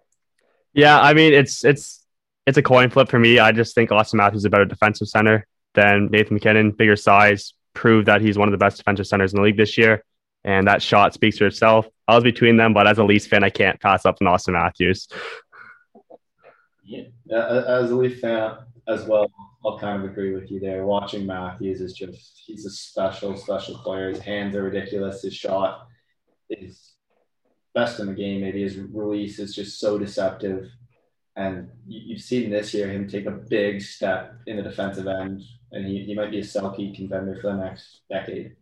yeah. 0.74 1.00
I 1.00 1.14
mean, 1.14 1.34
it's 1.34 1.66
it's 1.66 2.06
it's 2.48 2.58
a 2.58 2.64
coin 2.64 2.90
flip 2.90 3.10
for 3.10 3.20
me. 3.20 3.38
I 3.38 3.52
just 3.52 3.76
think 3.76 3.90
Auston 3.90 4.16
Matthews 4.16 4.42
is 4.42 4.46
a 4.46 4.50
better 4.50 4.66
defensive 4.66 5.10
center 5.10 5.46
than 5.74 6.08
Nathan 6.08 6.36
MacKinnon. 6.36 6.72
Bigger 6.72 6.96
size, 6.96 7.54
proved 7.74 8.08
that 8.08 8.22
he's 8.22 8.38
one 8.38 8.48
of 8.48 8.52
the 8.52 8.58
best 8.58 8.78
defensive 8.78 9.08
centers 9.08 9.34
in 9.34 9.38
the 9.38 9.44
league 9.44 9.58
this 9.58 9.78
year, 9.78 10.04
and 10.44 10.68
that 10.68 10.82
shot 10.82 11.14
speaks 11.14 11.38
for 11.38 11.48
itself. 11.48 11.88
I 12.08 12.16
was 12.16 12.24
between 12.24 12.58
them, 12.58 12.74
but 12.74 12.88
as 12.88 12.98
a 12.98 13.04
Leafs 13.04 13.28
fan, 13.28 13.44
I 13.44 13.50
can't 13.50 13.80
pass 13.80 14.06
up 14.06 14.18
on 14.22 14.28
Auston 14.28 14.54
Matthews. 14.54 15.08
Yeah, 16.84 17.04
as 17.32 17.92
a 17.92 17.96
Leaf 17.96 18.20
fan 18.20 18.58
as 18.88 19.06
well, 19.06 19.32
I'll 19.66 19.80
kind 19.80 20.04
of 20.04 20.10
agree 20.10 20.34
with 20.34 20.52
you 20.52 20.60
there. 20.60 20.86
Watching 20.86 21.26
Matthews 21.26 21.80
is 21.82 21.94
just 21.94 22.42
he's 22.46 22.66
a 22.66 22.70
special, 22.70 23.38
special 23.38 23.78
player. 23.78 24.10
His 24.10 24.20
hands 24.20 24.56
are 24.56 24.64
ridiculous. 24.64 25.22
His 25.22 25.34
shot 25.34 25.88
is 26.50 26.94
best 27.74 28.00
in 28.00 28.08
the 28.08 28.14
game. 28.14 28.42
Maybe 28.42 28.62
his 28.62 28.78
release 28.78 29.40
is 29.40 29.56
just 29.56 29.80
so 29.80 29.98
deceptive. 29.98 30.70
And 31.36 31.69
you- 31.88 32.02
you've 32.08 32.22
seen 32.22 32.50
this 32.52 32.74
year 32.74 32.88
him 32.88 33.08
take 33.08 33.26
a 33.26 33.32
big 33.32 33.82
step 33.82 34.36
in 34.46 34.58
the 34.58 34.63
defensive 34.63 35.08
end, 35.08 35.41
and 35.72 35.86
he, 35.86 36.04
he 36.04 36.13
might 36.13 36.32
be 36.32 36.39
a 36.39 36.43
Selke 36.43 36.96
contender 36.96 37.36
for 37.41 37.48
the 37.48 37.58
next 37.58 38.02
decade. 38.10 38.56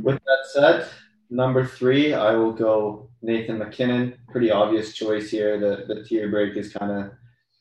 With 0.00 0.20
that 0.24 0.38
said, 0.52 0.88
number 1.28 1.66
three, 1.66 2.14
I 2.14 2.32
will 2.34 2.52
go 2.52 3.10
Nathan 3.20 3.58
MacKinnon. 3.58 4.14
Pretty 4.30 4.50
obvious 4.50 4.94
choice 4.94 5.30
here. 5.30 5.60
The 5.60 5.84
the 5.86 6.02
tier 6.04 6.30
break 6.30 6.56
is 6.56 6.72
kind 6.72 6.90
of 6.90 7.12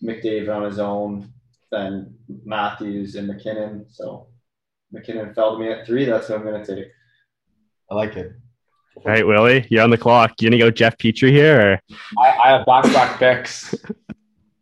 McDavid 0.02 0.56
on 0.56 0.63
his 0.63 0.80
own, 0.80 1.34
then 1.72 2.15
Matthews 2.46 3.15
and 3.15 3.28
MacKinnon. 3.28 3.86
So 3.89 4.28
MacKinnon 4.94 5.34
fell 5.34 5.58
to 5.58 5.60
me 5.60 5.72
at 5.74 5.86
three. 5.86 6.06
That's 6.06 6.30
what 6.30 6.39
I'm 6.39 6.46
going 6.46 6.63
to 6.63 6.76
take. 6.76 6.88
I 7.89 7.96
like 7.96 8.15
it. 8.15 8.32
All 8.96 9.04
right, 9.06 9.26
Willie, 9.26 9.65
you're 9.70 9.84
on 9.84 9.89
the 9.89 9.98
clock. 9.98 10.34
You 10.41 10.50
gonna 10.50 10.62
go 10.62 10.70
Jeff 10.70 10.98
Petry 10.98 11.32
here? 11.32 11.82
Or? 11.82 11.96
I, 12.22 12.38
I 12.44 12.50
have 12.58 12.65
back 12.65 12.84
to 12.84 12.91
back 12.94 13.20
picks. 13.20 13.74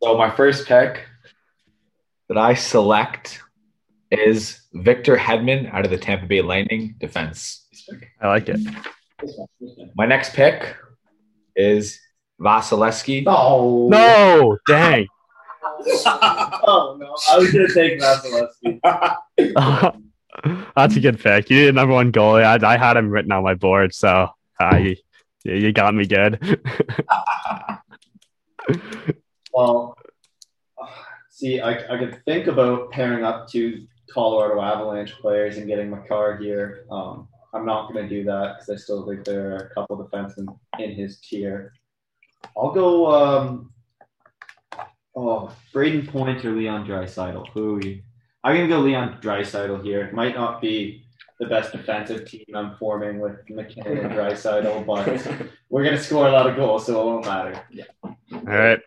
So 0.02 0.18
my 0.18 0.32
first 0.32 0.66
pick 0.66 1.06
that 2.30 2.38
I 2.38 2.54
select 2.54 3.42
is 4.12 4.62
Victor 4.74 5.18
Hedman 5.18 5.72
out 5.74 5.86
of 5.86 5.92
the 5.92 5.98
Tampa 5.98 6.26
Bay 6.26 6.42
Lightning 6.42 6.96
defense. 7.00 7.68
I 8.22 8.28
like 8.28 8.48
it. 8.48 8.60
My 9.96 10.06
next 10.06 10.34
pick 10.34 10.76
is 11.56 12.00
Vasilevskiy. 12.40 13.24
Oh 13.28 13.90
No, 13.90 14.58
dang. 14.68 15.08
Oh 16.06 16.98
no! 17.00 17.16
I 17.32 17.38
was 17.38 17.52
going 17.52 17.68
to 17.68 17.74
take 17.74 18.00
Vasilevskiy. 18.00 20.00
That's 20.76 20.96
a 20.96 21.00
good 21.00 21.20
pick. 21.20 21.50
You 21.50 21.58
need 21.58 21.68
a 21.70 21.74
number 21.74 21.94
one 21.94 22.12
goalie. 22.12 22.44
I, 22.44 22.74
I 22.74 22.78
had 22.78 22.98
him 22.98 23.10
written 23.10 23.32
on 23.32 23.44
my 23.44 23.56
board, 23.56 23.94
so 23.94 24.30
uh, 24.60 24.78
you, 24.78 24.96
you 25.44 25.74
got 25.74 25.94
me 25.94 26.06
good. 26.06 26.60
Well, 29.54 29.98
see, 31.30 31.60
I, 31.60 31.72
I 31.94 31.98
could 31.98 32.24
think 32.26 32.48
about 32.48 32.92
pairing 32.92 33.24
up 33.24 33.50
two 33.50 33.88
Colorado 34.12 34.62
Avalanche 34.62 35.14
players 35.20 35.58
and 35.58 35.68
getting 35.68 35.90
Makar 35.90 36.38
here. 36.38 36.86
Um, 36.92 37.28
I'm 37.54 37.66
not 37.66 37.92
going 37.92 38.08
to 38.08 38.10
do 38.10 38.24
that 38.26 38.56
because 38.56 38.70
I 38.70 38.76
still 38.76 39.08
think 39.08 39.26
there 39.26 39.54
are 39.54 39.58
a 39.58 39.74
couple 39.74 39.98
defensemen 39.98 40.58
in 40.78 40.92
his 40.92 41.20
tier. 41.20 41.74
I'll 42.58 42.72
go. 42.72 43.12
Um, 43.12 43.74
oh, 45.16 45.56
Brayden 45.74 46.08
Point 46.08 46.46
or 46.46 46.52
Leon 46.52 46.88
Draisaitl. 46.88 47.48
Who 47.54 47.76
are 47.76 47.78
we? 47.80 48.04
I'm 48.44 48.56
going 48.56 48.70
to 48.70 48.74
go 48.76 48.82
Leon 48.82 49.20
Draisaitl 49.22 49.84
here. 49.84 50.06
It 50.06 50.14
might 50.14 50.36
not 50.36 50.62
be 50.62 51.04
the 51.40 51.48
best 51.48 51.72
defensive 51.72 52.30
team 52.30 52.46
I'm 52.54 52.76
forming 52.78 53.20
with 53.20 53.50
MacKinnon 53.50 53.98
and 53.98 54.12
Draisaitl, 54.12 54.86
but 54.86 55.08
we're 55.70 55.84
going 55.84 55.96
to 55.96 56.04
score 56.04 56.28
a 56.28 56.32
lot 56.32 56.48
of 56.48 56.56
goals, 56.56 56.86
so 56.86 57.02
it 57.02 57.06
won't 57.06 57.26
matter. 57.26 57.62
Yeah. 57.72 57.86
All 58.04 58.14
right. 58.44 58.80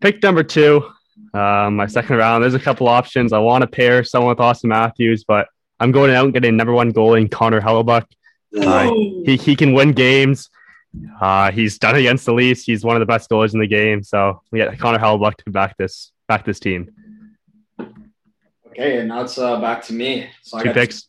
Pick 0.00 0.22
number 0.22 0.42
two. 0.42 0.88
Um, 1.34 1.76
my 1.76 1.86
second 1.86 2.16
round. 2.16 2.42
There's 2.42 2.54
a 2.54 2.60
couple 2.60 2.88
options. 2.88 3.32
I 3.32 3.38
want 3.38 3.62
to 3.62 3.66
pair 3.68 4.02
someone 4.04 4.30
with 4.30 4.38
Auston 4.38 4.66
Matthews, 4.66 5.24
but 5.24 5.48
I'm 5.80 5.92
going 5.92 6.10
out 6.12 6.24
and 6.24 6.32
getting 6.32 6.56
number 6.56 6.72
one 6.72 6.92
goalie 6.92 7.20
in 7.20 7.28
Connor 7.28 7.60
Hellebuyck. 7.60 8.06
Uh, 8.58 8.90
he, 9.24 9.36
he 9.36 9.56
can 9.56 9.74
win 9.74 9.92
games. 9.92 10.48
Uh, 11.20 11.50
he's 11.50 11.78
done 11.78 11.96
against 11.96 12.24
the 12.24 12.32
Leafs. 12.32 12.62
He's 12.62 12.84
one 12.84 12.96
of 12.96 13.00
the 13.00 13.06
best 13.06 13.28
goalies 13.28 13.52
in 13.52 13.60
the 13.60 13.66
game. 13.66 14.02
So 14.02 14.42
we 14.50 14.58
get 14.58 14.78
Connor 14.78 14.98
Hellebuyck 14.98 15.36
to 15.44 15.50
back 15.50 15.76
this 15.76 16.12
back 16.26 16.44
this 16.44 16.60
team. 16.60 16.90
Okay, 18.68 18.98
and 18.98 19.08
now 19.08 19.22
it's 19.22 19.38
uh, 19.38 19.60
back 19.60 19.82
to 19.84 19.92
me. 19.92 20.28
So 20.42 20.58
I 20.58 20.62
Two 20.62 20.68
got 20.68 20.74
picks. 20.74 21.08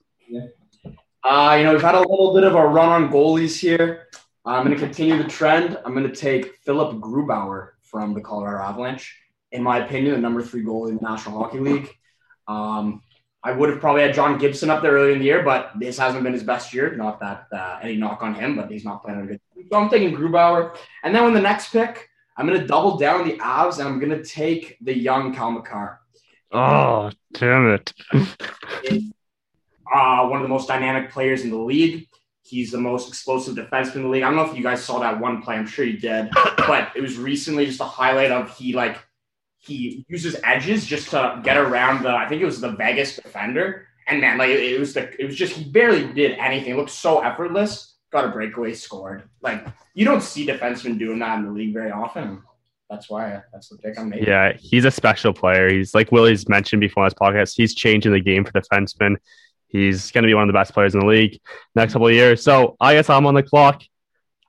Uh, 1.24 1.56
you 1.58 1.64
know, 1.64 1.74
we've 1.74 1.82
had 1.82 1.96
a 1.96 2.00
little 2.00 2.34
bit 2.34 2.44
of 2.44 2.56
a 2.56 2.68
run 2.68 2.90
on 2.90 3.12
goalies 3.12 3.60
here. 3.60 4.08
I'm 4.46 4.66
going 4.66 4.76
to 4.76 4.84
continue 4.84 5.22
the 5.22 5.30
trend. 5.30 5.78
I'm 5.86 5.94
going 5.94 6.10
to 6.10 6.16
take 6.16 6.56
Philip 6.64 6.98
Grubauer 6.98 7.72
from 7.90 8.14
the 8.14 8.22
Colorado 8.22 8.64
Avalanche. 8.64 9.18
In 9.52 9.64
my 9.64 9.84
opinion, 9.86 10.14
the 10.14 10.22
number 10.22 10.42
three 10.42 10.64
goalie 10.64 10.90
in 10.90 10.98
the 10.98 11.02
National 11.02 11.40
Hockey 11.40 11.60
League. 11.60 11.90
Um, 12.48 13.02
I 13.44 13.52
would 13.54 13.70
have 13.70 13.80
probably 13.80 14.02
had 14.02 14.14
John 14.14 14.38
Gibson 14.38 14.70
up 14.70 14.82
there 14.82 14.92
earlier 14.92 15.14
in 15.14 15.20
the 15.20 15.26
year, 15.26 15.44
but 15.44 15.72
this 15.80 15.98
hasn't 15.98 16.24
been 16.24 16.34
his 16.34 16.44
best 16.44 16.74
year. 16.74 16.96
Not 16.96 17.20
that 17.22 17.48
uh, 17.54 17.80
any 17.82 17.96
knock 17.96 18.22
on 18.22 18.34
him, 18.34 18.56
but 18.56 18.70
he's 18.70 18.84
not 18.84 19.04
playing 19.04 19.22
a 19.22 19.26
good. 19.26 19.40
So 19.72 19.80
I'm 19.80 19.90
taking 19.90 20.16
Grubauer, 20.16 20.76
and 21.04 21.16
then 21.16 21.24
with 21.24 21.34
the 21.34 21.42
next 21.42 21.72
pick, 21.72 22.10
I'm 22.38 22.48
going 22.48 22.60
to 22.60 22.68
double 22.68 22.98
down 22.98 23.28
the 23.28 23.38
Avs, 23.38 23.80
and 23.80 23.88
I'm 23.88 24.00
going 24.00 24.12
to 24.12 24.24
take 24.24 24.78
the 24.82 24.98
young 24.98 25.34
Cale 25.34 25.52
Makar. 25.52 26.00
Oh, 26.52 27.12
damn 27.34 27.70
it. 27.70 27.94
uh, 29.94 30.28
one 30.28 30.40
of 30.40 30.44
the 30.44 30.48
most 30.48 30.68
dynamic 30.68 31.12
players 31.12 31.44
in 31.44 31.50
the 31.50 31.58
league. 31.58 32.08
He's 32.50 32.72
the 32.72 32.80
most 32.80 33.08
explosive 33.08 33.56
defenseman 33.56 33.98
in 33.98 34.02
the 34.04 34.10
league. 34.10 34.24
I 34.24 34.28
don't 34.28 34.36
know 34.36 34.50
if 34.50 34.58
you 34.58 34.64
guys 34.64 34.84
saw 34.84 35.00
that 35.00 35.20
one 35.20 35.42
play. 35.42 35.56
I'm 35.56 35.68
sure 35.68 35.86
you 35.86 36.00
did, 36.00 36.30
but 36.58 36.92
it 36.96 37.02
was 37.02 37.18
recently 37.18 37.68
just 37.68 37.80
a 37.80 37.86
highlight 37.86 38.32
of 38.32 38.56
he 38.58 38.74
like 38.74 38.98
he 39.60 40.06
uses 40.10 40.36
edges 40.44 40.86
just 40.86 41.12
to 41.12 41.40
get 41.44 41.58
around 41.58 42.04
the. 42.04 42.10
I 42.10 42.28
think 42.28 42.42
it 42.42 42.46
was 42.46 42.60
the 42.60 42.72
Vegas 42.72 43.16
defender, 43.18 43.88
and 44.08 44.20
man, 44.20 44.38
like 44.38 44.50
it, 44.50 44.80
was 44.80 44.94
the 44.94 45.10
it 45.22 45.26
was 45.26 45.36
just 45.36 45.54
he 45.54 45.70
barely 45.70 46.12
did 46.12 46.38
anything. 46.40 46.74
It 46.74 46.78
looked 46.78 46.90
so 46.90 47.20
effortless. 47.20 47.96
Got 48.12 48.26
a 48.26 48.30
breakaway, 48.30 48.74
scored. 48.74 49.30
Like 49.42 49.68
you 49.94 50.06
don't 50.06 50.24
see 50.24 50.48
defensemen 50.48 50.98
doing 50.98 51.20
that 51.20 51.38
in 51.38 51.46
the 51.46 51.52
league 51.52 51.74
very 51.74 51.92
often. 51.92 52.42
That's 52.90 53.08
why 53.08 53.44
that's 53.54 53.70
the 53.70 53.78
pick 53.78 54.00
I'm 54.00 54.10
making. 54.10 54.28
Yeah, 54.28 54.54
he's 54.58 54.86
a 54.86 54.92
special 54.92 55.32
player. 55.32 55.72
He's 55.72 55.94
like 55.94 56.12
Willie's 56.12 56.50
mentioned 56.50 56.80
before 56.80 57.04
on 57.04 57.10
this 57.10 57.14
podcast. 57.14 57.54
He's 57.56 57.76
changing 57.76 58.12
the 58.14 58.20
game 58.20 58.44
for 58.44 58.52
defensemen. 58.54 59.18
He's 59.70 60.12
going 60.12 60.24
to 60.24 60.28
be 60.28 60.34
one 60.34 60.44
of 60.44 60.48
the 60.48 60.54
best 60.54 60.74
players 60.74 60.96
in 60.96 61.00
the 61.00 61.06
league 61.06 61.40
next 61.76 61.94
couple 61.94 62.08
of 62.08 62.14
years. 62.14 62.44
So 62.44 62.76
I 62.82 62.96
guess 62.96 63.10
I'm 63.10 63.26
on 63.26 63.36
the 63.36 63.44
clock. 63.44 63.84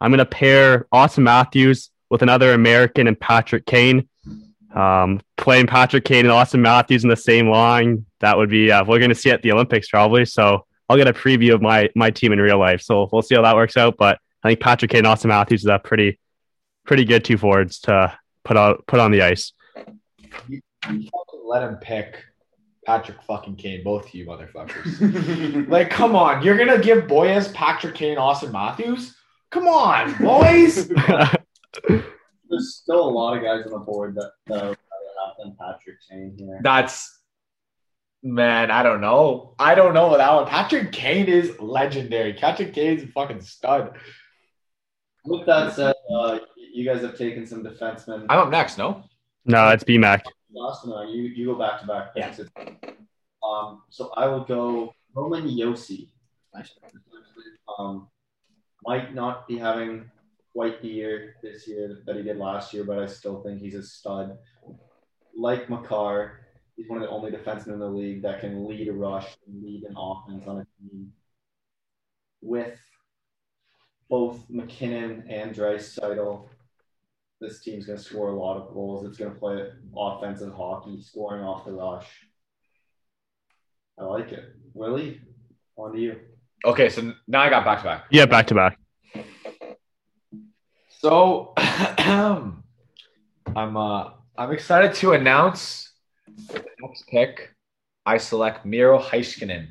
I'm 0.00 0.10
going 0.10 0.18
to 0.18 0.26
pair 0.26 0.86
Auston 0.92 1.22
Matthews 1.22 1.90
with 2.08 2.22
another 2.22 2.54
American 2.54 3.06
and 3.06 3.20
Patrick 3.20 3.66
Kane. 3.66 4.08
Um, 4.74 5.20
playing 5.36 5.66
Patrick 5.66 6.04
Kane 6.04 6.24
and 6.24 6.32
Auston 6.32 6.60
Matthews 6.60 7.04
in 7.04 7.10
the 7.10 7.16
same 7.16 7.48
line, 7.48 8.06
that 8.20 8.36
would 8.38 8.48
be, 8.48 8.70
uh, 8.70 8.84
we're 8.84 8.98
going 8.98 9.10
to 9.10 9.14
see 9.14 9.30
at 9.30 9.42
the 9.42 9.52
Olympics 9.52 9.88
probably. 9.88 10.24
So 10.24 10.64
I'll 10.88 10.96
get 10.96 11.08
a 11.08 11.12
preview 11.12 11.54
of 11.54 11.60
my, 11.60 11.90
my 11.94 12.10
team 12.10 12.32
in 12.32 12.40
real 12.40 12.58
life. 12.58 12.80
So 12.80 13.08
we'll 13.12 13.22
see 13.22 13.34
how 13.34 13.42
that 13.42 13.56
works 13.56 13.76
out. 13.76 13.96
But 13.98 14.18
I 14.42 14.48
think 14.48 14.60
Patrick 14.60 14.90
Kane 14.90 15.04
and 15.04 15.06
Auston 15.06 15.26
Matthews 15.26 15.62
is 15.62 15.66
a 15.66 15.78
pretty, 15.78 16.18
pretty 16.86 17.04
good 17.04 17.24
two 17.24 17.36
forwards 17.36 17.80
to 17.80 18.16
put 18.44 18.56
out, 18.56 18.86
put 18.86 19.00
on 19.00 19.10
the 19.10 19.22
ice. 19.22 19.52
You 20.48 20.60
fucking 20.88 21.42
let 21.44 21.62
him 21.62 21.76
pick 21.76 22.24
Patrick 22.86 23.22
fucking 23.22 23.56
Kane, 23.56 23.84
both 23.84 24.06
of 24.06 24.14
you 24.14 24.26
motherfuckers. 24.26 25.68
like, 25.68 25.90
come 25.90 26.16
on. 26.16 26.42
You're 26.42 26.56
going 26.56 26.68
to 26.68 26.78
give 26.78 27.06
Boyes 27.06 27.48
Patrick 27.48 27.94
Kane, 27.94 28.16
Auston 28.16 28.52
Matthews? 28.52 29.16
Come 29.50 29.66
on, 29.66 30.14
boys. 30.18 30.88
There's 31.88 32.74
still 32.76 33.08
a 33.08 33.10
lot 33.10 33.36
of 33.36 33.42
guys 33.42 33.66
on 33.66 33.72
the 33.72 33.78
board 33.78 34.14
that, 34.14 34.30
that 34.46 34.62
I 34.62 34.68
would 34.68 34.78
rather 34.78 35.26
have 35.26 35.36
than 35.38 35.56
Patrick 35.58 35.96
Kane 36.08 36.34
here. 36.38 36.60
That's 36.62 37.18
man, 38.22 38.70
I 38.70 38.82
don't 38.82 39.00
know. 39.00 39.54
I 39.58 39.74
don't 39.74 39.94
know 39.94 40.16
that 40.16 40.34
one. 40.34 40.46
Patrick 40.46 40.92
Kane 40.92 41.26
is 41.26 41.58
legendary. 41.60 42.34
Patrick 42.34 42.72
Kane's 42.72 43.02
a 43.02 43.06
fucking 43.08 43.40
stud. 43.40 43.96
With 45.24 45.46
that 45.46 45.74
said, 45.74 45.94
uh, 46.14 46.38
you 46.72 46.84
guys 46.84 47.02
have 47.02 47.16
taken 47.16 47.46
some 47.46 47.62
defensemen. 47.62 48.26
I'm 48.28 48.38
up 48.38 48.50
next, 48.50 48.78
no? 48.78 49.04
no, 49.44 49.68
it's 49.68 49.84
BMAC. 49.84 50.22
Last 50.52 50.86
one, 50.86 51.08
you 51.08 51.22
you 51.22 51.46
go 51.46 51.54
back 51.54 51.80
to 51.80 51.86
back. 51.86 52.10
Yeah. 52.16 52.34
Um, 53.42 53.82
so 53.88 54.10
I 54.16 54.26
will 54.26 54.44
go 54.44 54.92
Roman 55.14 55.48
Josi. 55.48 56.08
Um, 57.78 58.08
might 58.84 59.14
not 59.14 59.46
be 59.46 59.56
having 59.56 60.10
quite 60.52 60.82
the 60.82 60.88
year 60.88 61.36
this 61.42 61.68
year 61.68 62.02
that 62.06 62.16
he 62.16 62.22
did 62.22 62.36
last 62.36 62.74
year, 62.74 62.84
but 62.84 62.98
I 62.98 63.06
still 63.06 63.42
think 63.42 63.60
he's 63.60 63.74
a 63.74 63.82
stud. 63.82 64.36
Like 65.36 65.70
Makar, 65.70 66.40
he's 66.76 66.88
one 66.88 67.00
of 67.00 67.08
the 67.08 67.10
only 67.10 67.30
defensemen 67.30 67.74
in 67.74 67.78
the 67.78 67.88
league 67.88 68.22
that 68.22 68.40
can 68.40 68.66
lead 68.66 68.88
a 68.88 68.92
rush 68.92 69.28
and 69.46 69.62
lead 69.62 69.84
an 69.84 69.94
offense 69.96 70.46
on 70.46 70.60
a 70.60 70.66
team. 70.80 71.12
With 72.42 72.78
both 74.08 74.48
MacKinnon 74.50 75.24
and 75.28 75.54
Draisaitl, 75.54 76.48
this 77.40 77.60
team's 77.60 77.86
going 77.86 77.98
to 77.98 78.04
score 78.04 78.28
a 78.28 78.36
lot 78.36 78.56
of 78.58 78.72
goals. 78.74 79.06
It's 79.06 79.16
going 79.16 79.32
to 79.32 79.38
play 79.38 79.66
offensive 79.96 80.52
hockey, 80.52 81.00
scoring 81.02 81.42
off 81.42 81.64
the 81.64 81.72
rush. 81.72 82.06
I 83.98 84.04
like 84.04 84.32
it. 84.32 84.44
Willie, 84.74 85.20
on 85.76 85.92
to 85.92 85.98
you. 85.98 86.16
Okay, 86.64 86.90
so 86.90 87.14
now 87.26 87.40
I 87.40 87.50
got 87.50 87.64
back 87.64 87.78
to 87.78 87.84
back. 87.84 88.04
Yeah, 88.10 88.26
back 88.26 88.46
to 88.48 88.54
back. 88.54 88.78
So 90.88 91.54
I'm 91.56 92.62
uh 93.56 94.10
I'm 94.36 94.52
excited 94.52 94.94
to 94.96 95.12
announce 95.12 95.92
the 96.48 96.62
next 96.80 97.06
pick. 97.08 97.54
I 98.04 98.18
select 98.18 98.66
Miro 98.66 98.98
Heiskanen 98.98 99.68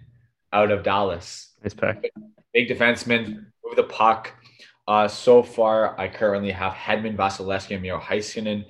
out 0.52 0.72
of 0.72 0.84
Dallas. 0.84 1.54
Nice 1.64 1.74
pick. 1.76 2.12
Big 2.54 2.70
defenseman, 2.70 3.46
move 3.64 3.76
the 3.76 3.84
puck. 3.84 4.34
Uh, 4.90 5.08
so 5.08 5.44
far, 5.44 5.98
I 6.00 6.08
currently 6.08 6.50
have 6.50 6.74
Hedman, 6.74 7.16
Vasilevskiy, 7.16 7.76
and 7.76 7.84
Miro 7.84 8.00
Heiskanen. 8.00 8.66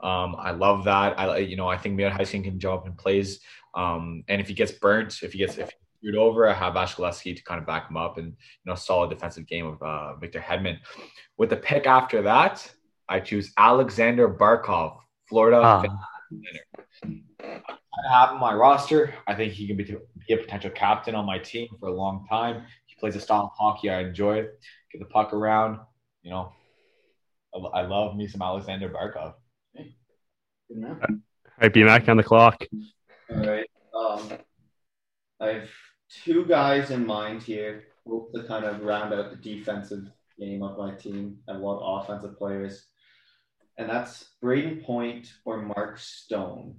Um, 0.00 0.36
I 0.38 0.52
love 0.52 0.84
that. 0.84 1.18
I 1.18 1.38
you 1.38 1.56
know 1.56 1.66
I 1.66 1.76
think 1.76 1.96
Miro 1.96 2.10
Heiskanen 2.10 2.44
can 2.44 2.60
jump 2.60 2.86
and 2.86 2.96
plays. 2.96 3.40
Um, 3.74 4.22
and 4.28 4.40
if 4.40 4.46
he 4.46 4.54
gets 4.54 4.70
burnt, 4.70 5.24
if 5.24 5.32
he 5.32 5.38
gets 5.38 5.58
if 5.58 5.70
he's 5.70 5.98
screwed 5.98 6.14
over, 6.14 6.48
I 6.48 6.54
have 6.54 6.74
Vasilevskiy 6.74 7.34
to 7.34 7.42
kind 7.42 7.60
of 7.60 7.66
back 7.66 7.90
him 7.90 7.96
up 7.96 8.16
and 8.16 8.28
you 8.28 8.66
know 8.66 8.76
solid 8.76 9.10
defensive 9.10 9.48
game 9.48 9.66
of 9.66 9.82
uh, 9.82 10.14
Victor 10.14 10.38
Hedman. 10.38 10.78
With 11.36 11.50
the 11.50 11.56
pick 11.56 11.88
after 11.88 12.22
that, 12.22 12.72
I 13.08 13.18
choose 13.18 13.52
Alexander 13.58 14.28
Barkov, 14.28 14.98
Florida. 15.28 15.60
Ah. 15.64 15.84
I 17.02 18.12
have 18.12 18.30
him 18.30 18.36
on 18.36 18.40
my 18.40 18.54
roster. 18.54 19.14
I 19.26 19.34
think 19.34 19.52
he 19.52 19.66
can 19.66 19.76
be, 19.76 19.84
be 19.84 20.34
a 20.34 20.36
potential 20.36 20.70
captain 20.70 21.16
on 21.16 21.26
my 21.26 21.38
team 21.38 21.66
for 21.80 21.88
a 21.88 21.92
long 21.92 22.24
time. 22.28 22.62
He 22.86 22.94
plays 23.00 23.16
a 23.16 23.20
style 23.20 23.50
of 23.50 23.58
hockey 23.58 23.90
I 23.90 24.02
enjoy. 24.02 24.46
Get 24.92 25.00
the 25.00 25.06
puck 25.06 25.32
around. 25.32 25.78
You 26.22 26.30
know, 26.30 26.52
I, 27.54 27.80
I 27.80 27.86
love 27.86 28.16
me 28.16 28.26
some 28.28 28.42
Alexander 28.42 28.88
Barkov. 28.88 29.34
Hey, 29.74 29.94
good 30.68 30.78
man. 30.78 30.98
All 31.02 31.16
right, 31.60 31.72
BMAC 31.72 32.08
on 32.08 32.16
the 32.16 32.22
clock. 32.22 32.64
All 33.30 33.36
right. 33.38 33.66
Um, 33.94 34.30
I 35.40 35.46
have 35.48 35.68
two 36.24 36.44
guys 36.44 36.90
in 36.90 37.06
mind 37.06 37.42
here, 37.42 37.84
both 38.04 38.32
to 38.32 38.44
kind 38.44 38.64
of 38.64 38.82
round 38.82 39.12
out 39.12 39.30
the 39.30 39.36
defensive 39.36 40.04
game 40.38 40.62
of 40.62 40.78
my 40.78 40.94
team 40.94 41.38
and 41.48 41.60
one 41.60 41.78
offensive 41.80 42.38
players. 42.38 42.86
And 43.78 43.88
that's 43.88 44.32
Brayden 44.42 44.84
Point 44.84 45.32
or 45.44 45.62
Mark 45.62 45.98
Stone. 45.98 46.76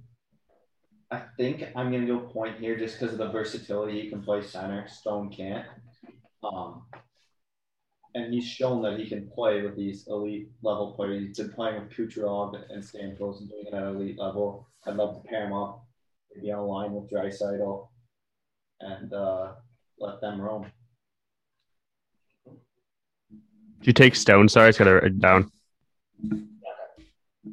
I 1.10 1.22
think 1.36 1.64
I'm 1.74 1.90
going 1.90 2.06
to 2.06 2.12
go 2.14 2.20
Point 2.20 2.58
here 2.58 2.76
just 2.76 2.98
because 2.98 3.12
of 3.12 3.18
the 3.18 3.30
versatility. 3.30 4.02
He 4.02 4.10
can 4.10 4.22
play 4.22 4.42
center. 4.42 4.86
Stone 4.88 5.30
can't. 5.30 5.66
Um, 6.42 6.82
and 8.14 8.32
he's 8.32 8.46
shown 8.46 8.82
that 8.82 8.98
he 8.98 9.08
can 9.08 9.28
play 9.28 9.62
with 9.62 9.76
these 9.76 10.06
elite 10.08 10.48
level 10.62 10.92
players. 10.92 11.26
He's 11.26 11.38
been 11.38 11.52
playing 11.52 11.80
with 11.80 11.90
Kucherov 11.90 12.54
and 12.70 12.82
Stamkos 12.82 13.40
and 13.40 13.48
doing 13.48 13.66
it 13.66 13.74
at 13.74 13.82
elite 13.84 14.18
level. 14.18 14.68
I'd 14.86 14.96
love 14.96 15.22
to 15.22 15.28
pair 15.28 15.46
him 15.46 15.52
up, 15.52 15.84
maybe 16.34 16.50
on 16.52 16.60
a 16.60 16.66
line 16.66 16.92
with 16.92 17.10
Draisaitl, 17.10 17.88
and 18.80 19.12
uh, 19.12 19.52
let 19.98 20.20
them 20.20 20.40
roam. 20.40 20.66
Did 23.80 23.86
you 23.86 23.92
take 23.92 24.14
Stone? 24.14 24.48
Sorry, 24.48 24.70
it's 24.70 24.78
got 24.78 24.84
to 24.84 24.94
write 24.94 25.04
it 25.04 25.20
down. 25.20 25.50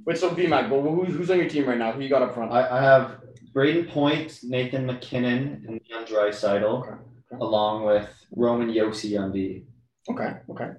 Wait, 0.06 0.18
so 0.18 0.30
BMAC, 0.30 0.70
but 0.70 0.82
who, 0.82 1.06
who's 1.06 1.30
on 1.32 1.38
your 1.38 1.50
team 1.50 1.68
right 1.68 1.78
now? 1.78 1.92
Who 1.92 2.02
you 2.02 2.10
got 2.10 2.22
up 2.22 2.34
front? 2.34 2.52
I, 2.52 2.78
I 2.78 2.82
have 2.82 3.22
Brayden 3.54 3.90
Point, 3.90 4.40
Nathan 4.44 4.86
MacKinnon, 4.86 5.66
and 5.68 5.82
Leon 5.90 6.06
Draisaitl, 6.06 6.64
Okay, 6.64 6.90
okay. 6.92 7.40
along 7.40 7.86
with 7.86 8.10
Roman 8.36 8.70
Josi 8.70 9.20
on 9.20 9.32
D. 9.32 9.66
Okay, 10.10 10.34
okay. 10.50 10.66
All 10.66 10.76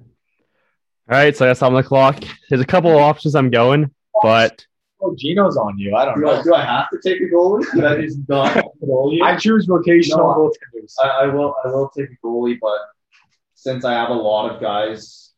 right, 1.08 1.36
so 1.36 1.44
that's 1.46 1.62
on 1.62 1.74
the 1.74 1.82
clock. 1.82 2.22
There's 2.48 2.60
a 2.60 2.66
couple 2.66 2.90
of 2.90 2.98
options 2.98 3.34
I'm 3.34 3.50
going, 3.50 3.92
but 4.22 4.64
Oh, 5.00 5.14
Gino's 5.16 5.56
on 5.58 5.78
you. 5.78 5.94
I 5.94 6.06
don't 6.06 6.18
Do 6.20 6.28
I, 6.28 6.42
do 6.42 6.54
I 6.54 6.64
have 6.64 6.88
to 6.90 6.98
take 7.04 7.20
a 7.20 7.24
goalie? 7.26 7.70
Did 7.74 7.84
I 7.84 8.00
just 8.00 8.18
not 8.28 8.56
a 8.56 8.62
goalie? 8.82 9.20
I 9.22 9.36
choose 9.36 9.66
rotational 9.66 10.16
No. 10.18 10.50
goaltenders. 10.74 10.94
I, 11.02 11.08
I 11.08 11.26
will. 11.26 11.54
I 11.64 11.68
will 11.68 11.90
take 11.90 12.08
a 12.10 12.26
goalie, 12.26 12.56
but 12.60 12.78
since 13.54 13.84
I 13.84 13.92
have 13.92 14.08
a 14.08 14.14
lot 14.14 14.50
of 14.54 14.60
guys, 14.60 15.32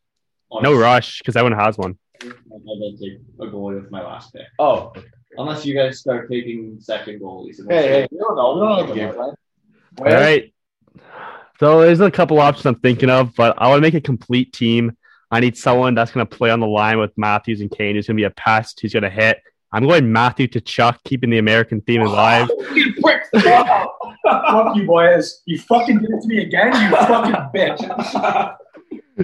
on 0.50 0.62
no 0.62 0.74
rush 0.74 1.18
because 1.18 1.34
everyone 1.36 1.58
has 1.58 1.76
one. 1.76 1.98
I'm 2.22 2.30
gonna 2.48 2.96
take 3.00 3.18
a 3.40 3.46
goalie 3.46 3.82
with 3.82 3.90
my 3.90 4.02
last 4.02 4.32
pick. 4.32 4.46
Oh, 4.58 4.92
Unless 5.36 5.66
you 5.66 5.74
guys 5.74 5.98
start 6.00 6.30
taking 6.30 6.78
second 6.80 7.20
goalies. 7.20 7.56
hey, 7.68 7.88
hey, 7.88 8.08
we 8.10 8.18
don't 8.18 8.36
know. 8.36 8.54
We 8.54 8.60
don't 8.60 8.78
know 8.78 8.86
the 8.86 8.94
game 8.94 9.12
plan. 9.14 9.34
All 9.98 10.04
right. 10.04 10.52
So 11.58 11.80
there's 11.80 12.00
a 12.00 12.10
couple 12.10 12.38
options 12.38 12.66
I'm 12.66 12.76
thinking 12.76 13.10
of, 13.10 13.34
but 13.34 13.60
I 13.60 13.68
want 13.68 13.78
to 13.78 13.82
make 13.82 13.94
a 13.94 14.00
complete 14.00 14.52
team. 14.52 14.96
I 15.30 15.40
need 15.40 15.56
someone 15.56 15.94
that's 15.94 16.12
going 16.12 16.26
to 16.26 16.36
play 16.36 16.50
on 16.50 16.60
the 16.60 16.66
line 16.66 16.98
with 16.98 17.12
Matthews 17.16 17.60
and 17.60 17.70
Kane. 17.70 17.96
Who's 17.96 18.06
going 18.06 18.16
to 18.16 18.20
be 18.20 18.24
a 18.24 18.30
pest. 18.30 18.80
Who's 18.80 18.92
going 18.92 19.02
to 19.02 19.10
hit. 19.10 19.42
I'm 19.70 19.86
going 19.86 20.10
Matthew 20.10 20.46
Tkachuk, 20.46 20.98
keeping 21.04 21.28
the 21.28 21.38
American 21.38 21.82
theme 21.82 22.00
alive. 22.00 22.48
Fuck 23.38 24.76
you, 24.76 24.86
boys. 24.86 25.42
You 25.44 25.58
fucking 25.58 25.98
did 25.98 26.10
it 26.10 26.22
to 26.22 26.28
me 26.28 26.42
again, 26.42 26.68
you 26.68 26.96
fucking 26.96 27.34
bitch. 27.54 27.80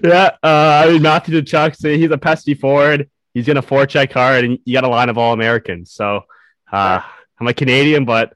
yeah, 0.03 0.31
uh, 0.43 0.83
I 0.85 0.91
mean 0.91 1.01
Matthew 1.03 1.41
Tkachuk. 1.41 1.77
So 1.77 1.89
he's 1.97 2.11
a 2.11 2.19
pesty 2.19 2.55
forward. 2.55 3.09
He's 3.33 3.47
going 3.47 3.57
to 3.57 3.63
forecheck 3.63 4.13
hard, 4.13 4.45
and 4.45 4.59
you 4.65 4.75
got 4.75 4.85
a 4.85 4.89
line 4.89 5.09
of 5.09 5.17
all 5.17 5.33
Americans. 5.33 5.93
So 5.93 6.25
uh, 6.71 7.01
I'm 7.41 7.47
a 7.47 7.55
Canadian, 7.55 8.05
but 8.05 8.35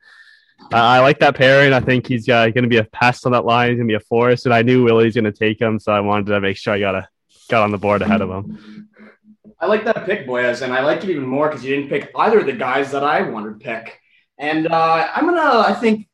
uh, 0.73 0.77
I 0.77 1.01
like 1.01 1.19
that 1.21 1.35
pairing. 1.35 1.73
I 1.73 1.81
think 1.81 2.07
he's 2.07 2.29
uh, 2.29 2.49
going 2.51 2.65
to 2.65 2.69
be 2.69 2.77
a 2.77 2.85
pest 2.85 3.25
on 3.27 3.33
that 3.33 3.45
line. 3.45 3.71
He's 3.71 3.79
going 3.79 3.89
to 3.89 3.93
be 3.93 3.97
a 3.97 4.01
force, 4.01 4.45
and 4.45 4.55
I 4.55 4.63
knew 4.63 4.85
Willie's 4.85 5.15
going 5.15 5.25
to 5.25 5.33
take 5.33 5.61
him, 5.61 5.79
so 5.79 5.93
I 5.93 6.01
wanted 6.01 6.27
to 6.27 6.41
make 6.41 6.57
sure 6.57 6.75
I 6.75 6.81
got 6.81 6.95
a 6.95 7.09
got 7.49 7.63
on 7.63 7.71
the 7.71 7.79
board 7.79 8.03
ahead 8.03 8.21
of 8.21 8.31
him. 8.31 8.89
I 9.61 9.67
like 9.67 9.85
that 9.87 10.05
pick, 10.05 10.27
Boyaz, 10.27 10.63
and 10.63 10.73
I 10.73 10.85
like 10.85 11.03
it 11.03 11.11
even 11.11 11.27
more 11.27 11.49
because 11.49 11.65
you 11.65 11.75
didn't 11.75 11.89
pick 11.89 12.11
either 12.15 12.41
of 12.41 12.47
the 12.47 12.53
guys 12.53 12.93
that 12.93 13.03
I 13.03 13.23
wanted 13.23 13.59
to 13.59 13.65
pick. 13.65 13.99
And 14.39 14.69
uh, 14.69 15.09
I'm 15.15 15.25
gonna, 15.25 15.61
I 15.67 15.75
think, 15.75 16.09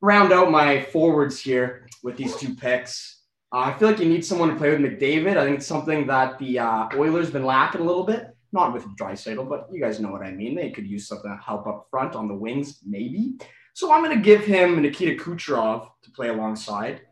round 0.00 0.32
out 0.32 0.50
my 0.50 0.82
forwards 0.82 1.40
here 1.40 1.86
with 2.02 2.16
these 2.16 2.34
two 2.36 2.54
picks. 2.54 3.20
Uh, 3.52 3.60
I 3.60 3.78
feel 3.78 3.88
like 3.88 3.98
you 3.98 4.08
need 4.08 4.24
someone 4.24 4.48
to 4.50 4.56
play 4.56 4.70
with 4.70 4.80
McDavid. 4.80 5.36
I 5.36 5.44
think 5.44 5.58
it's 5.58 5.66
something 5.66 6.06
that 6.06 6.38
the 6.38 6.60
uh, 6.60 6.88
Oilers 6.94 7.26
have 7.26 7.32
been 7.32 7.44
lacking 7.44 7.80
a 7.80 7.84
little 7.84 8.04
bit. 8.04 8.34
Not 8.52 8.72
with 8.72 8.84
Draisaitl, 8.96 9.46
but 9.46 9.68
you 9.70 9.80
guys 9.80 10.00
know 10.00 10.10
what 10.10 10.22
I 10.22 10.30
mean. 10.30 10.54
They 10.54 10.70
could 10.70 10.86
use 10.86 11.06
something 11.06 11.30
to 11.30 11.42
help 11.44 11.66
up 11.66 11.88
front 11.90 12.14
on 12.14 12.28
the 12.28 12.34
wings, 12.34 12.80
maybe. 12.86 13.34
So 13.78 13.92
I'm 13.92 14.02
gonna 14.02 14.16
give 14.16 14.44
him 14.44 14.82
Nikita 14.82 15.22
Kucherov 15.22 15.90
to 16.02 16.10
play 16.10 16.30
alongside. 16.30 17.02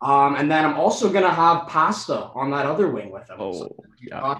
Um, 0.00 0.36
and 0.36 0.48
then 0.48 0.64
I'm 0.64 0.78
also 0.78 1.12
gonna 1.12 1.34
have 1.34 1.66
Pasta 1.66 2.30
on 2.36 2.48
that 2.52 2.64
other 2.64 2.88
wing 2.88 3.10
with 3.10 3.28
him. 3.28 3.38
So 3.38 3.74
yeah. 4.00 4.36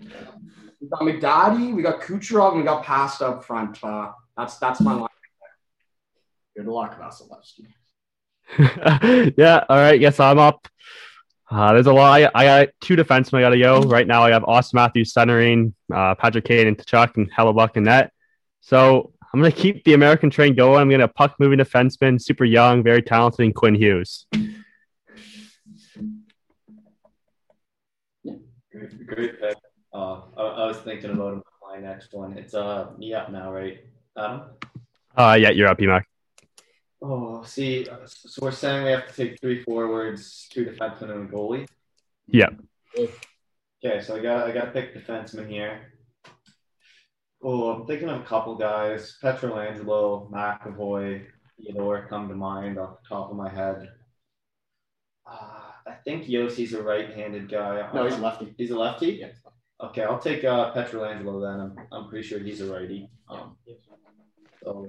we 0.80 0.86
got 0.86 1.00
McDaddy, 1.00 1.74
we 1.74 1.82
got 1.82 2.00
Kucherov, 2.00 2.50
and 2.50 2.58
we 2.58 2.64
got 2.64 2.84
Pasta 2.84 3.26
up 3.26 3.44
front. 3.44 3.82
Uh, 3.82 4.12
that's 4.36 4.58
that's 4.58 4.80
my 4.80 4.94
line. 4.94 5.08
Good 6.56 6.66
luck, 6.66 7.00
Vasilevskiy. 7.00 7.72
yeah, 9.36 9.64
all 9.68 9.76
right. 9.76 9.98
Yes, 9.98 10.20
I'm 10.20 10.38
up. 10.38 10.68
Uh, 11.50 11.72
there's 11.72 11.88
a 11.88 11.92
lot. 11.92 12.12
I, 12.12 12.30
I 12.32 12.44
got 12.44 12.74
two 12.80 12.94
defensemen 12.94 13.38
I 13.38 13.40
got 13.40 13.50
to 13.50 13.58
go. 13.58 13.80
Right 13.80 14.06
now, 14.06 14.22
I 14.22 14.30
have 14.30 14.44
Auston 14.44 14.74
Matthews 14.74 15.12
centering, 15.12 15.74
uh, 15.92 16.14
Patrick 16.14 16.44
Kane 16.44 16.68
and 16.68 16.86
Chuck, 16.86 17.16
and 17.16 17.28
Hellebuyck 17.32 17.76
in 17.76 17.82
net. 17.82 18.12
So 18.60 19.14
I'm 19.32 19.40
going 19.40 19.50
to 19.50 19.58
keep 19.58 19.84
the 19.84 19.94
American 19.94 20.28
train 20.28 20.54
going. 20.54 20.80
I'm 20.80 20.88
going 20.90 21.00
to 21.00 21.08
puck 21.08 21.36
moving 21.38 21.58
defenseman, 21.58 22.20
super 22.20 22.44
young, 22.44 22.82
very 22.82 23.00
talented, 23.00 23.46
and 23.46 23.54
Quinn 23.54 23.74
Hughes. 23.74 24.26
Great, 28.22 29.06
great 29.06 29.40
pick. 29.40 29.56
Uh, 29.92 30.20
I, 30.36 30.42
I 30.42 30.66
was 30.66 30.78
thinking 30.78 31.10
about 31.10 31.44
my 31.62 31.78
next 31.78 32.12
one. 32.12 32.36
It's 32.36 32.54
uh 32.54 32.90
me 32.98 33.14
up 33.14 33.30
now, 33.30 33.52
right? 33.52 33.84
Adam? 34.16 34.42
Uh, 35.16 35.36
yeah, 35.40 35.50
you're 35.50 35.68
up, 35.68 35.78
Emac. 35.78 36.04
Oh, 37.02 37.42
see, 37.44 37.86
uh, 37.88 37.98
so 38.06 38.42
we're 38.42 38.52
saying 38.52 38.84
we 38.84 38.90
have 38.90 39.08
to 39.08 39.14
take 39.14 39.40
three 39.40 39.62
forwards, 39.62 40.48
two 40.50 40.64
defensemen, 40.64 41.10
and 41.10 41.28
a 41.28 41.32
goalie. 41.32 41.66
Yeah. 42.26 42.50
Okay, 42.96 44.00
so 44.00 44.16
I 44.16 44.20
got 44.20 44.48
I 44.48 44.52
got 44.52 44.66
to 44.66 44.70
pick 44.70 44.94
defenseman 44.94 45.48
here. 45.48 45.91
Oh, 47.44 47.70
I'm 47.70 47.86
thinking 47.86 48.08
of 48.08 48.20
a 48.20 48.24
couple 48.24 48.54
guys. 48.54 49.18
Pietrangelo, 49.22 50.30
McAvoy, 50.30 51.26
Theodore 51.58 52.06
come 52.08 52.28
to 52.28 52.34
mind 52.34 52.78
off 52.78 52.98
the 53.02 53.08
top 53.08 53.30
of 53.30 53.36
my 53.36 53.48
head. 53.48 53.88
Uh, 55.26 55.72
I 55.86 55.94
think 56.04 56.26
Josi's 56.26 56.72
a 56.72 56.82
right-handed 56.82 57.50
guy. 57.50 57.88
No, 57.92 58.04
he's 58.06 58.18
lefty. 58.18 58.54
He's 58.56 58.70
a 58.70 58.78
lefty. 58.78 59.18
Yeah. 59.20 59.28
Okay, 59.82 60.02
I'll 60.02 60.20
take 60.20 60.44
uh, 60.44 60.72
Pietrangelo 60.72 61.42
then. 61.42 61.60
I'm, 61.60 61.86
I'm 61.90 62.08
pretty 62.08 62.26
sure 62.26 62.38
he's 62.38 62.60
a 62.60 62.72
righty. 62.72 63.10
Um, 63.28 63.56
so 64.62 64.88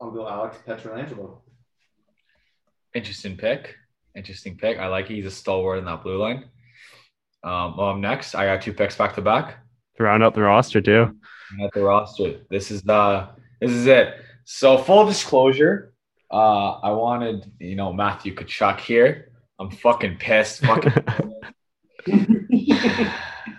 I'll 0.00 0.12
go 0.12 0.28
Alex 0.28 0.56
Pietrangelo. 0.64 1.40
Interesting 2.94 3.36
pick. 3.36 3.74
Interesting 4.14 4.56
pick. 4.56 4.78
I 4.78 4.86
like 4.86 5.10
it. 5.10 5.14
He's 5.14 5.26
a 5.26 5.30
stalwart 5.32 5.78
in 5.78 5.84
that 5.86 6.04
blue 6.04 6.18
line. 6.18 6.44
Um, 7.42 7.76
well, 7.76 7.88
I'm 7.88 8.00
next. 8.00 8.36
I 8.36 8.46
got 8.46 8.62
two 8.62 8.72
picks 8.72 8.96
back 8.96 9.16
to 9.16 9.22
back. 9.22 9.58
To 9.96 10.04
round 10.04 10.22
out 10.22 10.34
the 10.34 10.42
roster, 10.42 10.80
too. 10.80 11.16
At 11.62 11.72
the 11.72 11.82
roster. 11.82 12.40
This 12.50 12.70
is 12.70 12.82
the 12.82 13.28
this 13.60 13.70
is 13.72 13.86
it. 13.86 14.14
So 14.44 14.78
full 14.78 15.06
disclosure, 15.06 15.92
uh, 16.30 16.72
I 16.80 16.90
wanted 16.92 17.50
you 17.58 17.76
know 17.76 17.92
Matthew 17.92 18.34
Tkachuk 18.34 18.80
here. 18.80 19.32
I'm 19.58 19.70
fucking 19.70 20.16
pissed. 20.18 20.64
Fucking 20.64 20.92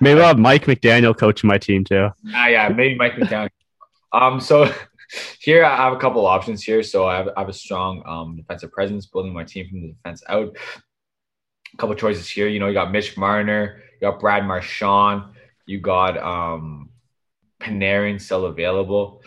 Maybe 0.01 0.19
I'll 0.19 0.27
have 0.27 0.39
Mike 0.39 0.65
McDaniel 0.65 1.15
coaching 1.15 1.47
my 1.47 1.57
team, 1.59 1.83
too. 1.83 2.09
ah, 2.33 2.47
yeah, 2.47 2.69
maybe 2.69 2.95
Mike 2.95 3.13
McDaniel. 3.13 3.49
Um, 4.13 4.39
so 4.39 4.71
here 5.39 5.63
I 5.63 5.75
have 5.75 5.93
a 5.93 5.97
couple 5.97 6.25
options 6.25 6.63
here. 6.63 6.81
So 6.81 7.07
I 7.07 7.17
have, 7.17 7.29
I 7.35 7.41
have 7.41 7.49
a 7.49 7.53
strong 7.53 8.03
um 8.05 8.35
defensive 8.35 8.71
presence, 8.71 9.05
building 9.05 9.33
my 9.33 9.43
team 9.43 9.69
from 9.69 9.81
the 9.81 9.87
defense 9.89 10.23
out. 10.27 10.55
A 11.73 11.77
couple 11.77 11.95
choices 11.95 12.29
here. 12.29 12.47
You 12.47 12.59
know, 12.59 12.67
you 12.67 12.73
got 12.73 12.91
Mitch 12.91 13.15
Marner, 13.17 13.81
you 13.93 14.09
got 14.09 14.19
Brad 14.19 14.45
Marchand, 14.45 15.23
you 15.65 15.79
got 15.79 16.17
um 16.17 16.89
Panarin 17.61 18.19
still 18.19 18.45
available, 18.45 19.21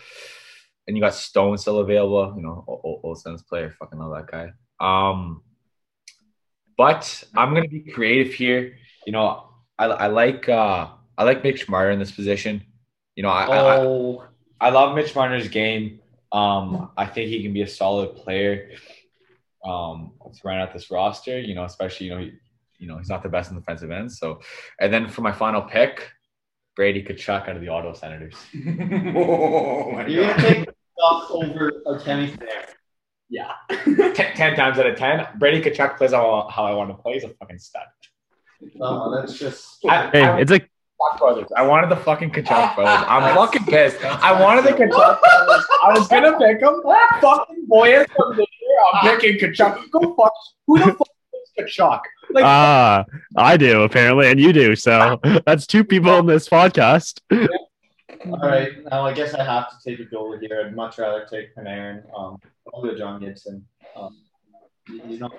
and 0.87 0.97
you 0.97 1.03
got 1.03 1.15
Stone 1.15 1.59
still 1.59 1.79
available. 1.79 2.35
You 2.37 2.43
know, 2.43 2.65
old, 2.67 2.81
old, 2.85 3.01
old 3.05 3.21
Sens 3.21 3.43
player, 3.43 3.71
fucking 3.71 3.99
love 3.99 4.15
that 4.15 4.31
guy. 4.31 4.53
Um, 4.81 5.43
but 6.77 7.25
I'm 7.35 7.55
gonna 7.55 7.69
be 7.69 7.81
creative 7.81 8.35
here. 8.35 8.77
You 9.07 9.13
know, 9.13 9.49
I, 9.79 9.87
I 9.87 10.07
like 10.09 10.49
uh 10.49 10.89
I 11.17 11.25
like 11.25 11.45
Mitch 11.45 11.69
Marner 11.69 11.91
in 11.91 11.99
this 11.99 12.11
position. 12.11 12.63
You 13.15 13.23
know, 13.23 13.29
I, 13.29 13.45
I, 13.45 13.77
Oh, 13.79 14.25
I 14.61 14.71
love 14.71 14.95
Mitch 14.97 15.15
Marner's 15.15 15.49
game. 15.49 16.01
Um, 16.33 16.91
I 16.97 17.07
think 17.07 17.29
he 17.29 17.43
can 17.43 17.53
be 17.53 17.63
a 17.63 17.69
solid 17.69 18.17
player. 18.17 18.71
Um, 19.65 20.13
to 20.23 20.41
round 20.45 20.61
out 20.61 20.75
this 20.75 20.91
roster, 20.91 21.41
you 21.41 21.55
know, 21.55 21.65
especially 21.65 22.07
you 22.07 22.15
know, 22.15 22.21
he, 22.21 22.33
you 22.79 22.87
know, 22.87 22.99
he's 22.99 23.09
not 23.09 23.23
the 23.23 23.29
best 23.29 23.51
in 23.51 23.57
defensive 23.57 23.91
end. 23.91 24.13
So, 24.13 24.41
and 24.81 24.93
then 24.93 25.09
for 25.09 25.23
my 25.23 25.33
final 25.33 25.63
pick, 25.63 26.11
Brady 26.77 27.03
Tkachuk 27.03 27.49
out 27.49 27.57
of 27.57 27.61
the 27.61 27.69
Ottawa 27.69 27.93
Senators. 27.93 28.35
oh 29.17 29.93
my 29.93 30.07
you're 30.07 30.27
gonna 30.27 30.43
take 30.43 30.65
Duck 30.65 31.31
over 31.31 31.73
Artemi 31.87 32.39
there. 32.39 32.67
Yeah. 33.29 33.53
ten, 34.15 34.57
times 34.57 34.79
out 34.79 34.87
of 34.87 34.97
ten, 34.97 35.27
Brady 35.39 35.63
Tkachuk 35.63 35.97
plays 35.97 36.13
how, 36.13 36.49
how 36.53 36.65
I 36.65 36.75
want 36.75 36.91
to 36.91 36.95
play. 36.95 37.15
He's 37.15 37.25
a 37.25 37.29
fucking 37.29 37.59
stud. 37.59 37.83
Oh, 38.81 39.15
that's 39.15 39.39
just. 39.39 39.85
I, 39.89 40.11
Hey, 40.11 40.23
I, 40.23 40.41
it's 40.41 40.51
like 40.51 40.63
Tkachuk 40.65 41.19
brothers. 41.19 41.49
I 41.57 41.63
wanted 41.63 41.91
the 41.91 41.97
fucking 41.97 42.31
Tkachuk 42.31 42.75
brothers. 42.77 43.07
I'm 43.09 43.35
fucking 43.35 43.65
pissed. 43.65 44.05
I 44.05 44.41
wanted 44.41 44.65
the 44.65 44.71
Tkachuk 44.71 44.91
brothers. 44.91 45.67
I 45.85 45.93
was 45.99 46.09
gonna 46.09 46.39
pick 46.39 46.61
them. 46.61 46.83
Fucking 47.21 47.67
boy, 47.67 48.05
from 48.17 48.37
this 48.37 48.47
year, 48.61 48.79
I'm 48.93 49.19
picking 49.19 49.39
Tkachuk. 49.39 49.91
Go 49.91 50.15
fuck. 50.15 50.33
Who 50.67 50.79
the 50.79 50.93
fuck 50.93 51.09
is 51.57 51.77
Tkachuk? 51.77 52.01
Like, 52.31 52.45
ah, 52.45 53.05
I 53.37 53.57
do 53.57 53.83
apparently, 53.83 54.31
and 54.31 54.41
you 54.41 54.53
do. 54.53 54.75
So 54.77 55.21
that's 55.47 55.67
two 55.67 55.85
people 55.85 56.11
on 56.11 56.27
this 56.27 56.49
podcast. 56.49 57.21
All 58.27 58.39
right, 58.39 58.73
now 58.91 59.05
I 59.07 59.13
guess 59.13 59.35
I 59.35 59.45
have 59.45 59.69
to 59.71 59.77
take 59.85 60.01
a 60.01 60.09
goalie 60.15 60.41
here. 60.41 60.65
I'd 60.67 60.75
much 60.75 60.99
rather 60.99 61.27
take 61.31 61.55
Panarin. 61.55 62.03
Um, 62.17 62.41
I'll 62.73 62.83
go 62.83 62.97
John 62.97 63.21
Gibson. 63.21 63.67
Um, 63.97 64.17
he's 65.07 65.21
not 65.21 65.33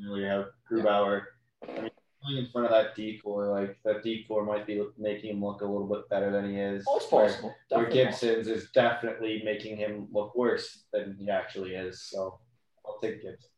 really 0.00 0.24
have 0.24 0.46
Grubauer. 0.70 1.22
I 1.62 1.80
mean, 1.82 1.90
playing 2.22 2.44
in 2.44 2.50
front 2.50 2.66
of 2.66 2.72
that 2.72 2.94
decor, 2.94 3.48
like 3.48 3.76
that 3.84 4.02
decor 4.02 4.44
might 4.44 4.66
be 4.66 4.82
making 4.96 5.36
him 5.36 5.44
look 5.44 5.60
a 5.60 5.66
little 5.66 5.86
bit 5.86 6.08
better 6.08 6.30
than 6.30 6.48
he 6.50 6.58
is. 6.58 6.84
Oh, 6.88 6.96
it's 6.96 7.12
Where- 7.12 7.26
possible. 7.26 7.54
Where 7.68 7.84
Definitely 7.84 8.04
Gibson's 8.04 8.48
is 8.48 8.70
definitely 8.70 9.42
making 9.44 9.76
him 9.76 10.08
look 10.12 10.34
worse 10.34 10.84
than 10.92 11.16
he 11.18 11.30
actually 11.30 11.74
is. 11.74 12.02
So 12.08 12.38
I'll 12.86 12.98
take 13.00 13.22
Gibson. 13.22 13.50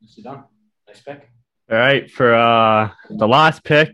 Possible. 0.00 0.22
done. 0.22 0.44
Nice 0.88 1.00
pick. 1.02 1.30
All 1.70 1.78
right, 1.78 2.10
for 2.10 2.34
uh, 2.34 2.90
the 3.10 3.28
last 3.28 3.62
pick 3.62 3.92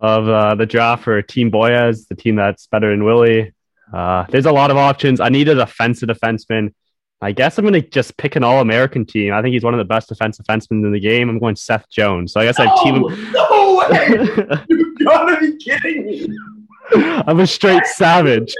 of 0.00 0.28
uh, 0.28 0.54
the 0.54 0.66
draft 0.66 1.04
for 1.04 1.22
Team 1.22 1.50
Boyas, 1.50 2.06
the 2.08 2.14
team 2.14 2.36
that's 2.36 2.66
better 2.66 2.90
than 2.90 3.04
Willie. 3.04 3.52
Uh, 3.92 4.24
there's 4.28 4.46
a 4.46 4.52
lot 4.52 4.70
of 4.70 4.76
options. 4.76 5.20
I 5.20 5.30
need 5.30 5.48
a 5.48 5.54
defensive 5.54 6.08
defenseman. 6.08 6.74
I 7.22 7.32
guess 7.32 7.56
I'm 7.56 7.64
going 7.64 7.80
to 7.80 7.88
just 7.88 8.16
pick 8.18 8.36
an 8.36 8.44
All 8.44 8.60
American 8.60 9.06
team. 9.06 9.32
I 9.32 9.40
think 9.40 9.54
he's 9.54 9.64
one 9.64 9.72
of 9.72 9.78
the 9.78 9.84
best 9.84 10.10
defensive 10.10 10.44
defensemen 10.44 10.84
in 10.84 10.92
the 10.92 11.00
game. 11.00 11.30
I'm 11.30 11.38
going 11.38 11.56
Seth 11.56 11.88
Jones. 11.88 12.32
So 12.32 12.40
I 12.40 12.44
guess 12.44 12.58
I 12.60 12.66
have 12.66 12.82
team 12.82 13.02
No 13.32 13.86
way! 13.90 14.06
him. 14.06 14.64
You 14.68 14.94
gotta 15.04 15.40
be 15.40 15.56
kidding 15.56 16.04
me. 16.04 16.28
I'm 16.94 17.40
a 17.40 17.46
straight 17.46 17.86
savage. 17.86 18.52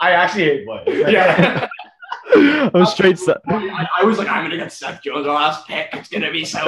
I 0.00 0.10
actually 0.10 0.44
hate 0.44 0.66
boys. 0.66 0.82
Yeah. 0.88 1.68
I'm 2.34 2.82
a 2.82 2.86
straight. 2.86 3.18
Sa- 3.18 3.36
I, 3.48 3.86
I 4.00 4.04
was 4.04 4.18
like, 4.18 4.28
I'm 4.28 4.44
gonna 4.44 4.56
get 4.56 4.72
Seth 4.72 5.02
Jones 5.02 5.26
on 5.26 5.34
last 5.34 5.66
pick. 5.66 5.88
It's 5.92 6.08
gonna 6.08 6.30
be 6.30 6.44
so. 6.44 6.64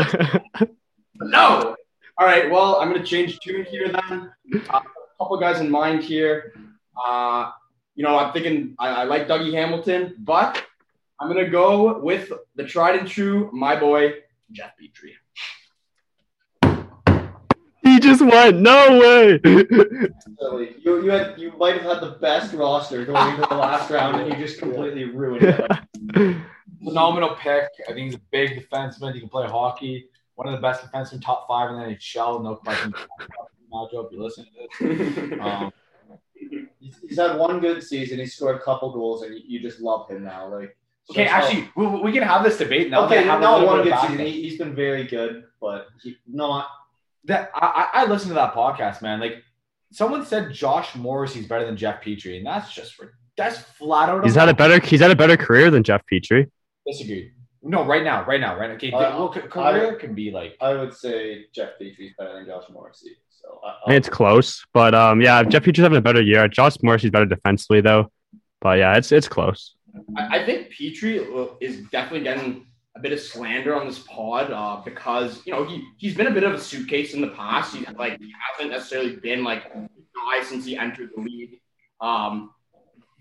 no. 1.20 1.76
All 2.18 2.26
right. 2.26 2.50
Well, 2.50 2.80
I'm 2.80 2.90
gonna 2.92 3.04
change 3.04 3.38
tune 3.40 3.64
here 3.64 3.88
then. 3.88 4.32
Uh, 4.70 4.80
a 4.80 4.82
couple 5.18 5.38
guys 5.38 5.60
in 5.60 5.70
mind 5.70 6.02
here. 6.02 6.54
Uh, 7.04 7.50
you 7.94 8.04
know, 8.04 8.18
I'm 8.18 8.32
thinking 8.32 8.74
I, 8.78 8.88
I 8.88 9.04
like 9.04 9.28
Dougie 9.28 9.52
Hamilton, 9.52 10.14
but 10.18 10.62
I'm 11.20 11.28
gonna 11.28 11.48
go 11.48 11.98
with 11.98 12.32
the 12.54 12.64
tried 12.64 12.96
and 12.96 13.08
true, 13.08 13.50
my 13.52 13.78
boy 13.78 14.14
Jeff 14.52 14.72
Petry. 14.80 15.12
He 18.06 18.12
just 18.12 18.22
went. 18.24 18.60
No 18.60 18.98
way. 18.98 19.40
Really, 19.42 20.76
you 20.82 21.04
you 21.04 21.10
had 21.10 21.38
you 21.38 21.52
might 21.58 21.74
have 21.80 21.82
had 21.82 22.00
the 22.00 22.16
best 22.20 22.54
roster 22.54 23.04
going 23.04 23.34
into 23.34 23.46
the 23.48 23.56
last 23.56 23.90
round, 23.90 24.20
and 24.20 24.30
you 24.32 24.38
just 24.46 24.58
completely 24.62 25.04
ruined 25.04 25.42
it. 25.44 26.36
phenomenal 26.84 27.36
pick. 27.36 27.68
I 27.88 27.92
think 27.92 28.06
he's 28.06 28.14
a 28.14 28.20
big 28.30 28.68
defenseman. 28.68 29.14
He 29.14 29.20
can 29.20 29.28
play 29.28 29.46
hockey. 29.46 30.08
One 30.34 30.46
of 30.48 30.52
the 30.54 30.60
best 30.60 30.84
defensemen, 30.84 31.22
top 31.22 31.46
five 31.48 31.70
in 31.70 31.76
the 31.78 31.84
NHL. 31.96 32.42
No 32.42 32.56
question. 32.56 32.94
Majo, 33.70 34.06
if 34.06 34.12
you 34.12 34.22
listen 34.22 34.46
to 34.46 34.86
this. 34.86 35.40
Um, 35.40 35.72
He's, 36.78 37.00
he's 37.08 37.18
had 37.18 37.38
one 37.38 37.58
good 37.58 37.82
season. 37.82 38.18
He 38.18 38.26
scored 38.26 38.56
a 38.56 38.60
couple 38.60 38.92
goals, 38.92 39.22
and 39.22 39.34
you, 39.34 39.42
you 39.46 39.60
just 39.60 39.80
love 39.80 40.08
him 40.08 40.22
now. 40.22 40.46
Like 40.46 40.76
okay, 41.10 41.26
so- 41.26 41.32
actually, 41.32 41.68
we, 41.74 41.86
we 41.86 42.12
can 42.12 42.22
have 42.22 42.44
this 42.44 42.58
debate 42.58 42.90
now. 42.90 43.06
okay, 43.06 43.16
that 43.16 43.24
I 43.24 43.26
have 43.32 43.38
a 43.40 43.42
not 43.42 43.66
one 43.66 43.82
good 43.82 43.98
season. 44.00 44.18
He, 44.18 44.42
he's 44.42 44.58
been 44.58 44.74
very 44.74 45.04
good, 45.04 45.44
but 45.60 45.88
he 46.02 46.16
not. 46.26 46.68
That 47.26 47.50
I, 47.54 47.88
I 47.94 48.02
I 48.02 48.06
listened 48.06 48.30
to 48.30 48.34
that 48.34 48.54
podcast, 48.54 49.02
man. 49.02 49.20
Like 49.20 49.42
someone 49.92 50.24
said, 50.24 50.52
Josh 50.52 50.94
Morrissey's 50.94 51.46
better 51.46 51.64
than 51.66 51.76
Jeff 51.76 52.02
Petry, 52.02 52.36
and 52.38 52.46
that's 52.46 52.72
just 52.72 52.94
for 52.94 53.14
that's 53.36 53.58
flat 53.58 54.08
out. 54.08 54.24
he's 54.24 54.34
had 54.34 54.48
a 54.48 54.54
better. 54.54 54.78
He's 54.84 55.00
had 55.00 55.10
a 55.10 55.16
better 55.16 55.36
career 55.36 55.70
than 55.70 55.82
Jeff 55.82 56.02
Petry. 56.10 56.50
disagree. 56.86 57.32
No, 57.62 57.84
right 57.84 58.04
now, 58.04 58.24
right 58.26 58.40
now, 58.40 58.56
right 58.56 58.68
now. 58.70 58.76
Okay, 58.76 58.92
Uh, 58.92 59.00
well, 59.18 59.28
ca- 59.28 59.48
career 59.48 59.96
can 59.96 60.14
be 60.14 60.30
like 60.30 60.56
I 60.60 60.74
would 60.74 60.94
say 60.94 61.46
Jeff 61.52 61.70
Petry's 61.80 62.12
better 62.16 62.34
than 62.34 62.46
Josh 62.46 62.64
Morrissey. 62.72 63.16
So 63.28 63.60
I, 63.64 63.68
I 63.70 63.88
think 63.88 63.96
it's 63.98 64.08
close, 64.08 64.64
but 64.72 64.94
um, 64.94 65.20
yeah, 65.20 65.42
Jeff 65.42 65.64
Petry's 65.64 65.82
having 65.82 65.98
a 65.98 66.02
better 66.02 66.22
year. 66.22 66.46
Josh 66.48 66.76
Morrissey's 66.82 67.10
better 67.10 67.26
defensively 67.26 67.80
though, 67.80 68.10
but 68.60 68.78
yeah, 68.78 68.96
it's 68.96 69.10
it's 69.10 69.28
close. 69.28 69.74
I, 70.16 70.38
I 70.38 70.46
think 70.46 70.68
Petry 70.72 71.18
uh, 71.26 71.54
is 71.60 71.80
definitely 71.90 72.20
getting 72.22 72.66
a 72.96 73.00
bit 73.00 73.12
of 73.12 73.20
slander 73.20 73.78
on 73.78 73.86
this 73.86 73.98
pod 74.00 74.50
uh, 74.50 74.80
because 74.84 75.44
you 75.44 75.52
know 75.52 75.64
he 75.64 75.84
he's 75.98 76.16
been 76.16 76.26
a 76.26 76.30
bit 76.30 76.44
of 76.44 76.54
a 76.54 76.60
suitcase 76.60 77.14
in 77.14 77.20
the 77.20 77.28
past. 77.28 77.74
He 77.74 77.84
like 77.94 78.18
he 78.18 78.32
hasn't 78.50 78.70
necessarily 78.70 79.16
been 79.16 79.44
like 79.44 79.72
guy 79.72 80.42
since 80.42 80.64
he 80.64 80.76
entered 80.76 81.10
the 81.14 81.22
league. 81.22 81.60
Um, 82.00 82.50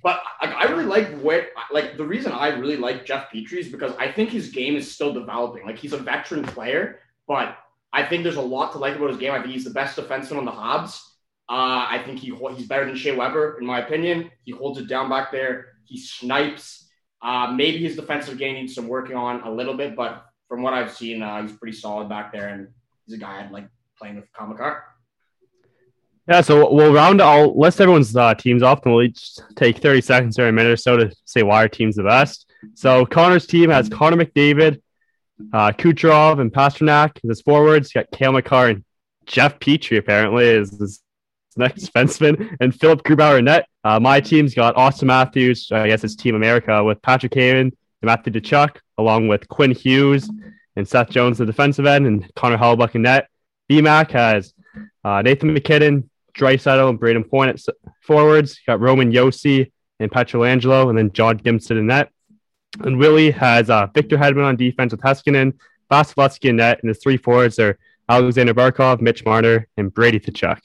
but 0.02 0.22
like, 0.42 0.54
I 0.56 0.66
really 0.70 0.86
like 0.86 1.20
where 1.20 1.50
like 1.72 1.98
the 1.98 2.06
reason 2.06 2.32
I 2.32 2.50
really 2.50 2.78
like 2.78 3.06
Jeff 3.06 3.30
Petry 3.34 3.60
is 3.60 3.70
because 3.70 3.94
I 3.98 4.12
think 4.12 4.30
his 4.30 4.50
game 4.50 4.76
is 4.76 4.92
still 4.92 5.14
developing. 5.14 5.66
Like 5.66 5.78
he's 5.78 5.94
a 5.94 5.98
veteran 5.98 6.44
player, 6.44 7.00
but 7.28 7.58
I 7.92 8.04
think 8.04 8.24
there's 8.24 8.36
a 8.36 8.42
lot 8.42 8.72
to 8.74 8.78
like 8.78 8.96
about 8.96 9.10
his 9.10 9.18
game. 9.18 9.32
I 9.32 9.42
think 9.42 9.52
he's 9.52 9.64
the 9.64 9.72
best 9.72 9.98
defenseman 9.98 10.38
on 10.38 10.46
the 10.46 10.52
Habs. 10.52 11.02
Uh, 11.48 11.86
I 11.90 12.02
think 12.06 12.20
he 12.20 12.34
he's 12.56 12.68
better 12.68 12.86
than 12.86 12.96
Shea 12.96 13.16
Weber 13.16 13.58
in 13.60 13.66
my 13.66 13.80
opinion. 13.80 14.32
He 14.44 14.52
holds 14.52 14.80
it 14.80 14.88
down 14.88 15.10
back 15.10 15.32
there. 15.32 15.68
He 15.86 16.00
snipes. 16.00 16.85
Uh, 17.26 17.52
maybe 17.52 17.80
his 17.80 17.96
defensive 17.96 18.38
game 18.38 18.54
needs 18.54 18.76
some 18.76 18.88
working 18.88 19.16
on 19.16 19.42
a 19.42 19.52
little 19.52 19.74
bit, 19.74 19.96
but 19.96 20.28
from 20.48 20.62
what 20.62 20.76
I've 20.76 20.94
seen, 20.94 21.24
uh, 21.24 21.42
he's 21.42 21.54
pretty 21.54 21.76
solid 21.76 22.08
back 22.08 22.32
there, 22.32 22.50
and 22.50 22.68
he's 23.06 23.16
a 23.16 23.18
guy 23.18 23.44
I'd 23.44 23.52
like 23.52 23.68
playing 23.98 24.18
with 24.18 24.26
Cale 24.38 24.46
Makar. 24.46 24.84
Yeah, 26.28 26.42
so 26.42 26.72
we'll 26.72 26.94
round. 26.94 27.24
I'll 27.24 27.58
list 27.60 27.82
everyone's 27.82 28.16
uh, 28.16 28.36
teams 28.36 28.62
off, 28.62 28.86
and 28.86 28.94
we'll 28.94 29.06
each 29.06 29.38
take 29.56 29.80
30 29.80 30.02
seconds 30.02 30.38
or 30.38 30.48
a 30.48 30.52
minute 30.52 30.72
or 30.72 30.78
so 30.78 30.98
to 30.98 31.12
say 31.26 31.42
why 31.42 31.58
our 31.58 31.68
team's 31.68 31.96
the 31.96 32.04
best. 32.04 32.52
So 32.76 33.08
Conor's 33.08 33.48
team 33.48 33.72
has 33.72 33.90
Connor 33.90 34.24
McDavid, 34.24 34.80
uh, 35.52 35.72
Kucherov, 35.72 36.40
and 36.40 36.54
Pastrnak 36.54 37.20
as 37.28 37.42
forwards. 37.42 37.94
You 37.96 38.02
got 38.02 38.12
Cale 38.12 38.34
Makar 38.34 38.70
and 38.70 38.86
Jeff 39.26 39.58
Petry, 39.60 39.98
apparently, 39.98 40.46
is 40.46 40.78
his 40.80 41.02
next 41.56 41.92
defenseman, 41.92 42.56
and 42.60 42.74
Philipp 42.74 43.04
Grubauer 43.04 43.44
net. 43.44 43.68
Uh, 43.84 44.00
my 44.00 44.20
team's 44.20 44.54
got 44.54 44.76
Auston 44.76 45.06
Matthews, 45.06 45.70
I 45.72 45.88
guess 45.88 46.04
it's 46.04 46.16
Team 46.16 46.36
America, 46.36 46.84
with 46.84 47.02
Patrick 47.02 47.34
Haven 47.34 47.68
and 47.68 47.74
Matthew 48.04 48.34
Tkachuk, 48.34 48.78
along 48.98 49.28
with 49.28 49.48
Quinn 49.48 49.72
Hughes 49.72 50.30
and 50.76 50.88
Seth 50.88 51.10
Jones, 51.10 51.38
the 51.38 51.46
defensive 51.46 51.86
end, 51.86 52.06
and 52.06 52.34
Connor 52.36 52.58
Hellebuyck 52.58 52.96
in 52.96 53.04
net. 53.04 53.30
BMAC 53.70 54.12
has 54.12 54.54
uh, 55.04 55.22
Nathan 55.22 55.54
MacKinnon, 55.54 56.10
Draisaitl, 56.38 56.90
and 56.90 57.00
Brayden 57.00 57.30
Point 57.30 57.52
at 57.68 57.76
forwards. 58.02 58.58
You 58.60 58.74
got 58.74 58.82
Roman 58.82 59.12
Josi 59.12 59.72
and 60.00 60.12
Pietrangelo, 60.12 60.90
and 60.90 60.98
then 60.98 61.12
John 61.12 61.38
Gibson 61.38 61.78
in 61.78 61.88
net. 61.88 62.10
And 62.82 62.98
Willie 62.98 63.32
has 63.32 63.70
uh, 63.70 63.88
Victor 63.94 64.18
Hedman 64.18 64.46
on 64.46 64.58
defense 64.58 64.92
with 64.92 65.02
Heiskanen, 65.02 65.54
Vasilevskiy 65.90 66.50
in 66.50 66.58
net, 66.58 66.80
and 66.82 66.90
his 66.90 67.00
three 67.02 67.18
forwards 67.18 67.58
are 67.60 67.78
Alexander 68.08 68.54
Barkov, 68.54 69.02
Mitch 69.02 69.26
Marner, 69.26 69.68
and 69.78 69.94
Brady 69.94 70.20
Tkachuk. 70.20 70.60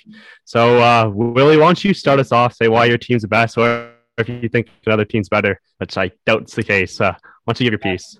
So, 0.44 0.78
uh, 0.82 1.08
Willie, 1.08 1.56
why 1.56 1.64
don't 1.66 1.82
you 1.84 1.94
start 1.94 2.18
us 2.20 2.32
off? 2.32 2.54
Say 2.54 2.68
why 2.68 2.84
your 2.86 2.98
team's 2.98 3.22
the 3.22 3.28
best, 3.28 3.56
or 3.56 3.92
if 4.18 4.28
you 4.28 4.48
think 4.48 4.68
another 4.86 5.04
team's 5.04 5.28
better, 5.28 5.60
which 5.78 5.96
I 5.96 6.10
doubt's 6.26 6.54
the 6.54 6.62
case. 6.64 7.00
Uh, 7.00 7.12
why 7.44 7.52
don't 7.52 7.60
you 7.60 7.70
give 7.70 7.80
your 7.80 7.92
piece? 7.92 8.18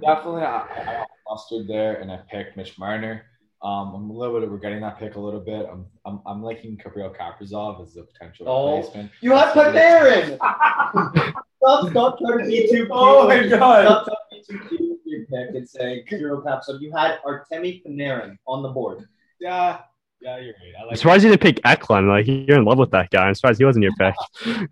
Definitely, 0.00 0.42
I, 0.42 0.60
I 0.62 0.84
got 0.84 1.08
mustard 1.28 1.66
there, 1.66 2.00
and 2.00 2.10
I 2.12 2.18
picked 2.30 2.56
Mitch 2.56 2.78
Marner. 2.78 3.24
Um, 3.62 3.94
I'm 3.94 4.10
a 4.10 4.12
little 4.12 4.40
bit 4.40 4.48
regretting 4.48 4.80
that 4.80 4.98
pick 4.98 5.14
a 5.14 5.20
little 5.20 5.38
bit. 5.40 5.66
I'm 5.70 5.86
I'm, 6.04 6.20
I'm 6.26 6.42
liking 6.42 6.76
Gabriel 6.82 7.14
Kaprizov 7.18 7.80
as 7.82 7.96
a 7.96 8.02
potential 8.02 8.48
Oh. 8.48 8.76
replacement. 8.76 9.10
You 9.20 9.32
have 9.32 9.54
Panarin. 9.54 10.36
stop, 11.58 11.90
stop 11.90 12.18
trying 12.18 12.38
to 12.40 12.44
be 12.46 12.62
too 12.62 12.68
cute. 12.68 12.88
Oh 12.90 13.28
my 13.28 13.46
God. 13.46 13.84
Stop 13.84 14.04
trying 14.06 14.31
to 14.46 14.52
be 14.52 14.58
too 14.58 14.68
cute 14.76 14.90
with 14.90 15.00
your 15.06 15.24
pick 15.26 15.54
and 15.56 15.68
say 15.68 16.04
zero 16.08 16.40
cap. 16.42 16.62
So 16.64 16.78
you 16.80 16.92
had 16.92 17.18
Artemi 17.26 17.82
Panarin 17.84 18.36
on 18.46 18.62
the 18.62 18.68
board. 18.70 19.06
Yeah, 19.40 19.78
yeah, 20.20 20.38
you're 20.38 20.54
right. 20.54 20.72
I 20.78 20.82
I'm 20.82 20.88
like. 20.88 20.96
surprised 20.98 21.24
you 21.24 21.30
didn't 21.30 21.42
pick 21.42 21.60
Eklund. 21.64 22.08
Like 22.08 22.26
you're 22.26 22.58
in 22.58 22.64
love 22.64 22.78
with 22.78 22.90
that 22.92 23.10
guy. 23.10 23.26
I'm 23.26 23.34
surprised 23.34 23.58
he 23.58 23.64
wasn't 23.64 23.84
your 23.84 23.94
pick. 23.98 24.14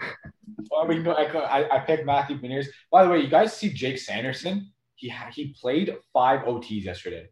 Well, 0.71 0.87
we 0.87 0.97
can 0.97 1.05
go. 1.05 1.13
I, 1.13 1.25
I, 1.63 1.77
I 1.77 1.79
picked 1.81 2.05
Matthew 2.05 2.39
Beniers. 2.39 2.67
By 2.93 3.03
the 3.05 3.11
way, 3.11 3.21
you 3.21 3.29
guys 3.29 3.57
see 3.57 3.73
Jake 3.73 3.99
Sanderson? 3.99 4.71
He 4.95 5.09
ha- 5.09 5.31
he 5.33 5.55
played 5.59 5.97
five 6.13 6.41
OTs 6.41 6.85
yesterday. 6.85 7.29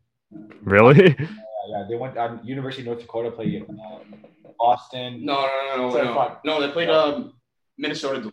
Really? 0.62 1.10
Yeah, 1.18 1.26
yeah, 1.68 1.84
they 1.88 1.96
went 1.96 2.16
on 2.16 2.40
University 2.44 2.82
of 2.82 2.86
North 2.86 3.00
Dakota 3.00 3.30
played 3.30 3.54
in 3.54 3.62
uh, 3.78 3.98
Boston, 4.58 5.24
No, 5.24 5.46
no, 5.46 5.76
no, 5.76 5.88
no, 5.90 6.04
no. 6.04 6.14
fun. 6.14 6.36
No, 6.44 6.60
they 6.60 6.72
played 6.72 6.88
um, 6.90 7.34
Minnesota. 7.76 8.32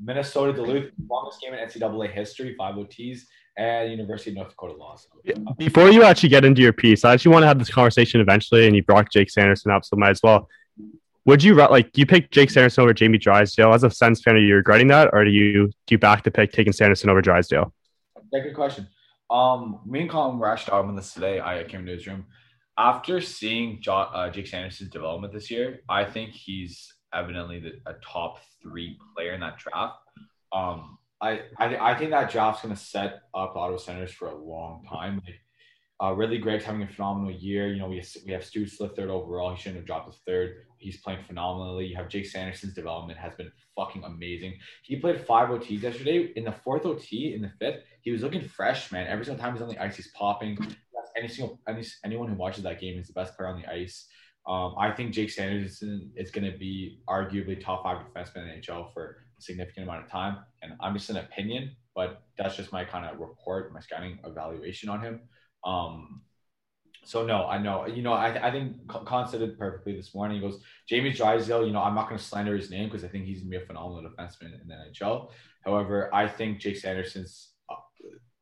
Minnesota 0.00 0.52
Duluth, 0.52 0.90
longest 1.08 1.40
game 1.40 1.54
in 1.54 1.60
NCAA 1.66 2.12
history, 2.12 2.54
five 2.58 2.74
OTs, 2.74 3.20
and 3.56 3.90
University 3.90 4.30
of 4.30 4.36
North 4.36 4.50
Dakota 4.50 4.74
lost. 4.74 5.08
Before 5.56 5.90
you 5.90 6.02
actually 6.02 6.28
get 6.28 6.44
into 6.44 6.62
your 6.62 6.72
piece, 6.72 7.04
I 7.04 7.12
actually 7.12 7.32
want 7.32 7.42
to 7.44 7.46
have 7.46 7.58
this 7.58 7.70
conversation 7.70 8.20
eventually, 8.20 8.66
and 8.66 8.74
you 8.74 8.82
brought 8.82 9.10
Jake 9.12 9.30
Sanderson 9.30 9.70
up, 9.70 9.84
so 9.84 9.96
might 9.96 10.10
as 10.10 10.20
well. 10.22 10.48
Would 11.26 11.42
you 11.42 11.54
like? 11.54 11.92
Do 11.92 12.00
you 12.00 12.06
pick 12.06 12.30
Jake 12.30 12.50
Sanderson 12.50 12.82
over 12.82 12.92
Jamie 12.92 13.18
Drysdale? 13.18 13.72
As 13.72 13.82
a 13.82 13.90
Sens 13.90 14.20
fan, 14.20 14.34
are 14.34 14.38
you 14.38 14.56
regretting 14.56 14.88
that, 14.88 15.10
or 15.12 15.24
do 15.24 15.30
you 15.30 15.68
do 15.86 15.94
you 15.94 15.98
back 15.98 16.22
the 16.22 16.30
pick 16.30 16.52
taking 16.52 16.72
Sanderson 16.72 17.08
over 17.08 17.22
Drysdale? 17.22 17.72
Yeah, 18.32 18.42
good 18.42 18.54
question. 18.54 18.88
Um, 19.30 19.80
me 19.86 20.02
and 20.02 20.10
Colin 20.10 20.38
were 20.38 20.48
actually 20.48 20.70
talking 20.70 20.90
about 20.90 21.00
this 21.00 21.14
today. 21.14 21.40
I 21.40 21.64
came 21.64 21.86
to 21.86 21.92
his 21.92 22.06
room 22.06 22.26
after 22.76 23.20
seeing 23.20 23.80
uh, 23.88 24.28
Jake 24.30 24.46
Sanderson's 24.46 24.90
development 24.90 25.32
this 25.32 25.50
year. 25.50 25.80
I 25.88 26.04
think 26.04 26.30
he's 26.32 26.92
evidently 27.14 27.60
the, 27.60 27.90
a 27.90 27.94
top 28.04 28.38
three 28.62 28.98
player 29.14 29.32
in 29.32 29.40
that 29.40 29.56
draft. 29.58 29.96
Um, 30.52 30.98
I 31.24 31.40
I, 31.58 31.92
I 31.92 31.94
think 31.94 32.10
that 32.10 32.30
draft's 32.30 32.62
going 32.62 32.74
to 32.74 32.80
set 32.80 33.22
up 33.34 33.56
Ottawa 33.56 33.78
Senators 33.78 34.12
for 34.12 34.28
a 34.28 34.36
long 34.36 34.84
time. 34.88 35.22
Like, 35.24 35.40
uh, 36.02 36.12
Ridly 36.12 36.38
Greig's 36.38 36.64
having 36.64 36.82
a 36.82 36.88
phenomenal 36.88 37.30
year. 37.30 37.72
You 37.72 37.78
know, 37.78 37.88
we 37.88 38.02
we 38.26 38.32
have 38.32 38.42
Stützle 38.42 38.94
third 38.94 39.10
overall. 39.10 39.54
He 39.54 39.60
shouldn't 39.60 39.76
have 39.76 39.86
dropped 39.86 40.12
to 40.12 40.18
third. 40.26 40.66
He's 40.78 41.00
playing 41.00 41.24
phenomenally. 41.26 41.86
You 41.86 41.96
have 41.96 42.08
Jake 42.08 42.26
Sanderson's 42.26 42.74
development 42.74 43.18
has 43.18 43.34
been 43.34 43.50
fucking 43.74 44.04
amazing. 44.04 44.54
He 44.82 44.96
played 44.96 45.20
five 45.20 45.48
OTs 45.48 45.82
yesterday. 45.82 46.32
In 46.36 46.44
the 46.44 46.52
fourth 46.52 46.84
OT, 46.84 47.34
in 47.34 47.42
the 47.42 47.52
fifth, 47.58 47.84
he 48.02 48.10
was 48.10 48.22
looking 48.22 48.42
fresh, 48.42 48.92
man. 48.92 49.06
Every 49.06 49.24
single 49.24 49.42
time 49.42 49.54
he's 49.54 49.62
on 49.62 49.68
the 49.68 49.82
ice, 49.82 49.96
he's 49.96 50.08
popping. 50.08 50.58
Any 51.16 51.28
single 51.28 51.60
any, 51.68 51.84
anyone 52.04 52.28
who 52.28 52.34
watches 52.34 52.64
that 52.64 52.80
game 52.80 52.98
is 52.98 53.06
the 53.06 53.12
best 53.12 53.36
player 53.36 53.48
on 53.48 53.60
the 53.62 53.70
ice. 53.70 54.08
Um, 54.46 54.74
I 54.78 54.90
think 54.90 55.12
Jake 55.12 55.30
Sanderson 55.30 56.10
is 56.16 56.30
going 56.30 56.50
to 56.50 56.58
be 56.58 56.98
arguably 57.08 57.58
top 57.58 57.82
five 57.82 57.98
defenseman 57.98 58.42
in 58.42 58.60
the 58.60 58.66
NHL 58.66 58.92
for 58.92 59.04
a 59.06 59.23
significant 59.44 59.86
amount 59.88 60.04
of 60.04 60.10
time. 60.10 60.38
And 60.62 60.72
I'm 60.80 60.94
just 60.94 61.10
an 61.10 61.16
opinion, 61.16 61.76
but 61.94 62.22
that's 62.38 62.56
just 62.56 62.72
my 62.72 62.84
kind 62.84 63.06
of 63.06 63.18
report, 63.18 63.72
my 63.72 63.80
scouting 63.80 64.18
evaluation 64.24 64.88
on 64.88 65.00
him. 65.00 65.20
Um, 65.64 66.22
so 67.04 67.24
no, 67.24 67.46
I 67.46 67.58
know. 67.58 67.86
You 67.86 68.02
know, 68.02 68.12
I, 68.12 68.48
I 68.48 68.50
think 68.50 68.76
Con 68.88 69.28
said 69.28 69.42
it 69.42 69.58
perfectly 69.58 69.94
this 69.94 70.14
morning. 70.14 70.40
He 70.40 70.46
goes, 70.46 70.60
Jamie 70.88 71.12
Drysdale. 71.12 71.66
You 71.66 71.72
know, 71.72 71.82
I'm 71.82 71.94
not 71.94 72.08
going 72.08 72.18
to 72.18 72.24
slander 72.24 72.56
his 72.56 72.70
name 72.70 72.88
because 72.88 73.04
I 73.04 73.08
think 73.08 73.26
he's 73.26 73.42
to 73.42 73.48
be 73.48 73.56
a 73.56 73.60
phenomenal 73.60 74.10
defenseman 74.10 74.60
in 74.60 74.66
the 74.66 74.74
NHL. 74.74 75.30
However, 75.64 76.14
I 76.14 76.26
think 76.26 76.60
Jake 76.60 76.76
Sanderson's. 76.76 77.52
uh, 77.70 77.76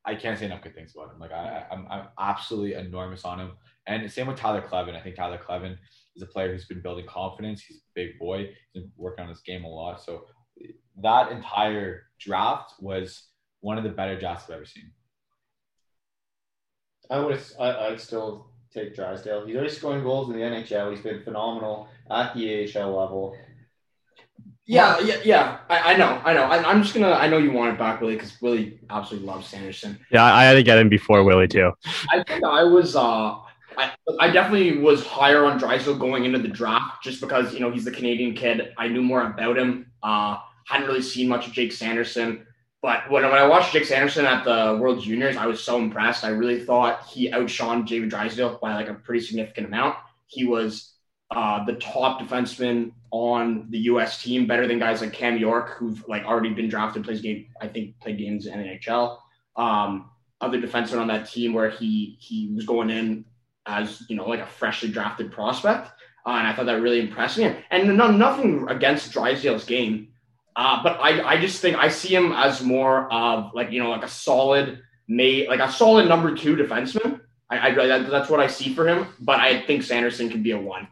I 0.04 0.14
can't 0.14 0.38
say 0.38 0.46
enough 0.46 0.62
good 0.62 0.74
things 0.74 0.94
about 0.94 1.12
him. 1.12 1.20
Like 1.20 1.32
I, 1.32 1.64
I'm, 1.70 1.86
I'm 1.90 2.08
absolutely 2.18 2.74
enormous 2.74 3.24
on 3.24 3.40
him. 3.40 3.52
And 3.86 4.10
same 4.10 4.28
with 4.28 4.36
Tyler 4.36 4.62
Kleven. 4.62 4.96
I 4.96 5.00
think 5.00 5.16
Tyler 5.16 5.38
Kleven 5.38 5.76
is 6.16 6.22
a 6.22 6.26
player 6.26 6.52
who's 6.52 6.66
been 6.66 6.82
building 6.82 7.06
confidence. 7.06 7.62
He's 7.62 7.78
a 7.78 7.90
big 7.94 8.18
boy. 8.18 8.48
He's 8.72 8.82
been 8.82 8.92
working 8.96 9.24
on 9.24 9.28
his 9.28 9.40
game 9.40 9.64
a 9.64 9.68
lot. 9.68 10.02
So 10.02 10.26
that 11.00 11.32
entire 11.32 12.04
draft 12.18 12.74
was 12.80 13.24
one 13.60 13.78
of 13.78 13.84
the 13.84 13.90
better 13.90 14.18
drafts 14.18 14.44
I've 14.48 14.56
ever 14.56 14.64
seen. 14.64 14.90
I 17.10 17.18
would. 17.18 17.40
I, 17.58 17.88
I'd 17.88 18.00
still 18.00 18.46
take 18.72 18.94
Drysdale. 18.94 19.46
He's 19.46 19.56
already 19.56 19.70
scoring 19.70 20.02
goals 20.02 20.30
in 20.30 20.36
the 20.36 20.42
NHL. 20.42 20.90
He's 20.90 21.00
been 21.00 21.22
phenomenal 21.22 21.88
at 22.10 22.34
the 22.34 22.64
AHL 22.76 22.96
level. 22.96 23.36
Yeah, 24.64 24.98
yeah, 25.00 25.16
yeah. 25.24 25.58
I, 25.68 25.92
I 25.92 25.96
know, 25.96 26.22
I 26.24 26.32
know. 26.34 26.44
I, 26.44 26.70
I'm 26.70 26.82
just 26.82 26.94
gonna. 26.94 27.12
I 27.12 27.28
know 27.28 27.38
you 27.38 27.52
want 27.52 27.74
it 27.74 27.78
back, 27.78 28.00
Willie, 28.00 28.14
because 28.14 28.40
Willie 28.40 28.78
absolutely 28.90 29.28
loves 29.28 29.46
Sanderson. 29.48 29.98
Yeah, 30.10 30.24
I 30.24 30.42
I 30.42 30.44
had 30.44 30.54
to 30.54 30.62
get 30.62 30.78
him 30.78 30.88
before 30.88 31.24
Willie 31.24 31.48
too. 31.48 31.72
I 32.10 32.22
think 32.22 32.44
I 32.44 32.64
was. 32.64 32.96
uh 32.96 33.38
I, 33.76 33.90
I 34.20 34.28
definitely 34.30 34.78
was 34.78 35.04
higher 35.06 35.46
on 35.46 35.58
Drysdale 35.58 35.96
going 35.96 36.26
into 36.26 36.38
the 36.38 36.48
draft 36.48 37.02
just 37.02 37.20
because 37.20 37.54
you 37.54 37.60
know 37.60 37.70
he's 37.70 37.84
the 37.84 37.90
Canadian 37.90 38.34
kid. 38.34 38.72
I 38.78 38.88
knew 38.88 39.02
more 39.02 39.22
about 39.22 39.58
him. 39.58 39.90
Uh, 40.02 40.38
hadn't 40.66 40.86
really 40.86 41.02
seen 41.02 41.28
much 41.28 41.46
of 41.46 41.52
Jake 41.52 41.72
Sanderson, 41.72 42.46
but 42.82 43.08
when, 43.10 43.22
when 43.22 43.34
I 43.34 43.46
watched 43.46 43.72
Jake 43.72 43.84
Sanderson 43.84 44.26
at 44.26 44.44
the 44.44 44.76
World 44.80 45.00
Juniors, 45.00 45.36
I 45.36 45.46
was 45.46 45.62
so 45.62 45.78
impressed. 45.78 46.24
I 46.24 46.30
really 46.30 46.64
thought 46.64 47.06
he 47.06 47.32
outshone 47.32 47.84
David 47.84 48.10
Drysdale 48.10 48.58
by 48.60 48.74
like 48.74 48.88
a 48.88 48.94
pretty 48.94 49.24
significant 49.24 49.68
amount. 49.68 49.96
He 50.26 50.44
was 50.44 50.94
uh, 51.30 51.64
the 51.64 51.74
top 51.74 52.20
defenseman 52.20 52.92
on 53.12 53.66
the 53.70 53.78
U.S. 53.78 54.20
team, 54.20 54.46
better 54.46 54.66
than 54.66 54.80
guys 54.80 55.00
like 55.00 55.12
Cam 55.12 55.36
York, 55.38 55.76
who've 55.76 56.06
like 56.08 56.24
already 56.24 56.50
been 56.50 56.68
drafted, 56.68 57.04
plays 57.04 57.20
game. 57.20 57.46
I 57.60 57.68
think 57.68 57.98
played 58.00 58.18
games 58.18 58.46
in 58.46 58.58
the 58.58 58.64
NHL. 58.64 59.18
Um, 59.54 60.10
other 60.40 60.60
defensemen 60.60 61.00
on 61.00 61.06
that 61.06 61.30
team 61.30 61.52
where 61.54 61.70
he 61.70 62.16
he 62.20 62.52
was 62.52 62.66
going 62.66 62.90
in 62.90 63.24
as 63.66 64.02
you 64.08 64.16
know 64.16 64.28
like 64.28 64.40
a 64.40 64.46
freshly 64.46 64.90
drafted 64.90 65.30
prospect, 65.30 65.88
uh, 66.26 66.30
and 66.30 66.48
I 66.48 66.52
thought 66.52 66.66
that 66.66 66.82
really 66.82 67.00
impressed 67.00 67.38
me. 67.38 67.54
And 67.70 67.96
no, 67.96 68.10
nothing 68.10 68.66
against 68.68 69.12
Drysdale's 69.12 69.64
game, 69.64 70.08
uh, 70.56 70.82
but 70.82 70.98
I 71.00 71.22
I 71.22 71.40
just 71.40 71.60
think 71.60 71.76
I 71.76 71.88
see 71.88 72.14
him 72.14 72.32
as 72.32 72.62
more 72.62 73.12
of 73.12 73.52
like 73.54 73.70
you 73.72 73.82
know 73.82 73.90
like 73.90 74.04
a 74.04 74.08
solid 74.08 74.80
mate 75.08 75.48
like 75.48 75.60
a 75.60 75.70
solid 75.70 76.08
number 76.08 76.34
two 76.34 76.56
defenseman. 76.56 77.20
I, 77.50 77.68
I 77.68 77.74
that, 77.86 78.10
that's 78.10 78.30
what 78.30 78.40
I 78.40 78.46
see 78.46 78.74
for 78.74 78.86
him. 78.88 79.08
But 79.20 79.40
I 79.40 79.60
think 79.66 79.82
Sanderson 79.82 80.30
can 80.30 80.42
be 80.42 80.52
a 80.52 80.58
one. 80.58 80.84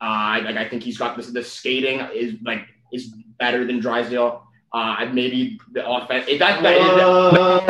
Uh, 0.00 0.04
I, 0.04 0.38
like 0.40 0.56
I 0.56 0.68
think 0.68 0.82
he's 0.82 0.98
got 0.98 1.16
this 1.16 1.26
the 1.28 1.42
skating 1.44 2.00
is 2.14 2.34
like 2.42 2.66
is 2.92 3.12
better 3.38 3.64
than 3.64 3.80
Drysdale. 3.80 4.44
Uh, 4.72 5.06
maybe 5.12 5.58
the 5.72 5.88
offense. 5.88 6.26
That, 6.26 6.62
that, 6.62 6.62
that, 6.62 6.78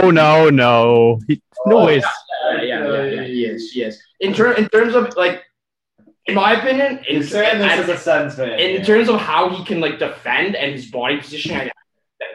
Oh 0.03 0.11
no, 0.11 0.51
no, 0.51 0.51
He- 1.29 1.41
no 1.67 1.85
ways. 1.87 2.03
yeah, 2.51 2.63
yeah, 2.63 2.87
yeah, 2.87 3.05
yeah, 3.05 3.23
he 3.23 3.45
is, 3.45 3.71
he 3.71 3.83
is. 3.83 4.03
In 4.21 4.35
ter- 4.35 4.53
in 4.55 4.69
terms 4.69 4.95
of 4.97 5.15
like, 5.17 5.45
in 6.29 6.35
my 6.35 6.53
opinion, 6.59 6.99
in, 7.09 7.17
You're 7.17 7.23
saying 7.25 7.59
this 7.59 7.73
and- 7.73 7.81
as 7.83 7.89
a 7.89 7.97
Sens 7.97 8.35
fan. 8.37 8.59
in 8.61 8.85
terms 8.85 9.09
of 9.09 9.21
how 9.21 9.49
he 9.51 9.65
can 9.65 9.81
like 9.81 9.99
defend 9.99 10.55
and 10.57 10.73
his 10.73 10.91
body 10.91 11.19
position, 11.19 11.57
I, 11.57 11.71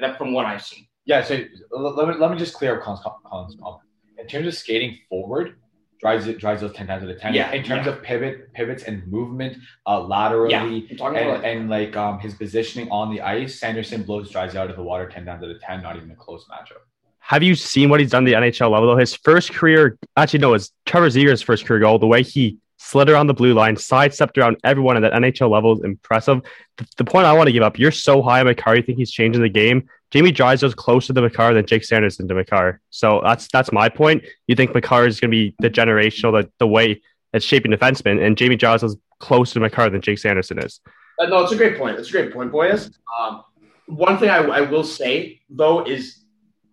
That 0.02 0.18
from 0.18 0.34
what 0.34 0.46
I've 0.46 0.64
seen. 0.64 0.88
Yeah, 1.06 1.22
so 1.24 1.39
let 1.72 2.08
me, 2.08 2.16
let 2.16 2.32
me 2.32 2.38
just 2.38 2.54
clear 2.54 2.78
up 2.78 2.84
Colin's, 2.84 3.02
Colin's 3.26 3.56
comment. 3.62 3.84
In 4.18 4.28
terms 4.28 4.48
of 4.48 4.54
skating 4.56 4.98
forward, 5.10 5.56
drives 6.00 6.28
it 6.28 6.39
drives 6.39 6.62
those 6.62 6.74
ten 6.74 6.88
times 6.88 7.04
out 7.04 7.10
of 7.10 7.20
ten. 7.20 7.34
Yeah, 7.34 7.52
In 7.52 7.64
terms 7.64 7.86
yeah. 7.86 7.94
of 7.94 8.02
pivot, 8.04 8.54
pivots 8.54 8.84
and 8.84 9.06
movement, 9.08 9.58
uh, 9.86 10.02
laterally, 10.02 10.52
Yeah, 10.52 10.62
I'm 10.64 10.98
talking 10.98 11.18
and, 11.20 11.30
about 11.30 11.44
and 11.46 11.70
like 11.70 11.96
um 11.98 12.20
his 12.20 12.34
positioning 12.36 12.89
on 12.89 13.12
the 13.14 13.22
ice, 13.22 13.60
Sanderson 13.60 14.04
blows 14.04 14.30
drives 14.32 14.56
out 14.56 14.70
of 14.70 14.76
the 14.78 14.84
water 14.84 15.08
ten 15.10 15.26
times 15.26 15.44
out 15.44 15.50
of 15.50 15.60
ten. 15.62 15.82
Not 15.84 15.98
even 15.98 16.10
a 16.12 16.16
close 16.16 16.46
matchup. 16.50 16.82
Have 17.20 17.41
you 17.44 17.56
seen 17.56 17.89
what 17.89 18.00
he's 18.02 18.12
done 18.12 18.26
at 18.28 18.30
the 18.32 18.34
NHL 18.48 18.70
level 18.72 18.88
though? 18.89 18.98
His 18.98 19.16
first 19.16 19.54
career, 19.54 19.98
actually 20.18 20.39
no, 20.39 20.54
it's 20.54 20.72
Trevor 20.86 21.08
Zegers' 21.08 21.44
first 21.44 21.66
career 21.66 21.80
goal. 21.80 22.00
The 22.00 22.08
way 22.08 22.22
he 22.24 22.58
slid 22.84 23.10
around 23.10 23.28
the 23.28 23.34
blue 23.34 23.54
line, 23.54 23.78
sidestepped 23.78 24.38
around 24.38 24.58
everyone 24.64 24.98
at 24.98 25.00
that 25.00 25.14
NHL 25.14 25.50
level 25.50 25.74
is 25.74 25.84
impressive. 25.84 26.42
The, 26.78 26.86
the 26.98 27.06
point 27.06 27.26
I 27.26 27.34
want 27.34 27.48
to 27.48 27.54
give 27.54 27.64
up, 27.64 27.80
you're 27.80 27.92
so 27.92 28.22
high 28.22 28.42
on 28.42 28.46
Makar, 28.46 28.76
you 28.76 28.84
think 28.84 28.98
he's 28.98 29.12
changing 29.12 29.42
the 29.42 29.50
game. 29.50 29.88
Jamie 30.12 30.32
Drysdale's 30.32 30.76
closer 30.76 31.14
to 31.14 31.22
Makar 31.22 31.54
than 31.54 31.66
Jake 31.66 31.86
Sanderson 31.86 32.28
to 32.28 32.36
Makar. 32.36 32.82
So 32.90 33.22
that's 33.24 33.48
that's 33.48 33.72
my 33.72 33.90
point. 33.90 34.24
You 34.48 34.56
think 34.56 34.76
Makar 34.76 35.08
is 35.08 35.20
going 35.20 35.32
to 35.32 35.36
be 35.36 35.56
the 35.60 35.70
generational, 35.70 36.40
the, 36.40 36.52
the 36.60 36.68
way 36.68 37.02
it's 37.34 37.46
shaping 37.46 37.72
defenseman, 37.72 38.24
and 38.24 38.38
Jamie 38.38 38.58
Drysdale's 38.58 38.98
closer 39.20 39.56
to 39.56 39.60
Makar 39.62 39.90
than 39.90 40.02
Jake 40.02 40.20
Sanderson 40.20 40.60
is. 40.60 40.82
Uh, 41.20 41.28
no, 41.28 41.42
it's 41.44 41.54
a 41.54 41.56
great 41.56 41.78
point. 41.78 41.98
It's 41.98 42.10
a 42.10 42.12
great 42.12 42.34
point, 42.34 42.52
boys. 42.52 42.92
Um, 43.20 43.44
one 43.88 44.18
thing 44.20 44.30
I, 44.30 44.38
I 44.38 44.62
will 44.62 44.84
say 44.84 45.42
though 45.50 45.86
is 45.86 46.24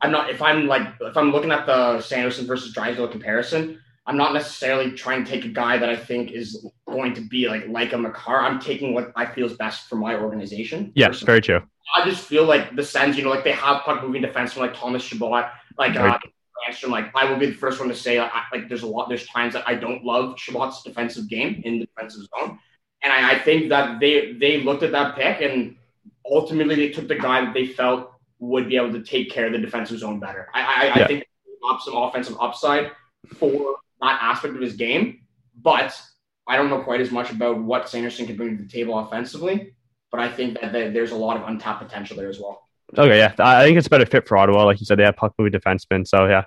I'm 0.02 0.10
not 0.10 0.28
if 0.28 0.42
I'm 0.42 0.66
like 0.66 0.86
if 1.00 1.16
I'm 1.16 1.30
looking 1.30 1.52
at 1.52 1.66
the 1.66 2.00
Sanderson 2.00 2.46
versus 2.46 2.74
Drysdale 2.74 3.08
comparison, 3.08 3.80
I'm 4.06 4.16
not 4.16 4.32
necessarily 4.32 4.92
trying 4.92 5.24
to 5.24 5.30
take 5.30 5.44
a 5.44 5.48
guy 5.48 5.78
that 5.78 5.88
I 5.88 5.96
think 5.96 6.32
is 6.32 6.66
going 6.86 7.14
to 7.14 7.20
be 7.20 7.48
like 7.48 7.68
like 7.68 7.92
a 7.92 7.98
Makar. 7.98 8.40
I'm 8.40 8.58
taking 8.58 8.94
what 8.94 9.12
I 9.14 9.26
feel 9.26 9.46
is 9.46 9.54
best 9.54 9.88
for 9.88 9.96
my 9.96 10.14
organization. 10.14 10.92
Yeah, 10.94 11.08
personally. 11.08 11.26
very 11.26 11.40
true. 11.42 11.62
I 11.96 12.04
just 12.08 12.24
feel 12.24 12.44
like 12.44 12.76
the 12.76 12.84
Sens, 12.84 13.16
you 13.16 13.24
know, 13.24 13.30
like 13.30 13.44
they 13.44 13.52
have 13.52 13.82
puck 13.82 14.02
moving 14.02 14.22
defensemen 14.22 14.58
like 14.58 14.74
Thomas 14.74 15.02
Chabot, 15.02 15.50
like 15.78 15.96
uh, 15.96 16.02
Right. 16.04 16.20
Landstrom. 16.68 16.90
Like 16.90 17.10
I 17.14 17.30
will 17.30 17.38
be 17.38 17.46
the 17.46 17.54
first 17.54 17.80
one 17.80 17.88
to 17.88 17.94
say, 17.94 18.20
like, 18.20 18.30
I, 18.32 18.44
like 18.52 18.68
there's 18.68 18.82
a 18.82 18.86
lot, 18.86 19.08
there's 19.08 19.26
times 19.26 19.54
that 19.54 19.66
I 19.66 19.74
don't 19.74 20.04
love 20.04 20.36
Chabot's 20.36 20.82
defensive 20.82 21.28
game 21.28 21.62
in 21.64 21.78
the 21.78 21.86
defensive 21.86 22.22
zone, 22.38 22.58
and 23.02 23.12
I, 23.12 23.32
I 23.32 23.38
think 23.38 23.68
that 23.70 24.00
they 24.00 24.32
they 24.34 24.62
looked 24.62 24.82
at 24.82 24.92
that 24.92 25.16
pick 25.16 25.40
and 25.40 25.76
ultimately 26.30 26.74
they 26.74 26.90
took 26.90 27.08
the 27.08 27.16
guy 27.16 27.44
that 27.44 27.54
they 27.54 27.66
felt 27.66 28.12
would 28.38 28.68
be 28.68 28.76
able 28.76 28.92
to 28.92 29.02
take 29.02 29.30
care 29.30 29.46
of 29.46 29.52
the 29.52 29.58
defensive 29.58 29.98
zone 29.98 30.20
better. 30.20 30.48
I 30.54 30.60
I, 30.60 30.84
Yeah. 30.84 31.04
I 31.04 31.06
think 31.06 31.26
some 31.82 31.96
offensive 31.96 32.36
upside 32.40 32.90
for 33.36 33.76
that 34.00 34.18
aspect 34.22 34.54
of 34.54 34.60
his 34.60 34.74
game, 34.74 35.20
but 35.60 36.00
I 36.46 36.56
don't 36.56 36.70
know 36.70 36.82
quite 36.82 37.00
as 37.00 37.10
much 37.10 37.30
about 37.30 37.58
what 37.62 37.88
Sanderson 37.88 38.26
can 38.26 38.36
bring 38.36 38.56
to 38.56 38.62
the 38.64 38.68
table 38.68 38.98
offensively 38.98 39.74
but 40.12 40.18
I 40.18 40.28
think 40.28 40.60
that 40.60 40.72
there- 40.72 40.90
there's 40.90 41.12
a 41.12 41.16
lot 41.16 41.36
of 41.36 41.48
untapped 41.48 41.80
potential 41.82 42.16
there 42.16 42.28
as 42.28 42.40
well. 42.40 42.66
Okay, 42.98 43.18
yeah, 43.18 43.32
I 43.38 43.62
I 43.62 43.64
think 43.64 43.78
it's 43.78 43.86
a 43.86 43.90
better 43.90 44.04
fit 44.04 44.26
for 44.26 44.36
Ottawa. 44.36 44.64
Like 44.64 44.80
you 44.80 44.84
said, 44.86 44.98
they 44.98 45.04
have 45.04 45.14
puck 45.16 45.32
moving 45.38 45.52
defensemen. 45.52 46.04
So 46.04 46.26
yeah, 46.26 46.46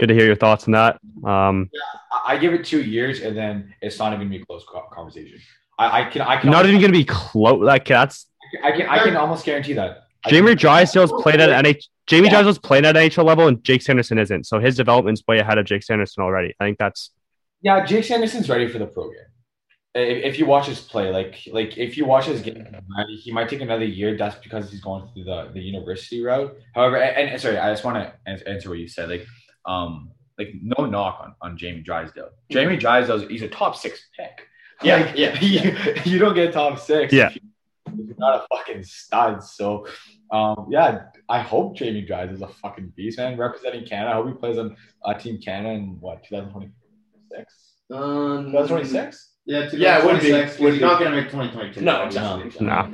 good 0.00 0.08
to 0.08 0.14
hear 0.14 0.26
your 0.26 0.34
thoughts 0.34 0.66
on 0.66 0.72
that. 0.72 0.98
Um, 1.24 1.70
I, 2.12 2.34
I 2.34 2.36
give 2.38 2.52
it 2.52 2.64
two 2.64 2.82
years, 2.82 3.20
and 3.20 3.36
then 3.36 3.72
it's 3.80 4.00
not 4.00 4.08
even 4.12 4.26
gonna 4.26 4.30
be 4.38 4.42
a 4.42 4.46
close 4.46 4.64
conversation. 4.92 5.38
I, 5.78 6.00
I 6.00 6.10
can 6.10 6.22
I 6.22 6.36
can 6.38 6.50
not 6.50 6.66
almost, 6.66 6.68
even 6.70 6.80
going 6.80 6.92
to 6.92 6.98
be 6.98 7.04
close. 7.04 7.62
Like 7.62 7.84
that's 7.86 8.26
I 8.64 8.72
can 8.72 8.88
I 8.88 9.04
can 9.04 9.16
almost 9.16 9.44
guarantee 9.44 9.74
that. 9.74 10.08
I 10.24 10.30
Jamie 10.30 10.48
can- 10.50 10.58
Drysdale's 10.58 11.12
played 11.22 11.40
at 11.40 11.50
NH. 11.64 11.84
Jamie 12.06 12.26
Yeah. 12.26 12.30
Drysdale's 12.42 12.58
playing 12.58 12.84
at 12.84 12.96
NHL 12.96 13.24
level, 13.24 13.46
and 13.48 13.62
Jake 13.64 13.82
Sanderson 13.82 14.18
isn't. 14.18 14.46
So 14.46 14.58
his 14.58 14.76
development's 14.76 15.22
way 15.28 15.38
ahead 15.38 15.58
of 15.58 15.66
Jake 15.66 15.82
Sanderson 15.82 16.22
already. 16.22 16.54
I 16.60 16.64
think 16.64 16.78
that's 16.78 17.10
Yeah, 17.62 17.84
Jake 17.84 18.04
Sanderson's 18.04 18.48
ready 18.48 18.68
for 18.68 18.78
the 18.78 18.86
pro 18.86 19.04
game. 19.10 19.18
If, 19.94 20.24
if 20.34 20.38
you 20.38 20.46
watch 20.46 20.66
his 20.66 20.80
play, 20.80 21.10
like 21.10 21.36
like 21.52 21.76
if 21.76 21.96
you 21.96 22.04
watch 22.04 22.26
his 22.26 22.42
game, 22.42 22.64
he 23.24 23.32
might 23.32 23.48
take 23.48 23.60
another 23.60 23.84
year. 23.84 24.16
That's 24.16 24.36
because 24.36 24.70
he's 24.70 24.80
going 24.80 25.08
through 25.12 25.24
the, 25.24 25.50
the 25.52 25.60
university 25.60 26.22
route. 26.22 26.56
However, 26.74 26.96
and, 26.96 27.30
and 27.30 27.40
sorry, 27.40 27.58
I 27.58 27.70
just 27.72 27.84
want 27.84 27.96
to 27.96 28.48
answer 28.48 28.68
what 28.68 28.78
you 28.78 28.86
said. 28.86 29.08
Like, 29.10 29.26
um, 29.66 30.10
like 30.38 30.52
no 30.62 30.86
knock 30.86 31.18
on, 31.22 31.34
on 31.42 31.58
Jamie 31.58 31.80
Drysdale. 31.82 32.30
Jamie 32.50 32.76
Drysdale, 32.76 33.26
he's 33.26 33.42
a 33.42 33.48
top 33.48 33.74
six 33.76 34.06
pick. 34.16 34.46
Yeah, 34.82 34.96
Like, 34.96 35.16
yeah, 35.16 35.38
you, 35.40 35.76
you 36.04 36.18
don't 36.20 36.34
get 36.34 36.52
top 36.52 36.78
six. 36.78 37.12
Yeah. 37.12 37.26
if 37.28 37.34
you- 37.36 37.42
if 37.98 38.06
you're 38.06 38.16
not 38.18 38.42
a 38.50 38.56
fucking 38.56 38.82
stud. 38.82 39.42
So, 39.42 39.86
um, 40.30 40.66
yeah, 40.70 41.04
I 41.28 41.40
hope 41.40 41.76
Jamie 41.76 42.02
Drysdale's 42.02 42.42
a 42.42 42.48
fucking 42.48 42.92
beast, 42.96 43.18
man. 43.18 43.36
Representing 43.38 43.84
Canada. 43.86 44.10
I 44.10 44.14
hope 44.14 44.28
he 44.28 44.34
plays 44.34 44.58
on 44.58 44.76
uh, 45.04 45.14
Team 45.14 45.38
Canada 45.40 45.70
in 45.74 45.96
what 46.00 46.22
2026. 46.24 47.54
Um, 47.92 48.46
2026. 48.52 49.26
Yeah, 49.46 49.68
Yeah, 49.72 49.98
it 49.98 50.04
would 50.04 50.20
be. 50.20 50.26
2026, 50.28 50.60
Would 50.60 50.72
He's 50.74 50.80
be. 50.80 50.86
not 50.86 51.00
gonna 51.00 51.16
make 51.16 51.24
2022. 51.30 51.80
No, 51.80 51.96
obviously. 52.02 52.46
exactly. 52.46 52.66
Nah. 52.66 52.86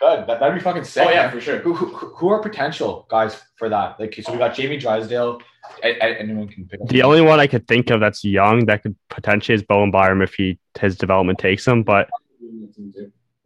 Good. 0.00 0.26
That, 0.26 0.40
that'd 0.40 0.54
be 0.54 0.60
fucking 0.60 0.84
sick. 0.84 1.06
Oh 1.06 1.10
yeah, 1.10 1.22
man. 1.22 1.30
for 1.32 1.40
sure. 1.40 1.58
Who, 1.60 1.74
who, 1.74 1.86
who 1.86 2.28
are 2.28 2.40
potential 2.40 3.06
guys 3.08 3.40
for 3.56 3.68
that? 3.68 3.98
Like, 4.00 4.14
so 4.22 4.32
we 4.32 4.38
got 4.38 4.54
Jamie 4.54 4.76
Drysdale. 4.78 5.40
And, 5.82 5.96
and 6.02 6.16
anyone 6.18 6.48
can 6.48 6.66
pick 6.66 6.80
up. 6.80 6.88
the 6.88 7.02
only 7.02 7.20
one 7.22 7.38
I 7.38 7.46
could 7.46 7.68
think 7.68 7.88
of 7.90 8.00
that's 8.00 8.24
young 8.24 8.66
that 8.66 8.82
could 8.82 8.96
potentially 9.08 9.54
is 9.54 9.62
Bowen 9.62 9.92
Byram 9.92 10.20
if 10.20 10.34
he 10.34 10.58
his 10.80 10.96
development 10.96 11.38
takes 11.38 11.66
him. 11.66 11.84
But 11.84 12.08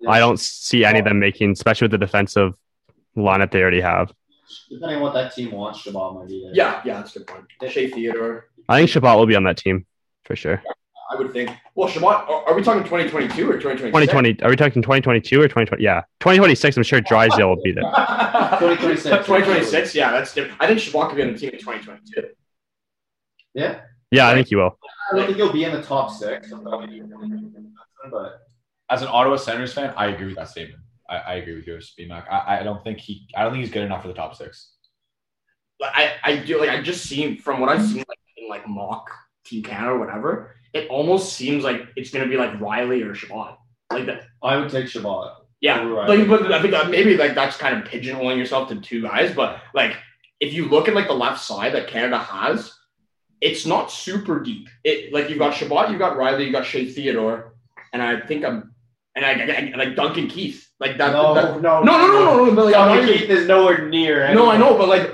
I 0.09 0.18
don't 0.18 0.38
see 0.38 0.84
any 0.84 0.99
of 0.99 1.05
them 1.05 1.18
making, 1.18 1.53
especially 1.53 1.86
with 1.86 1.92
the 1.92 1.99
defensive 1.99 2.55
lineup 3.16 3.51
they 3.51 3.61
already 3.61 3.80
have. 3.80 4.12
Depending 4.70 4.97
on 4.97 5.03
what 5.03 5.14
that 5.14 5.34
team 5.34 5.53
wants, 5.53 5.80
Chabot 5.80 6.14
might 6.14 6.28
be 6.28 6.42
there. 6.44 6.55
Yeah, 6.55 6.82
yeah, 6.84 6.94
that's 6.94 7.16
a 7.16 7.20
good 7.20 7.28
point. 7.28 7.44
Shea 7.70 7.90
Theodore, 7.90 8.47
I 8.68 8.78
think 8.78 8.90
Chabot 8.90 9.16
will 9.16 9.26
be 9.26 9.36
on 9.36 9.44
that 9.44 9.57
team 9.57 9.86
for 10.24 10.36
sure. 10.36 10.62
I 11.11 11.14
would 11.16 11.32
think. 11.32 11.51
Well, 11.74 11.88
Chabot, 11.88 12.28
are, 12.28 12.49
are 12.49 12.55
we 12.55 12.62
talking 12.62 12.82
2022 12.82 13.49
or 13.49 13.55
2026? 13.55 13.90
2020. 13.90 14.42
Are 14.42 14.51
we 14.51 14.57
talking 14.57 14.82
2022 14.82 15.40
or 15.40 15.44
2020? 15.44 15.82
Yeah, 15.82 16.01
2026. 16.20 16.76
I'm 16.76 16.82
sure 16.82 17.01
Drysdale 17.01 17.49
will 17.49 17.62
be 17.62 17.72
there. 17.72 17.84
2026. 18.59 19.05
2026, 19.26 19.94
yeah, 19.94 20.11
that's 20.11 20.34
different. 20.34 20.61
I 20.61 20.66
think 20.66 20.80
Chabot 20.80 21.09
could 21.09 21.16
be 21.16 21.22
on 21.22 21.32
the 21.32 21.38
team 21.38 21.51
in 21.51 21.59
2022. 21.59 22.28
Yeah. 23.55 23.80
Yeah, 24.11 24.28
I 24.28 24.34
think 24.34 24.51
you 24.51 24.59
will. 24.59 24.78
I 25.12 25.16
don't 25.16 25.26
think 25.26 25.36
he'll 25.36 25.53
be 25.53 25.64
in 25.64 25.72
the 25.72 25.82
top 25.82 26.11
six. 26.11 26.53
But 28.11 28.45
As 28.89 29.03
an 29.03 29.09
Ottawa 29.09 29.37
Senators 29.37 29.72
fan, 29.72 29.93
I 29.97 30.07
agree 30.07 30.26
with 30.26 30.37
that 30.37 30.49
statement. 30.49 30.80
I, 31.09 31.16
I 31.16 31.34
agree 31.34 31.55
with 31.57 31.66
yours, 31.66 31.95
BMAC. 31.99 32.30
I, 32.30 32.61
I 32.61 32.62
don't 32.62 32.82
think 32.82 32.99
he. 32.99 33.28
I 33.37 33.43
don't 33.43 33.53
think 33.53 33.64
he's 33.64 33.72
good 33.72 33.84
enough 33.84 34.03
for 34.03 34.09
the 34.09 34.14
top 34.14 34.34
six. 34.34 34.72
Like, 35.80 35.93
I, 35.95 36.12
I 36.24 36.37
do 36.37 36.59
like 36.61 36.70
I 36.70 36.80
just 36.82 37.05
seen 37.05 37.39
from 37.39 37.61
what 37.61 37.68
I've 37.68 37.84
seen 37.84 38.05
like 38.09 38.18
in 38.37 38.49
like 38.49 38.66
mock 38.68 39.11
Team 39.45 39.62
Canada 39.62 39.93
or 39.93 39.99
whatever, 39.99 40.55
it 40.72 40.89
almost 40.89 41.34
seems 41.34 41.64
like 41.64 41.82
it's 41.97 42.11
gonna 42.11 42.28
be 42.28 42.37
like 42.37 42.53
Rielly 42.53 43.05
or 43.05 43.14
Chabot. 43.14 43.59
Like 43.93 44.07
that. 44.07 44.22
I 44.43 44.57
would 44.57 44.70
take 44.70 44.89
Chabot. 44.89 45.47
Yeah, 45.61 45.82
like, 45.82 46.28
but 46.28 46.53
I 46.53 46.61
think 46.61 46.72
that 46.72 46.91
maybe 46.91 47.16
like 47.16 47.34
that's 47.34 47.57
kind 47.57 47.76
of 47.76 47.89
pigeonholing 47.89 48.37
yourself 48.37 48.68
to 48.68 48.80
two 48.80 49.03
guys. 49.03 49.34
But 49.34 49.61
like, 49.74 49.97
if 50.39 50.53
you 50.53 50.66
look 50.66 50.87
at 50.87 50.95
like 50.95 51.09
the 51.09 51.14
left 51.14 51.43
side 51.43 51.74
that 51.74 51.89
Canada 51.89 52.18
has, 52.18 52.72
it's 53.41 53.64
not 53.66 53.91
super 53.91 54.41
deep. 54.41 54.68
It 54.84 55.12
like 55.12 55.30
you've 55.30 55.39
got 55.39 55.55
Chabot, 55.55 55.91
you've 55.91 55.99
got 55.99 56.16
Rielly, 56.16 56.47
you 56.47 56.53
got 56.53 56.66
Shea 56.66 56.91
Theodore, 56.91 57.55
and 57.93 58.03
I 58.03 58.20
think 58.20 58.45
I'm 58.45 58.74
and 59.16 59.24
I, 59.24 59.32
I, 59.32 59.72
I 59.74 59.76
like 59.76 59.96
Duncan 59.96 60.28
Keith. 60.28 60.62
Like 60.78 60.98
that. 60.98 61.12
No, 61.12 61.34
that- 61.34 61.60
no, 61.62 61.82
no, 61.82 61.96
no, 61.96 62.06
no, 62.06 62.12
no, 62.36 62.44
no. 62.46 62.54
But 62.54 62.66
like, 62.66 62.74
I'm 62.76 62.88
not 62.88 62.94
Johnny 63.00 63.08
even- 63.14 63.18
Keith 63.18 63.30
is 63.30 63.48
nowhere 63.48 63.88
near. 63.88 64.32
no, 64.34 64.50
I 64.50 64.56
know, 64.56 64.76
but 64.78 64.88
like. 64.88 65.12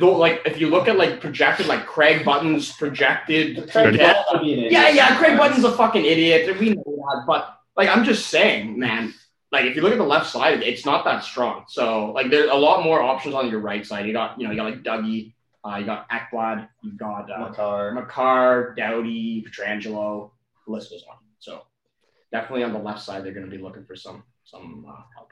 Though, 0.00 0.16
like 0.18 0.42
if 0.44 0.60
you 0.60 0.68
look 0.68 0.88
at 0.88 0.96
like 0.98 1.20
projected, 1.20 1.66
like 1.66 1.86
Craig 1.86 2.24
Button's 2.24 2.72
projected, 2.72 3.56
Craig 3.56 3.70
Thirty. 3.70 3.98
Button 3.98 4.24
would 4.32 4.42
be 4.42 4.52
an 4.52 4.58
idiot. 4.58 4.72
yeah, 4.72 4.88
yeah, 4.88 5.16
Craig 5.16 5.38
Button's 5.38 5.62
a 5.64 5.70
fucking 5.72 6.04
idiot. 6.04 6.58
We 6.58 6.70
know 6.70 6.82
that, 6.84 7.24
but 7.26 7.56
like 7.76 7.88
I'm 7.88 8.04
just 8.04 8.26
saying, 8.26 8.78
man. 8.78 9.14
Like 9.52 9.64
if 9.66 9.76
you 9.76 9.82
look 9.82 9.92
at 9.92 9.98
the 9.98 10.04
left 10.04 10.28
side, 10.28 10.62
it's 10.64 10.84
not 10.84 11.04
that 11.04 11.22
strong. 11.22 11.64
So 11.68 12.10
like 12.10 12.30
there's 12.30 12.50
a 12.50 12.54
lot 12.56 12.82
more 12.82 13.00
options 13.00 13.34
on 13.36 13.48
your 13.48 13.60
right 13.60 13.86
side. 13.86 14.06
You 14.06 14.12
got 14.12 14.38
you 14.40 14.44
know 14.46 14.50
you 14.50 14.56
got 14.58 14.64
like 14.64 14.82
Dougie, 14.82 15.34
uh, 15.64 15.76
you 15.76 15.86
got 15.86 16.08
Ekblad, 16.10 16.68
you've 16.82 16.98
got 16.98 17.30
uh, 17.30 17.48
Makar. 17.48 17.92
Makar, 17.92 18.74
Doughty, 18.76 19.44
Pietrangelo. 19.48 20.30
The 20.66 20.72
list 20.72 20.90
goes 20.90 21.04
on. 21.08 21.16
So 21.38 21.62
definitely 22.32 22.64
on 22.64 22.72
the 22.72 22.78
left 22.78 23.02
side, 23.02 23.24
they're 23.24 23.32
going 23.32 23.48
to 23.48 23.54
be 23.54 23.62
looking 23.62 23.84
for 23.84 23.96
some 23.96 24.22
some 24.44 24.84
uh, 24.88 25.02
help. 25.14 25.30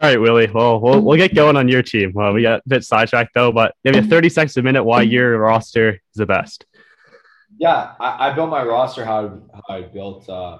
All 0.00 0.08
right, 0.08 0.20
Willie. 0.20 0.48
Well, 0.52 0.80
we'll 0.80 1.00
we'll 1.00 1.16
get 1.16 1.34
going 1.34 1.56
on 1.56 1.68
your 1.68 1.82
team. 1.82 2.12
Well, 2.14 2.32
we 2.32 2.42
got 2.42 2.60
a 2.60 2.68
bit 2.68 2.84
sidetracked 2.84 3.34
though, 3.34 3.52
but 3.52 3.74
give 3.84 3.96
you 3.96 4.02
30 4.02 4.28
seconds 4.28 4.56
a 4.56 4.62
minute 4.62 4.84
why 4.84 5.02
your 5.02 5.38
roster 5.38 5.90
is 5.94 6.00
the 6.14 6.26
best. 6.26 6.64
Yeah, 7.58 7.94
I, 7.98 8.28
I 8.28 8.34
built 8.34 8.50
my 8.50 8.62
roster 8.62 9.04
how, 9.04 9.40
how 9.52 9.74
I 9.74 9.82
built 9.82 10.28
uh, 10.28 10.58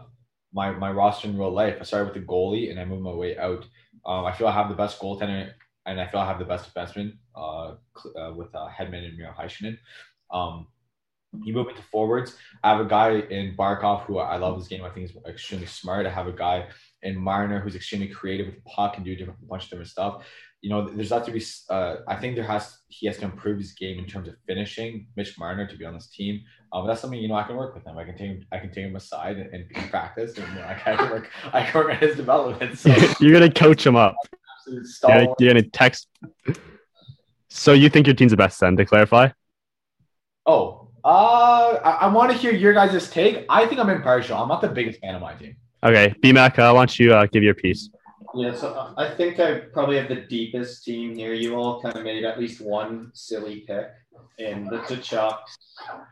my 0.52 0.72
my 0.72 0.90
roster 0.90 1.28
in 1.28 1.38
real 1.38 1.52
life. 1.52 1.76
I 1.80 1.84
started 1.84 2.12
with 2.12 2.14
the 2.14 2.28
goalie 2.28 2.70
and 2.70 2.80
I 2.80 2.84
moved 2.84 3.02
my 3.02 3.12
way 3.12 3.38
out. 3.38 3.64
Um, 4.04 4.24
I 4.24 4.32
feel 4.32 4.48
I 4.48 4.52
have 4.52 4.68
the 4.68 4.74
best 4.74 4.98
goaltender 4.98 5.52
and 5.86 6.00
I 6.00 6.06
feel 6.06 6.20
I 6.20 6.26
have 6.26 6.38
the 6.38 6.44
best 6.44 6.72
defenseman 6.72 7.16
uh, 7.36 7.74
uh, 8.18 8.32
with 8.34 8.54
uh, 8.54 8.68
Hedman 8.68 9.06
and 9.06 9.16
Miro 9.16 9.32
Heiskanen. 9.38 9.78
Um, 10.30 10.66
you 11.44 11.52
move 11.52 11.68
into 11.68 11.82
forwards. 11.82 12.36
I 12.64 12.70
have 12.70 12.80
a 12.84 12.88
guy 12.88 13.18
in 13.18 13.54
Barkov 13.56 14.02
who 14.02 14.18
I 14.18 14.36
love 14.36 14.56
his 14.56 14.68
game. 14.68 14.84
I 14.84 14.90
think 14.90 15.08
he's 15.08 15.16
extremely 15.26 15.66
smart. 15.66 16.06
I 16.06 16.10
have 16.10 16.26
a 16.26 16.32
guy 16.32 16.68
in 17.02 17.16
Marner 17.16 17.60
who's 17.60 17.76
extremely 17.76 18.08
creative 18.08 18.46
with 18.46 18.56
the 18.56 18.62
puck 18.62 18.96
and 18.96 19.04
do 19.04 19.14
different, 19.14 19.38
a 19.42 19.46
bunch 19.46 19.64
of 19.64 19.70
different 19.70 19.90
stuff. 19.90 20.26
You 20.62 20.70
know, 20.70 20.88
there's 20.88 21.10
have 21.10 21.24
to 21.26 21.30
be. 21.30 21.44
Uh, 21.70 21.96
I 22.08 22.16
think 22.16 22.34
there 22.34 22.44
has 22.44 22.78
he 22.88 23.06
has 23.06 23.18
to 23.18 23.26
improve 23.26 23.58
his 23.58 23.72
game 23.72 23.98
in 23.98 24.06
terms 24.06 24.26
of 24.26 24.34
finishing. 24.46 25.06
Mitch 25.14 25.38
Marner 25.38 25.66
to 25.68 25.76
be 25.76 25.84
on 25.84 25.94
this 25.94 26.08
team. 26.08 26.40
Um, 26.72 26.86
that's 26.86 27.00
something 27.00 27.20
you 27.20 27.28
know 27.28 27.36
I 27.36 27.44
can 27.44 27.54
work 27.54 27.74
with 27.76 27.86
him. 27.86 27.96
I 27.96 28.04
can 28.04 28.16
take 28.16 28.28
him. 28.28 28.46
I 28.50 28.58
can 28.58 28.72
take 28.72 28.86
him 28.86 28.96
aside 28.96 29.36
and, 29.36 29.66
and 29.72 29.90
practice, 29.90 30.36
and 30.36 30.48
you 30.48 30.54
know, 30.56 30.66
I 30.66 30.74
can 30.74 31.10
work. 31.10 31.30
I 31.52 31.62
can 31.62 31.80
work 31.80 31.90
on 31.90 31.96
his 31.98 32.16
development. 32.16 32.76
So 32.76 32.92
You're 33.20 33.32
gonna 33.32 33.52
coach 33.52 33.86
him 33.86 33.94
up. 33.94 34.16
gonna, 35.02 35.28
you're 35.38 35.54
gonna 35.54 35.62
text. 35.62 36.08
So 37.48 37.72
you 37.72 37.88
think 37.88 38.08
your 38.08 38.14
team's 38.14 38.32
the 38.32 38.36
best 38.36 38.58
then? 38.58 38.76
To 38.76 38.84
clarify. 38.84 39.28
Oh, 40.44 40.88
uh, 41.09 41.80
I, 41.82 41.90
I 42.02 42.09
want 42.09 42.30
to 42.30 42.36
hear 42.36 42.52
your 42.52 42.74
guys' 42.74 43.11
take. 43.11 43.46
I 43.48 43.66
think 43.66 43.80
I'm 43.80 43.88
impartial. 43.88 44.36
I'm 44.36 44.48
not 44.48 44.61
the 44.61 44.68
biggest 44.68 45.00
fan 45.00 45.14
of 45.14 45.22
my 45.22 45.32
team. 45.34 45.56
Okay, 45.82 46.14
BMAC, 46.22 46.59
uh, 46.59 46.72
why 46.74 46.80
don't 46.80 46.98
you 46.98 47.14
uh, 47.14 47.24
give 47.26 47.42
your 47.42 47.54
piece? 47.54 47.88
Yeah, 48.34 48.54
so 48.54 48.74
uh, 48.74 48.92
I 48.98 49.14
think 49.14 49.40
I 49.40 49.61
probably 49.72 49.96
have 49.96 50.09
the 50.09 50.22
deepest 50.28 50.84
team 50.84 51.16
here. 51.16 51.32
You 51.32 51.54
all 51.54 51.80
kind 51.80 51.96
of 51.96 52.04
made 52.04 52.24
at 52.24 52.38
least 52.38 52.61
one 52.61 53.11
silly 53.14 53.61
pick 53.61 53.86
in 54.36 54.64
the 54.64 54.80
Tkachuk, 54.80 55.38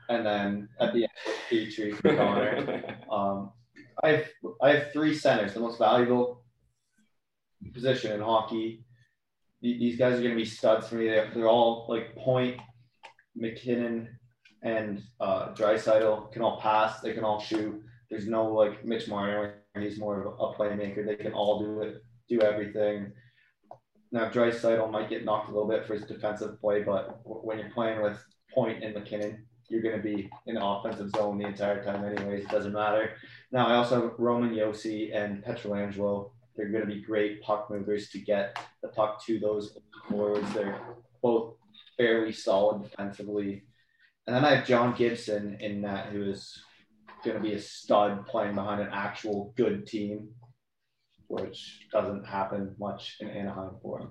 and 0.09 0.25
then 0.25 0.69
at 0.81 0.95
the 0.95 1.03
end 1.03 1.13
Petry 1.51 1.95
for 1.95 2.17
Conor. 2.17 2.97
Um, 3.11 3.53
I 4.03 4.09
have 4.09 4.25
I 4.63 4.71
have 4.71 4.93
three 4.93 5.15
centers, 5.15 5.53
the 5.53 5.61
most 5.61 5.79
valuable 5.79 6.43
position 7.75 8.13
in 8.13 8.21
hockey. 8.21 8.85
These 9.61 9.99
guys 9.99 10.15
are 10.15 10.23
going 10.23 10.31
to 10.31 10.37
be 10.37 10.45
studs 10.45 10.89
for 10.89 10.95
me. 10.95 11.09
They're, 11.09 11.31
they're 11.35 11.49
all 11.49 11.87
like 11.89 12.15
Point, 12.15 12.61
MacKinnon, 13.35 14.16
and 14.67 15.01
uh, 15.21 15.55
Draisaitl 15.55 16.33
can 16.33 16.43
all 16.43 16.61
pass. 16.61 17.01
They 17.01 17.13
can 17.15 17.25
all 17.25 17.41
shoot. 17.41 17.81
There's 18.11 18.27
no 18.27 18.53
like 18.53 18.85
Mitch 18.85 19.07
Marner. 19.09 19.63
He's 19.79 19.99
more 19.99 20.21
of 20.21 20.27
a, 20.27 20.59
playmaker. 20.59 21.07
They 21.07 21.17
can 21.17 21.33
all 21.33 21.61
do 21.61 21.83
it, 21.83 22.03
do 22.29 22.41
everything. 22.41 23.13
Now 24.11 24.29
Draisaitl 24.29 24.91
might 24.91 25.09
get 25.09 25.25
knocked 25.25 25.51
a 25.51 25.53
little 25.53 25.69
bit 25.69 25.87
for 25.87 25.95
his 25.95 26.05
defensive 26.05 26.61
play, 26.61 26.83
but 26.83 27.21
when 27.25 27.59
you're 27.59 27.71
playing 27.71 28.03
with 28.03 28.19
Point 28.53 28.83
and 28.83 28.95
MacKinnon, 28.95 29.45
you're 29.69 29.83
going 29.83 29.97
to 29.97 30.03
be 30.03 30.31
in 30.47 30.55
the 30.55 30.65
offensive 30.65 31.11
zone 31.11 31.39
the 31.39 31.47
entire 31.47 31.85
time, 31.85 32.05
anyways. 32.05 32.45
It 32.45 32.51
doesn't 32.51 32.73
matter. 32.73 33.11
Now 33.53 33.67
I 33.67 33.75
also 33.75 34.03
have 34.03 34.19
Roman 34.19 34.51
Josi 34.51 35.15
and 35.15 35.45
Pietrangelo. 35.45 36.31
They're 36.57 36.71
going 36.71 36.89
to 36.89 36.95
be 36.95 37.03
great 37.03 37.43
puck 37.43 37.69
movers 37.71 38.09
to 38.11 38.19
get 38.19 38.59
the 38.83 38.89
puck 38.89 39.25
to 39.27 39.39
those 39.39 39.79
forwards. 40.09 40.53
They're 40.55 40.81
both 41.23 41.55
fairly 41.97 42.33
solid 42.33 42.83
defensively. 42.83 43.65
And 44.27 44.35
then 44.35 44.45
I 44.45 44.57
have 44.57 44.67
John 44.67 44.95
Gibson 44.95 45.59
in 45.61 45.83
that, 45.83 46.07
who 46.07 46.31
is 46.31 46.59
going 47.25 47.37
to 47.37 47.43
be 47.43 47.55
a 47.55 47.61
stud 47.61 48.27
playing 48.27 48.55
behind 48.55 48.81
an 48.81 48.89
actual 48.93 49.53
good 49.57 49.87
team, 49.87 50.29
which 51.29 51.87
doesn't 51.93 52.27
happen 52.27 52.75
much 52.79 53.17
in 53.21 53.29
Anaheim 53.29 53.77
for 53.83 54.01
him. 54.01 54.09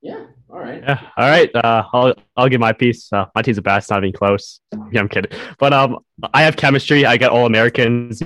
Yeah. 0.00 0.26
All 0.48 0.58
right. 0.58 0.82
Yeah. 0.82 1.00
All 1.16 1.28
right. 1.28 1.50
Uh, 1.54 1.84
I'll 1.92 2.14
I'll 2.36 2.48
give 2.48 2.60
my 2.60 2.72
piece. 2.72 3.12
Uh, 3.12 3.26
my 3.34 3.42
team's 3.42 3.56
the 3.56 3.62
best. 3.62 3.90
Not 3.90 4.04
even 4.04 4.12
close. 4.12 4.60
Yeah, 4.92 5.00
I'm 5.00 5.08
kidding. 5.08 5.36
But 5.58 5.72
um, 5.72 5.98
I 6.32 6.42
have 6.42 6.56
chemistry. 6.56 7.04
I 7.04 7.16
get 7.16 7.30
all 7.30 7.46
Americans. 7.46 8.22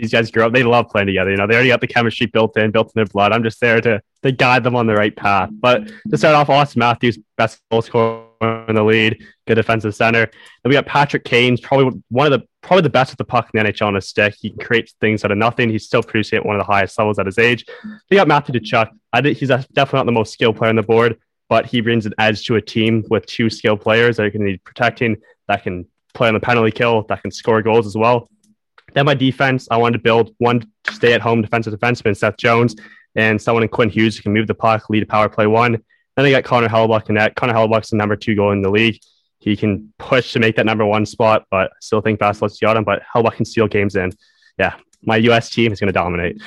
These 0.00 0.12
guys 0.12 0.30
grew 0.30 0.44
up. 0.44 0.52
They 0.52 0.62
love 0.62 0.88
playing 0.88 1.08
together. 1.08 1.30
You 1.30 1.36
know, 1.36 1.46
they 1.46 1.54
already 1.54 1.68
got 1.68 1.80
the 1.80 1.86
chemistry 1.86 2.26
built 2.26 2.56
in, 2.56 2.70
built 2.70 2.88
in 2.88 2.92
their 2.94 3.06
blood. 3.06 3.32
I'm 3.32 3.42
just 3.42 3.60
there 3.60 3.80
to 3.80 4.02
to 4.22 4.32
guide 4.32 4.64
them 4.64 4.76
on 4.76 4.86
the 4.86 4.94
right 4.94 5.14
path. 5.14 5.50
But 5.52 5.90
to 6.10 6.18
start 6.18 6.34
off, 6.34 6.48
Auston 6.48 6.78
Matthews, 6.78 7.18
best 7.36 7.60
goal 7.70 7.82
scorer 7.82 8.26
in 8.68 8.74
the 8.74 8.82
lead, 8.82 9.24
good 9.46 9.54
defensive 9.54 9.94
center. 9.94 10.26
Then 10.26 10.70
we 10.70 10.72
got 10.72 10.86
Patrick 10.86 11.24
Kane's 11.24 11.60
probably 11.60 12.00
one 12.08 12.30
of 12.30 12.38
the 12.38 12.46
probably 12.62 12.82
the 12.82 12.90
best 12.90 13.12
with 13.12 13.18
the 13.18 13.24
puck 13.24 13.48
in 13.54 13.64
the 13.64 13.72
NHL 13.72 13.86
on 13.86 13.94
his 13.94 14.08
stick. 14.08 14.34
He 14.40 14.50
can 14.50 14.58
create 14.58 14.92
things 15.00 15.24
out 15.24 15.30
of 15.30 15.38
nothing. 15.38 15.70
He's 15.70 15.86
still 15.86 16.02
producing 16.02 16.38
at 16.38 16.44
one 16.44 16.56
of 16.56 16.60
the 16.60 16.70
highest 16.70 16.98
levels 16.98 17.18
at 17.18 17.26
his 17.26 17.38
age. 17.38 17.64
We 18.10 18.16
got 18.16 18.26
Matthew 18.26 18.58
Tkachuk. 18.60 18.90
I 19.12 19.20
did, 19.20 19.36
he's 19.36 19.48
definitely 19.48 19.98
not 19.98 20.06
the 20.06 20.12
most 20.12 20.32
skilled 20.32 20.56
player 20.56 20.70
on 20.70 20.76
the 20.76 20.82
board, 20.82 21.18
but 21.48 21.66
he 21.66 21.80
brings 21.80 22.06
an 22.06 22.14
edge 22.18 22.44
to 22.46 22.56
a 22.56 22.60
team 22.60 23.04
with 23.08 23.24
two 23.26 23.48
skilled 23.48 23.80
players 23.80 24.16
that 24.16 24.32
can 24.32 24.44
need 24.44 24.62
protecting, 24.64 25.16
that 25.46 25.62
can 25.62 25.86
play 26.12 26.28
on 26.28 26.34
the 26.34 26.40
penalty 26.40 26.72
kill, 26.72 27.02
that 27.04 27.22
can 27.22 27.30
score 27.30 27.62
goals 27.62 27.86
as 27.86 27.96
well. 27.96 28.28
Then 28.96 29.04
my 29.04 29.14
defense, 29.14 29.68
I 29.70 29.76
wanted 29.76 29.98
to 29.98 30.02
build 30.02 30.34
one 30.38 30.72
stay-at-home 30.88 31.42
defensive 31.42 31.74
defenseman, 31.74 32.16
Seth 32.16 32.38
Jones, 32.38 32.74
and 33.14 33.40
someone 33.40 33.62
in 33.62 33.68
Quinn 33.68 33.90
Hughes 33.90 34.16
who 34.16 34.22
can 34.22 34.32
move 34.32 34.46
the 34.46 34.54
puck, 34.54 34.88
lead 34.88 35.02
a 35.02 35.06
power 35.06 35.28
play 35.28 35.46
one. 35.46 35.72
Then 35.72 36.24
they 36.24 36.30
got 36.30 36.44
Connor 36.44 36.68
Hellebuyck 36.68 37.10
in 37.10 37.14
that. 37.16 37.36
Connor 37.36 37.52
Hellebuyck's 37.52 37.90
the 37.90 37.96
number 37.96 38.16
two 38.16 38.34
goal 38.34 38.52
in 38.52 38.62
the 38.62 38.70
league. 38.70 38.98
He 39.38 39.54
can 39.54 39.92
push 39.98 40.32
to 40.32 40.38
make 40.38 40.56
that 40.56 40.64
number 40.64 40.86
one 40.86 41.04
spot, 41.04 41.44
but 41.50 41.66
I 41.72 41.76
still 41.82 42.00
think 42.00 42.18
Vasilev's 42.18 42.58
got 42.58 42.74
him. 42.74 42.84
But 42.84 43.02
Hellebuyck 43.14 43.34
can 43.34 43.44
steal 43.44 43.68
games 43.68 43.96
in. 43.96 44.12
Yeah, 44.58 44.74
my 45.02 45.18
U.S. 45.18 45.50
team 45.50 45.72
is 45.72 45.78
going 45.78 45.88
to 45.88 45.92
dominate. 45.92 46.40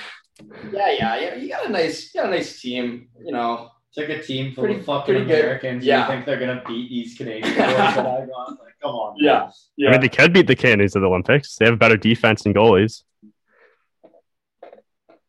Yeah, 0.73 0.91
yeah, 0.91 1.19
yeah. 1.19 1.35
You 1.35 1.49
got 1.49 1.67
a 1.67 1.69
nice, 1.69 2.11
you 2.11 2.21
got 2.21 2.29
a 2.29 2.35
nice 2.35 2.59
team. 2.59 3.09
You 3.23 3.31
know, 3.31 3.69
like 3.99 4.09
a 4.09 4.21
team 4.23 4.53
full 4.53 4.63
Pretty- 4.65 4.79
of 4.79 4.85
fucking. 4.85 5.15
Americans. 5.15 5.85
Yeah. 5.85 6.01
You 6.07 6.07
think 6.13 6.25
they're 6.25 6.39
gonna 6.39 6.63
beat 6.67 6.89
these 6.89 7.15
Canadian 7.17 7.43
boys 7.43 7.57
that 7.57 7.69
I 7.99 8.25
got? 8.25 8.49
Like, 8.49 8.79
come 8.81 8.91
on. 8.95 9.15
Yeah. 9.19 9.39
guys. 9.41 9.67
I 9.87 9.91
mean, 9.91 10.01
they 10.01 10.09
could 10.09 10.33
beat 10.33 10.47
the 10.47 10.55
Canadians 10.55 10.95
at 10.95 11.01
the 11.01 11.07
Olympics. 11.07 11.55
They 11.55 11.65
have 11.65 11.77
better 11.79 11.97
defense 11.97 12.45
and 12.45 12.55
goalies. 12.55 13.03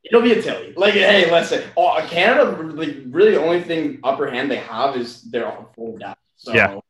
it'll 0.04 0.22
be 0.22 0.32
a 0.32 0.42
Tilly. 0.42 0.72
Like, 0.76 0.94
hey, 0.94 1.30
listen, 1.30 1.62
oh, 1.76 2.04
Canada, 2.08 2.50
really, 2.60 3.00
really, 3.06 3.32
the 3.32 3.42
only 3.42 3.62
thing 3.62 4.00
upper 4.02 4.28
hand 4.30 4.50
they 4.50 4.56
have 4.56 4.96
is 4.96 5.22
their 5.30 5.52
full 5.76 5.98
depth. 5.98 6.18
So, 6.36 6.52
Yeah. 6.52 6.80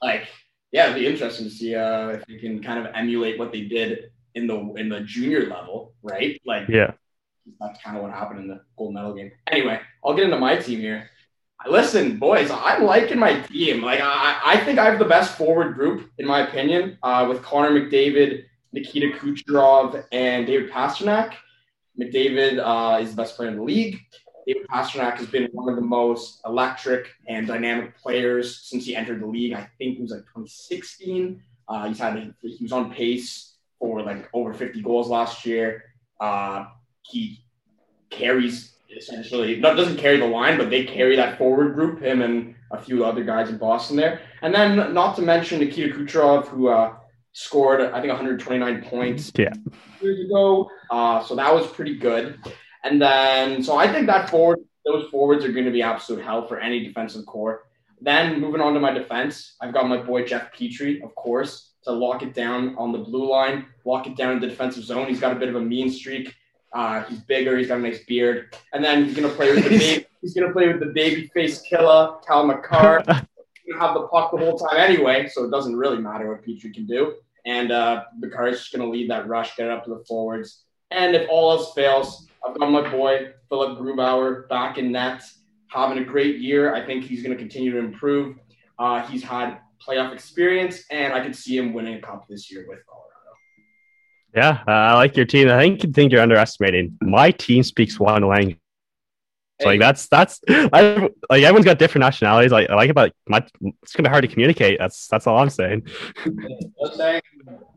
like, 0.00 0.28
yeah, 0.70 0.84
it'd 0.86 0.96
be 0.96 1.06
interesting 1.06 1.46
to 1.46 1.50
see 1.50 1.74
uh, 1.74 2.08
if 2.10 2.24
they 2.26 2.38
can 2.38 2.62
kind 2.62 2.78
of 2.86 2.92
emulate 2.94 3.38
what 3.38 3.52
they 3.52 3.62
did 3.62 4.10
in 4.34 4.46
the 4.46 4.56
in 4.74 4.88
the 4.88 5.00
junior 5.00 5.46
level, 5.46 5.92
right? 6.02 6.40
Like, 6.46 6.68
Yeah. 6.68 6.92
that's 7.60 7.82
kind 7.82 7.96
of 7.96 8.02
what 8.02 8.12
happened 8.12 8.40
in 8.40 8.48
the 8.48 8.60
gold 8.78 8.94
medal 8.94 9.12
game. 9.14 9.32
Anyway, 9.48 9.78
I'll 10.02 10.14
get 10.14 10.24
into 10.24 10.38
my 10.38 10.56
team 10.56 10.78
here. 10.80 11.10
Listen, 11.68 12.18
boys, 12.18 12.50
I'm 12.50 12.84
liking 12.84 13.18
my 13.18 13.40
team. 13.42 13.82
Like, 13.82 14.00
I, 14.02 14.40
I 14.44 14.56
think 14.64 14.78
I 14.78 14.84
have 14.86 14.98
the 14.98 15.04
best 15.04 15.36
forward 15.36 15.74
group, 15.74 16.10
in 16.18 16.26
my 16.26 16.46
opinion, 16.48 16.98
uh, 17.02 17.26
with 17.28 17.42
Connor 17.42 17.70
McDavid, 17.70 18.44
Nikita 18.72 19.18
Kucherov, 19.18 20.04
and 20.12 20.46
David 20.46 20.70
Pastrnak. 20.70 21.34
McDavid 22.00 22.58
uh, 22.58 23.00
is 23.00 23.10
the 23.10 23.16
best 23.16 23.36
player 23.36 23.50
in 23.50 23.56
the 23.56 23.62
league. 23.62 24.00
David 24.46 24.66
Pastrnak 24.68 25.16
has 25.18 25.26
been 25.26 25.48
one 25.52 25.68
of 25.68 25.76
the 25.76 25.86
most 25.86 26.40
electric 26.46 27.08
and 27.28 27.46
dynamic 27.46 27.96
players 27.96 28.62
since 28.62 28.84
he 28.84 28.96
entered 28.96 29.20
the 29.20 29.26
league. 29.26 29.52
I 29.52 29.68
think 29.78 29.98
it 29.98 30.02
was 30.02 30.10
like 30.10 30.22
2016. 30.22 31.42
Uh, 31.68 31.88
he's 31.88 31.98
had 31.98 32.34
he 32.40 32.62
was 32.62 32.72
on 32.72 32.92
pace 32.92 33.54
for 33.78 34.02
like 34.02 34.28
over 34.32 34.52
50 34.52 34.82
goals 34.82 35.08
last 35.08 35.46
year. 35.46 35.84
Uh, 36.20 36.66
he 37.02 37.44
carries 38.10 38.71
essentially 38.96 39.56
not 39.56 39.76
doesn't 39.76 39.96
carry 39.96 40.18
the 40.18 40.26
line, 40.26 40.58
but 40.58 40.70
they 40.70 40.84
carry 40.84 41.16
that 41.16 41.38
forward 41.38 41.74
group. 41.74 42.00
Him 42.02 42.22
and 42.22 42.54
a 42.70 42.80
few 42.80 43.04
other 43.04 43.22
guys 43.24 43.50
in 43.50 43.58
Boston 43.58 43.96
there, 43.96 44.20
and 44.42 44.54
then 44.54 44.94
not 44.94 45.16
to 45.16 45.22
mention 45.22 45.60
Nikita 45.60 45.94
Kucherov, 45.94 46.46
who 46.48 46.68
uh, 46.68 46.94
scored 47.32 47.80
I 47.80 48.00
think 48.00 48.08
129 48.08 48.82
points 48.84 49.32
Yeah. 49.36 49.52
years 50.00 50.24
ago. 50.26 50.70
Uh, 50.90 51.22
so 51.22 51.34
that 51.36 51.52
was 51.54 51.66
pretty 51.68 51.96
good. 51.98 52.38
And 52.84 53.00
then 53.00 53.62
so 53.62 53.76
I 53.76 53.90
think 53.92 54.06
that 54.06 54.30
forward 54.30 54.58
those 54.84 55.08
forwards 55.10 55.44
are 55.44 55.52
going 55.52 55.64
to 55.64 55.70
be 55.70 55.82
absolute 55.82 56.24
hell 56.24 56.46
for 56.48 56.58
any 56.58 56.84
defensive 56.84 57.24
core. 57.26 57.64
Then 58.00 58.40
moving 58.40 58.60
on 58.60 58.74
to 58.74 58.80
my 58.80 58.90
defense, 58.92 59.54
I've 59.60 59.72
got 59.72 59.88
my 59.88 59.96
boy 59.98 60.24
Jeff 60.24 60.52
Petry, 60.52 61.00
of 61.04 61.14
course, 61.14 61.70
to 61.84 61.92
lock 61.92 62.22
it 62.24 62.34
down 62.34 62.74
on 62.76 62.90
the 62.90 62.98
blue 62.98 63.30
line, 63.30 63.66
lock 63.84 64.08
it 64.08 64.16
down 64.16 64.32
in 64.32 64.40
the 64.40 64.48
defensive 64.48 64.82
zone. 64.82 65.06
He's 65.06 65.20
got 65.20 65.30
a 65.36 65.38
bit 65.38 65.48
of 65.48 65.54
a 65.54 65.60
mean 65.60 65.88
streak. 65.88 66.34
Uh, 66.74 67.02
he's 67.04 67.20
bigger. 67.20 67.56
He's 67.58 67.68
got 67.68 67.78
a 67.78 67.82
nice 67.82 68.04
beard, 68.04 68.56
and 68.72 68.82
then 68.82 69.04
he's 69.04 69.14
gonna 69.14 69.28
play 69.28 69.54
with 69.54 69.64
the 69.64 69.70
baby. 69.70 70.06
he's 70.22 70.34
gonna 70.34 70.52
play 70.52 70.68
with 70.68 70.80
the 70.80 70.86
baby 70.86 71.30
face 71.34 71.60
killer, 71.62 72.16
Cale 72.26 72.46
Makar. 72.46 73.04
He's 73.64 73.74
gonna 73.74 73.86
have 73.86 73.94
the 73.94 74.08
puck 74.08 74.32
the 74.32 74.38
whole 74.38 74.58
time 74.58 74.76
anyway, 74.76 75.28
so 75.28 75.44
it 75.44 75.52
doesn't 75.52 75.76
really 75.76 75.98
matter 75.98 76.28
what 76.28 76.44
Petry 76.44 76.74
can 76.74 76.84
do. 76.84 77.14
And 77.46 77.70
uh, 77.70 78.04
Makar 78.18 78.48
is 78.48 78.58
just 78.58 78.72
gonna 78.72 78.90
lead 78.90 79.08
that 79.10 79.28
rush, 79.28 79.54
get 79.56 79.66
it 79.66 79.72
up 79.72 79.84
to 79.84 79.90
the 79.90 80.04
forwards. 80.08 80.64
And 80.90 81.14
if 81.14 81.28
all 81.30 81.52
else 81.52 81.72
fails, 81.72 82.26
I've 82.44 82.58
got 82.58 82.70
my 82.70 82.90
boy 82.90 83.32
Philipp 83.48 83.78
Grubauer 83.78 84.48
back 84.48 84.78
in 84.78 84.90
net, 84.90 85.22
having 85.68 85.98
a 85.98 86.04
great 86.04 86.40
year. 86.40 86.74
I 86.74 86.84
think 86.84 87.04
he's 87.04 87.22
gonna 87.22 87.36
continue 87.36 87.70
to 87.72 87.78
improve. 87.78 88.36
Uh, 88.78 89.06
he's 89.06 89.22
had 89.22 89.58
playoff 89.86 90.12
experience, 90.12 90.84
and 90.90 91.12
I 91.12 91.22
could 91.22 91.36
see 91.36 91.56
him 91.56 91.72
winning 91.72 91.94
a 91.94 92.00
cup 92.00 92.26
this 92.28 92.50
year 92.50 92.66
with. 92.68 92.80
Yeah, 94.34 94.62
uh, 94.66 94.70
I 94.70 94.94
like 94.94 95.16
your 95.16 95.26
team. 95.26 95.48
I 95.48 95.58
think 95.58 95.82
you 95.84 95.92
think 95.92 96.12
you're 96.12 96.22
underestimating. 96.22 96.96
My 97.02 97.30
team 97.30 97.62
speaks 97.62 98.00
one 98.00 98.26
language. 98.26 98.58
So, 99.60 99.68
like 99.68 99.80
that's 99.80 100.08
that's 100.08 100.40
I, 100.48 101.08
like 101.30 101.42
everyone's 101.42 101.64
got 101.64 101.78
different 101.78 102.02
nationalities. 102.02 102.50
Like 102.50 102.68
I 102.70 102.74
like 102.74 102.90
it, 102.90 102.94
but 102.94 103.12
my 103.28 103.44
it's 103.82 103.92
gonna 103.94 104.08
be 104.08 104.10
hard 104.10 104.22
to 104.22 104.28
communicate. 104.28 104.78
That's 104.78 105.06
that's 105.06 105.26
all 105.26 105.38
I'm 105.38 105.50
saying. 105.50 105.86
Let's 106.80 106.96
say 106.96 107.20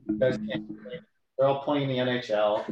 you 0.10 0.20
guys 0.20 0.38
can't 0.38 0.68
play. 0.68 0.99
They're 1.38 1.47
all 1.47 1.64
playing 1.64 1.89
the 1.89 1.97
NHL. 1.97 2.66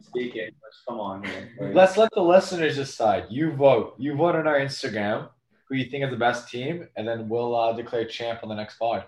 Speak 0.00 0.36
English. 0.36 0.54
Come 0.88 1.00
on, 1.00 1.20
man. 1.20 1.74
Let's 1.74 1.96
let 1.96 2.10
the 2.14 2.22
listeners 2.22 2.76
decide. 2.76 3.26
You 3.28 3.52
vote. 3.52 3.94
You 3.98 4.16
vote 4.16 4.34
on 4.34 4.46
our 4.46 4.58
Instagram 4.58 5.28
who 5.68 5.76
you 5.76 5.90
think 5.90 6.04
is 6.04 6.10
the 6.10 6.16
best 6.16 6.48
team, 6.48 6.88
and 6.96 7.06
then 7.06 7.28
we'll 7.28 7.54
uh, 7.54 7.74
declare 7.74 8.06
champ 8.06 8.40
on 8.42 8.48
the 8.48 8.54
next 8.54 8.78
pod. 8.78 9.04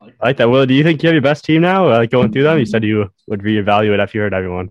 I 0.00 0.08
like 0.26 0.36
that. 0.38 0.48
Will, 0.48 0.64
do 0.66 0.74
you 0.74 0.82
think 0.82 1.02
you 1.02 1.08
have 1.08 1.14
your 1.14 1.22
best 1.22 1.44
team 1.44 1.62
now? 1.62 1.88
Uh, 1.88 2.06
going 2.06 2.32
through 2.32 2.44
them, 2.44 2.58
you 2.58 2.66
said 2.66 2.84
you 2.84 3.10
would 3.26 3.40
reevaluate 3.40 3.98
after 3.98 4.18
you 4.18 4.22
heard 4.22 4.34
everyone. 4.34 4.70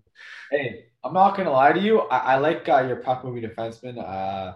Hey, 0.51 0.85
I'm 1.03 1.13
not 1.13 1.37
gonna 1.37 1.51
lie 1.51 1.71
to 1.71 1.79
you. 1.79 2.01
I, 2.01 2.17
I 2.33 2.37
like 2.37 2.67
uh, 2.67 2.83
your 2.87 2.97
puck 2.97 3.23
moving 3.23 3.43
defenseman 3.43 3.97
uh, 3.99 4.53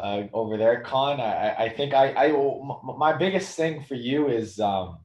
uh, 0.00 0.22
over 0.32 0.56
there, 0.56 0.82
Con. 0.82 1.20
I, 1.20 1.48
I- 1.48 1.64
I 1.64 1.68
think 1.70 1.92
I, 1.94 2.12
I 2.12 2.26
m- 2.28 2.96
my 2.98 3.12
biggest 3.16 3.56
thing 3.56 3.82
for 3.82 3.96
you 3.96 4.28
is 4.28 4.60
um, 4.60 4.98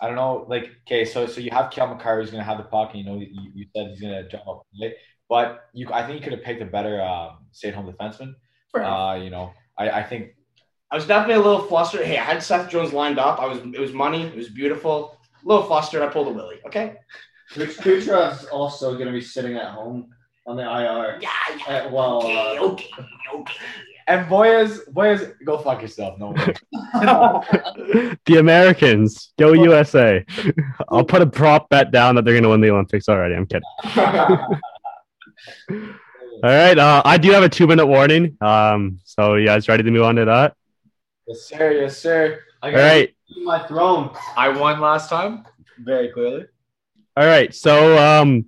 I 0.00 0.06
don't 0.08 0.16
know, 0.16 0.44
like 0.48 0.70
okay, 0.86 1.04
so 1.04 1.26
so 1.26 1.40
you 1.40 1.50
have 1.52 1.70
Cale 1.70 1.86
Makar 1.86 2.20
who's 2.20 2.30
gonna 2.32 2.42
have 2.42 2.58
the 2.58 2.64
puck, 2.64 2.90
and 2.94 2.98
you 3.00 3.04
know 3.08 3.18
you, 3.18 3.28
you 3.54 3.66
said 3.74 3.90
he's 3.90 4.00
gonna 4.00 4.28
jump 4.28 4.46
up, 4.48 4.66
and 4.72 4.78
play, 4.80 4.94
but 5.28 5.68
you, 5.72 5.88
I 5.92 6.04
think 6.04 6.18
you 6.18 6.24
could 6.24 6.32
have 6.32 6.42
picked 6.42 6.60
a 6.62 6.66
better 6.66 7.00
um, 7.00 7.46
stay-at-home 7.52 7.92
defenseman. 7.92 8.34
Uh, 8.74 9.14
you 9.22 9.30
know, 9.30 9.52
I, 9.78 9.90
I 9.90 10.02
think 10.02 10.30
I 10.92 10.96
was 10.96 11.06
definitely 11.06 11.42
a 11.42 11.46
little 11.46 11.62
flustered. 11.66 12.04
Hey, 12.04 12.18
I 12.18 12.22
had 12.22 12.42
Seth 12.42 12.70
Jones 12.70 12.92
lined 12.92 13.18
up. 13.18 13.40
I 13.40 13.46
was 13.46 13.58
it 13.60 13.80
was 13.80 13.94
money. 13.94 14.24
It 14.24 14.36
was 14.36 14.50
beautiful. 14.50 15.18
A 15.42 15.48
little 15.48 15.64
flustered. 15.64 16.02
I 16.02 16.08
pulled 16.08 16.28
a 16.28 16.32
willy. 16.32 16.56
Okay. 16.66 16.96
Kuch- 17.54 17.78
Kucherov's 17.78 18.44
also 18.46 18.92
going 18.94 19.06
to 19.06 19.12
be 19.12 19.20
sitting 19.22 19.56
at 19.56 19.68
home 19.70 20.10
on 20.46 20.56
the 20.56 20.62
IR. 20.62 21.18
Yeah. 21.20 21.30
Uh, 21.66 21.88
well, 21.90 22.18
Okay. 22.22 22.58
uh, 22.58 22.62
Okay. 22.64 22.90
Okay. 23.34 23.54
and 24.06 24.26
Boyas, 24.26 24.80
Boyas, 24.92 25.32
go 25.46 25.56
fuck 25.58 25.80
yourself. 25.80 26.18
No 26.18 26.32
way. 26.32 26.54
the 28.26 28.36
Americans, 28.38 29.32
go 29.38 29.54
USA. 29.54 30.24
I'll 30.90 31.04
put 31.04 31.22
a 31.22 31.26
prop 31.26 31.70
bet 31.70 31.90
down 31.90 32.16
that 32.16 32.24
they're 32.26 32.34
going 32.34 32.42
to 32.44 32.50
win 32.50 32.60
the 32.60 32.70
Olympics 32.70 33.08
already. 33.08 33.34
I'm 33.34 33.46
kidding. 33.46 33.62
All 36.44 36.50
right. 36.50 36.78
Uh, 36.78 37.00
I 37.04 37.16
do 37.18 37.30
have 37.32 37.42
a 37.44 37.48
two 37.48 37.66
minute 37.66 37.86
warning. 37.86 38.36
Um, 38.40 38.98
so 39.04 39.36
you 39.36 39.46
guys 39.46 39.68
ready 39.68 39.82
to 39.84 39.90
move 39.90 40.02
on 40.02 40.16
to 40.16 40.24
that? 40.26 40.54
Yes, 41.26 41.42
sir. 41.42 41.72
Yes, 41.72 41.98
sir. 41.98 42.40
I 42.62 42.66
All 42.66 42.72
got 42.72 42.82
right. 42.82 43.14
my 43.44 43.66
throne. 43.66 44.10
I 44.36 44.48
won 44.48 44.80
last 44.80 45.08
time, 45.08 45.44
very 45.78 46.10
clearly. 46.12 46.46
All 47.16 47.26
right. 47.26 47.54
So 47.54 47.98
um, 47.98 48.46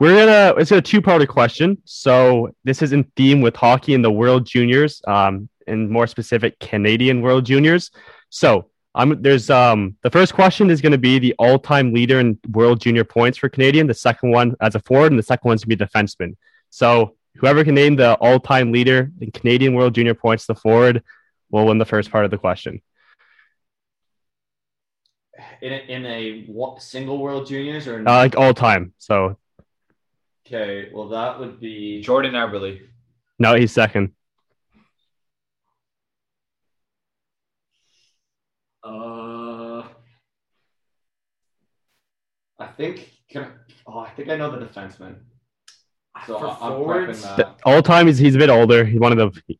we're 0.00 0.16
gonna 0.16 0.58
it's 0.60 0.72
a 0.72 0.82
two 0.82 1.00
parter 1.00 1.28
question. 1.28 1.78
So 1.84 2.54
this 2.64 2.82
is 2.82 2.92
in 2.92 3.04
theme 3.16 3.40
with 3.40 3.56
hockey 3.56 3.94
and 3.94 4.04
the 4.04 4.10
World 4.10 4.46
Juniors, 4.46 5.00
um, 5.06 5.48
and 5.66 5.88
more 5.90 6.06
specific 6.06 6.58
Canadian 6.58 7.22
World 7.22 7.44
Juniors. 7.46 7.90
So 8.30 8.70
I'm 8.94 9.20
there's 9.22 9.50
um 9.50 9.96
the 10.02 10.10
first 10.10 10.34
question 10.34 10.70
is 10.70 10.80
going 10.80 10.92
to 10.92 10.98
be 10.98 11.18
the 11.18 11.34
all 11.38 11.58
time 11.58 11.92
leader 11.92 12.20
in 12.20 12.38
World 12.50 12.80
Junior 12.80 13.04
points 13.04 13.38
for 13.38 13.48
Canadian. 13.48 13.86
The 13.86 13.94
second 13.94 14.30
one 14.30 14.56
as 14.60 14.74
a 14.74 14.80
forward, 14.80 15.12
and 15.12 15.18
the 15.18 15.22
second 15.22 15.48
one's 15.48 15.64
gonna 15.64 15.76
be 15.76 15.84
defenseman. 15.84 16.36
So 16.70 17.14
whoever 17.36 17.64
can 17.64 17.74
name 17.74 17.96
the 17.96 18.14
all 18.14 18.40
time 18.40 18.72
leader 18.72 19.10
in 19.20 19.30
Canadian 19.30 19.74
World 19.74 19.94
Junior 19.94 20.14
points, 20.14 20.46
the 20.46 20.54
forward, 20.54 21.02
will 21.50 21.66
win 21.66 21.78
the 21.78 21.84
first 21.84 22.10
part 22.10 22.24
of 22.24 22.30
the 22.30 22.38
question. 22.38 22.80
In 25.62 25.72
a, 25.72 25.76
in 25.88 26.06
a 26.06 26.46
single 26.80 27.18
World 27.18 27.46
Juniors 27.48 27.88
or 27.88 28.00
Uh, 28.00 28.02
like 28.04 28.36
all 28.36 28.54
time. 28.54 28.92
So 28.98 29.36
okay? 30.46 30.90
Well, 30.92 31.08
that 31.08 31.40
would 31.40 31.58
be 31.60 32.02
Jordan 32.02 32.34
Eberle. 32.34 32.80
no, 33.38 33.54
he's 33.54 33.72
second. 33.72 34.12
Uh, 38.82 39.82
I 42.58 42.66
think. 42.76 43.10
Can 43.30 43.44
I, 43.44 43.48
oh, 43.86 43.98
I 44.00 44.10
think 44.10 44.28
I 44.28 44.36
know 44.36 44.50
the 44.50 44.64
defenseman. 44.66 45.16
So 46.26 46.38
for 46.38 46.46
I- 46.46 46.50
I'm 46.50 46.72
forwards, 46.72 47.24
prepping 47.24 47.36
that. 47.36 47.56
all 47.64 47.82
time 47.82 48.06
he's 48.06 48.18
he's 48.18 48.34
a 48.34 48.38
bit 48.38 48.50
older. 48.50 48.84
He's 48.84 49.00
one 49.00 49.18
of 49.18 49.18
the 49.34 49.42
he's 49.46 49.56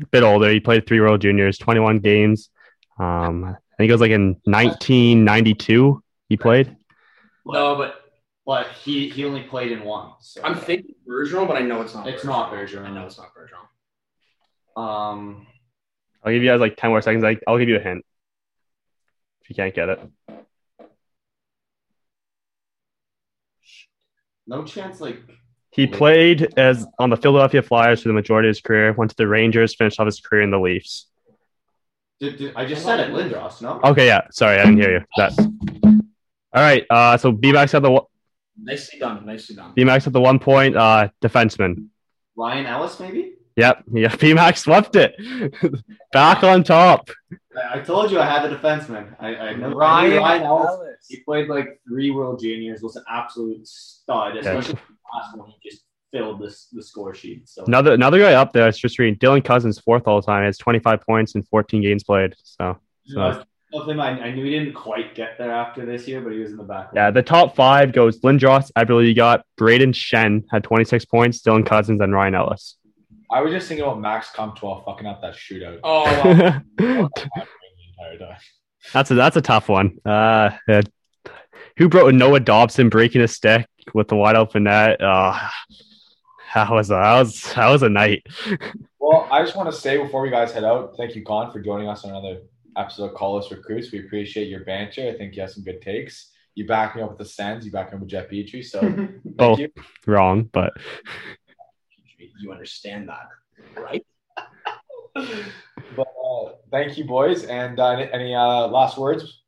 a 0.00 0.06
bit 0.06 0.22
older. 0.22 0.50
He 0.50 0.60
played 0.60 0.86
three 0.86 1.00
World 1.00 1.20
Juniors, 1.20 1.58
21 1.58 1.98
games. 2.00 2.50
Um, 2.98 3.44
I 3.44 3.76
think 3.78 3.88
it 3.90 3.92
was 3.92 4.00
like 4.00 4.10
in 4.10 4.36
1992 4.44 6.02
he 6.28 6.36
played. 6.36 6.76
no, 7.44 7.76
but 7.76 7.94
But 8.44 8.68
he 8.68 9.08
he 9.10 9.24
only 9.24 9.42
played 9.42 9.72
in 9.72 9.84
one. 9.84 10.12
So 10.20 10.40
I'm 10.42 10.54
thinking 10.56 10.94
Bergeron, 11.08 11.46
but 11.46 11.56
I 11.56 11.60
know 11.60 11.82
it's 11.82 11.94
not. 11.94 12.06
It's 12.08 12.22
Bergeron. 12.22 12.26
not 12.26 12.52
Bergeron. 12.52 12.86
I 12.86 12.94
know 12.94 13.06
it's 13.06 13.18
not 13.18 13.28
Bergeron. 13.34 14.80
Um, 14.80 15.46
I'll 16.22 16.32
give 16.32 16.42
you 16.42 16.48
guys 16.50 16.60
like 16.60 16.76
10 16.76 16.90
more 16.90 17.02
seconds. 17.02 17.22
Like 17.22 17.42
I'll 17.46 17.58
give 17.58 17.68
you 17.68 17.76
a 17.76 17.80
hint 17.80 18.04
if 19.42 19.50
you 19.50 19.56
can't 19.56 19.74
get 19.74 19.88
it. 19.88 20.00
no 24.46 24.64
chance. 24.64 25.00
Like 25.00 25.20
He 25.76 25.86
played 25.86 26.54
as 26.58 26.86
on 26.98 27.10
the 27.10 27.16
Philadelphia 27.18 27.60
Flyers 27.62 28.02
for 28.02 28.08
the 28.08 28.14
majority 28.14 28.48
of 28.48 28.56
his 28.56 28.60
career. 28.62 28.92
Went 28.94 29.10
to 29.10 29.16
the 29.16 29.28
Rangers, 29.28 29.74
finished 29.74 30.00
off 30.00 30.06
his 30.06 30.18
career 30.20 30.40
in 30.42 30.50
the 30.50 30.58
Leafs. 30.58 31.06
did, 32.18 32.38
did- 32.38 32.56
I 32.56 32.64
just 32.64 32.82
said 32.82 32.98
it, 33.00 33.12
Lindros. 33.12 33.60
No. 33.60 33.80
Okay, 33.84 34.06
yeah. 34.06 34.22
Sorry, 34.30 34.58
I 34.58 34.64
didn't 34.64 34.78
hear 34.80 34.92
you. 34.98 35.04
That's 35.16 35.38
all 35.38 36.62
right. 36.62 36.84
Uh, 36.88 37.16
so 37.18 37.30
BMAX 37.32 37.74
at 37.74 37.82
the 37.82 37.90
one- 37.90 38.04
Nicely 38.58 38.98
done. 38.98 39.26
Nicely 39.26 39.54
done. 39.54 39.74
BMAX 39.76 40.06
at 40.06 40.14
the 40.14 40.20
one 40.20 40.38
point. 40.38 40.76
Uh, 40.76 41.08
defenseman. 41.22 41.88
Ryan 42.36 42.64
Ellis, 42.66 42.98
maybe. 42.98 43.34
Yep, 43.56 43.84
yeah. 43.92 44.08
BMAX 44.16 44.58
swept 44.58 44.96
it. 44.96 45.14
Back 46.12 46.42
on 46.44 46.62
top. 46.62 47.10
I, 47.56 47.78
I 47.78 47.80
told 47.80 48.10
you 48.10 48.20
I 48.20 48.26
had 48.26 48.50
the 48.50 48.54
defenseman. 48.56 49.16
I, 49.18 49.36
I 49.36 49.54
know 49.54 49.70
Ryan 49.70 50.18
Ryan 50.18 50.42
Ellis. 50.42 50.66
Ellis. 50.68 51.06
He 51.08 51.20
played 51.20 51.48
like 51.48 51.80
three 51.88 52.10
World 52.10 52.40
Juniors. 52.40 52.82
Was 52.82 52.96
an 52.96 53.04
absolute 53.10 53.66
stud. 53.66 54.36
Especially 54.36 54.74
the 54.74 54.80
last 55.14 55.36
one, 55.36 55.48
he 55.48 55.70
just 55.70 55.82
filled 56.12 56.40
this 56.40 56.68
the 56.72 56.82
score 56.82 57.14
sheet. 57.14 57.48
So 57.48 57.64
Another 57.64 57.94
another 57.94 58.18
guy 58.18 58.34
up 58.34 58.52
there. 58.52 58.68
It's 58.68 58.78
just 58.78 58.98
reading 58.98 59.18
Dylan 59.18 59.44
Cozens 59.44 59.78
fourth 59.80 60.06
all 60.06 60.20
time. 60.22 60.42
He 60.42 60.46
has 60.46 60.58
25 60.58 61.00
points 61.06 61.34
in 61.34 61.42
14 61.44 61.82
games 61.82 62.04
played. 62.04 62.34
So 62.42 62.78
You 63.04 63.16
know, 63.16 63.42
of 63.74 63.88
him, 63.88 64.00
I, 64.00 64.20
I 64.20 64.32
knew 64.32 64.44
he 64.44 64.50
didn't 64.50 64.74
quite 64.74 65.14
get 65.14 65.38
there 65.38 65.50
after 65.50 65.84
this 65.84 66.06
year, 66.06 66.20
but 66.20 66.32
he 66.32 66.38
was 66.38 66.50
in 66.50 66.56
the 66.56 66.62
back. 66.62 66.90
yeah, 66.94 67.10
the 67.10 67.22
top 67.22 67.56
five 67.56 67.92
goes 67.92 68.20
Lindros, 68.20 68.70
Eberle. 68.72 69.06
You 69.06 69.14
got 69.14 69.44
Brayden 69.58 69.92
Schenn 69.92 70.44
had 70.50 70.62
26 70.64 71.04
points, 71.06 71.42
Dylan 71.42 71.66
Cozens, 71.66 72.00
and 72.00 72.12
Ryan 72.12 72.34
Ellis. 72.36 72.76
I 73.30 73.40
was 73.42 73.52
just 73.52 73.68
thinking 73.68 73.84
about 73.84 74.00
Max 74.00 74.30
Comtois 74.30 74.82
fucking 74.84 75.06
up 75.06 75.20
that 75.22 75.34
shootout 75.34 75.80
Oh, 75.82 76.04
well, 76.04 76.62
the 76.78 77.10
entire 77.98 78.18
time. 78.18 78.36
that's 78.92 79.10
a 79.10 79.14
that's 79.14 79.36
a 79.36 79.40
tough 79.42 79.68
one. 79.68 79.98
Uh, 80.04 80.50
yeah. 80.68 80.80
who 81.76 81.88
brought 81.88 82.12
Noah 82.14 82.40
Dobson 82.40 82.88
breaking 82.88 83.20
a 83.22 83.28
stick 83.28 83.66
with 83.94 84.08
the 84.08 84.16
wide 84.16 84.36
open 84.36 84.64
net? 84.64 85.00
Uh, 85.00 85.38
that 86.54 86.70
was 86.70 86.90
a, 86.90 86.94
that 86.94 87.18
was 87.18 87.42
that 87.54 87.68
was 87.68 87.82
a 87.82 87.88
night. 87.88 88.26
Well, 88.98 89.28
I 89.30 89.40
just 89.44 89.54
want 89.54 89.70
to 89.70 89.78
say 89.78 89.98
before 89.98 90.20
we 90.20 90.30
guys 90.30 90.50
head 90.50 90.64
out, 90.64 90.94
thank 90.96 91.14
you, 91.14 91.22
Con, 91.24 91.52
for 91.52 91.60
joining 91.60 91.86
us 91.88 92.02
on 92.04 92.10
another 92.10 92.40
episode 92.76 93.04
of 93.04 93.14
Call 93.14 93.38
Us 93.38 93.52
Recruits. 93.52 93.92
We 93.92 94.00
appreciate 94.00 94.48
your 94.48 94.64
banter. 94.64 95.06
I 95.08 95.12
think 95.16 95.36
you 95.36 95.42
have 95.42 95.52
some 95.52 95.62
good 95.62 95.80
takes. 95.80 96.32
You 96.56 96.66
back 96.66 96.96
me 96.96 97.02
up 97.02 97.10
with 97.10 97.18
the 97.18 97.24
Sens. 97.24 97.64
You 97.64 97.70
back 97.70 97.92
me 97.92 97.94
up 97.94 98.00
with 98.00 98.08
Jeff 98.10 98.28
Petry. 98.28 98.64
So 98.64 98.80
thank 98.80 99.20
Oh. 99.38 99.56
you. 99.58 99.68
Wrong, 100.08 100.50
but 100.52 100.72
you 102.40 102.52
understand 102.52 103.08
that, 103.08 103.28
right? 103.76 104.04
but 105.14 106.08
uh, 106.24 106.52
thank 106.70 106.98
you, 106.98 107.04
boys. 107.04 107.44
And 107.44 107.80
uh, 107.80 107.90
any 108.12 108.34
uh, 108.34 108.66
last 108.68 108.98
words? 108.98 109.42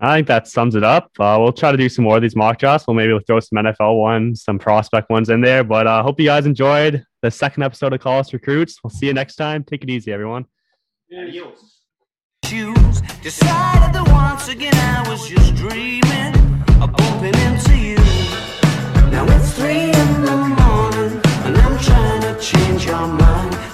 I 0.00 0.16
think 0.16 0.26
that 0.26 0.48
sums 0.48 0.74
it 0.74 0.82
up. 0.82 1.10
Uh, 1.18 1.38
we'll 1.40 1.52
try 1.52 1.70
to 1.70 1.76
do 1.78 1.88
some 1.88 2.04
more 2.04 2.16
of 2.16 2.22
these 2.22 2.34
mock 2.34 2.58
drafts. 2.58 2.86
We'll 2.86 2.96
maybe 2.96 3.16
throw 3.26 3.40
some 3.40 3.64
NFL 3.64 4.00
ones, 4.00 4.42
some 4.42 4.58
prospect 4.58 5.08
ones 5.08 5.30
in 5.30 5.40
there. 5.40 5.62
But 5.62 5.86
I 5.86 6.02
hope 6.02 6.18
you 6.18 6.26
guys 6.26 6.46
enjoyed 6.46 7.04
the 7.22 7.30
second 7.30 7.62
episode 7.62 7.92
of 7.92 8.00
Call 8.00 8.18
Us 8.18 8.32
Recruits. 8.32 8.82
We'll 8.82 8.90
see 8.90 9.06
you 9.06 9.14
next 9.14 9.36
time. 9.36 9.62
Take 9.62 9.84
it 9.84 9.90
easy, 9.90 10.12
everyone. 10.12 10.46
Adios. 11.12 11.74
Decided 13.22 13.94
that 13.94 14.08
once 14.08 14.48
again 14.48 14.74
I 14.74 15.08
was 15.08 15.26
just 15.28 15.54
dreaming 15.54 16.34
of 16.82 16.92
bumping 16.92 17.34
into 17.40 17.76
you. 17.76 17.96
Now 19.10 19.24
it's 19.28 19.54
three 19.54 19.90
in 19.90 20.24
the 20.24 20.36
morning. 20.36 21.33
And 21.44 21.58
I'm 21.58 21.78
trying 21.78 22.22
to 22.22 22.40
change 22.40 22.86
your 22.86 23.06
mind. 23.06 23.73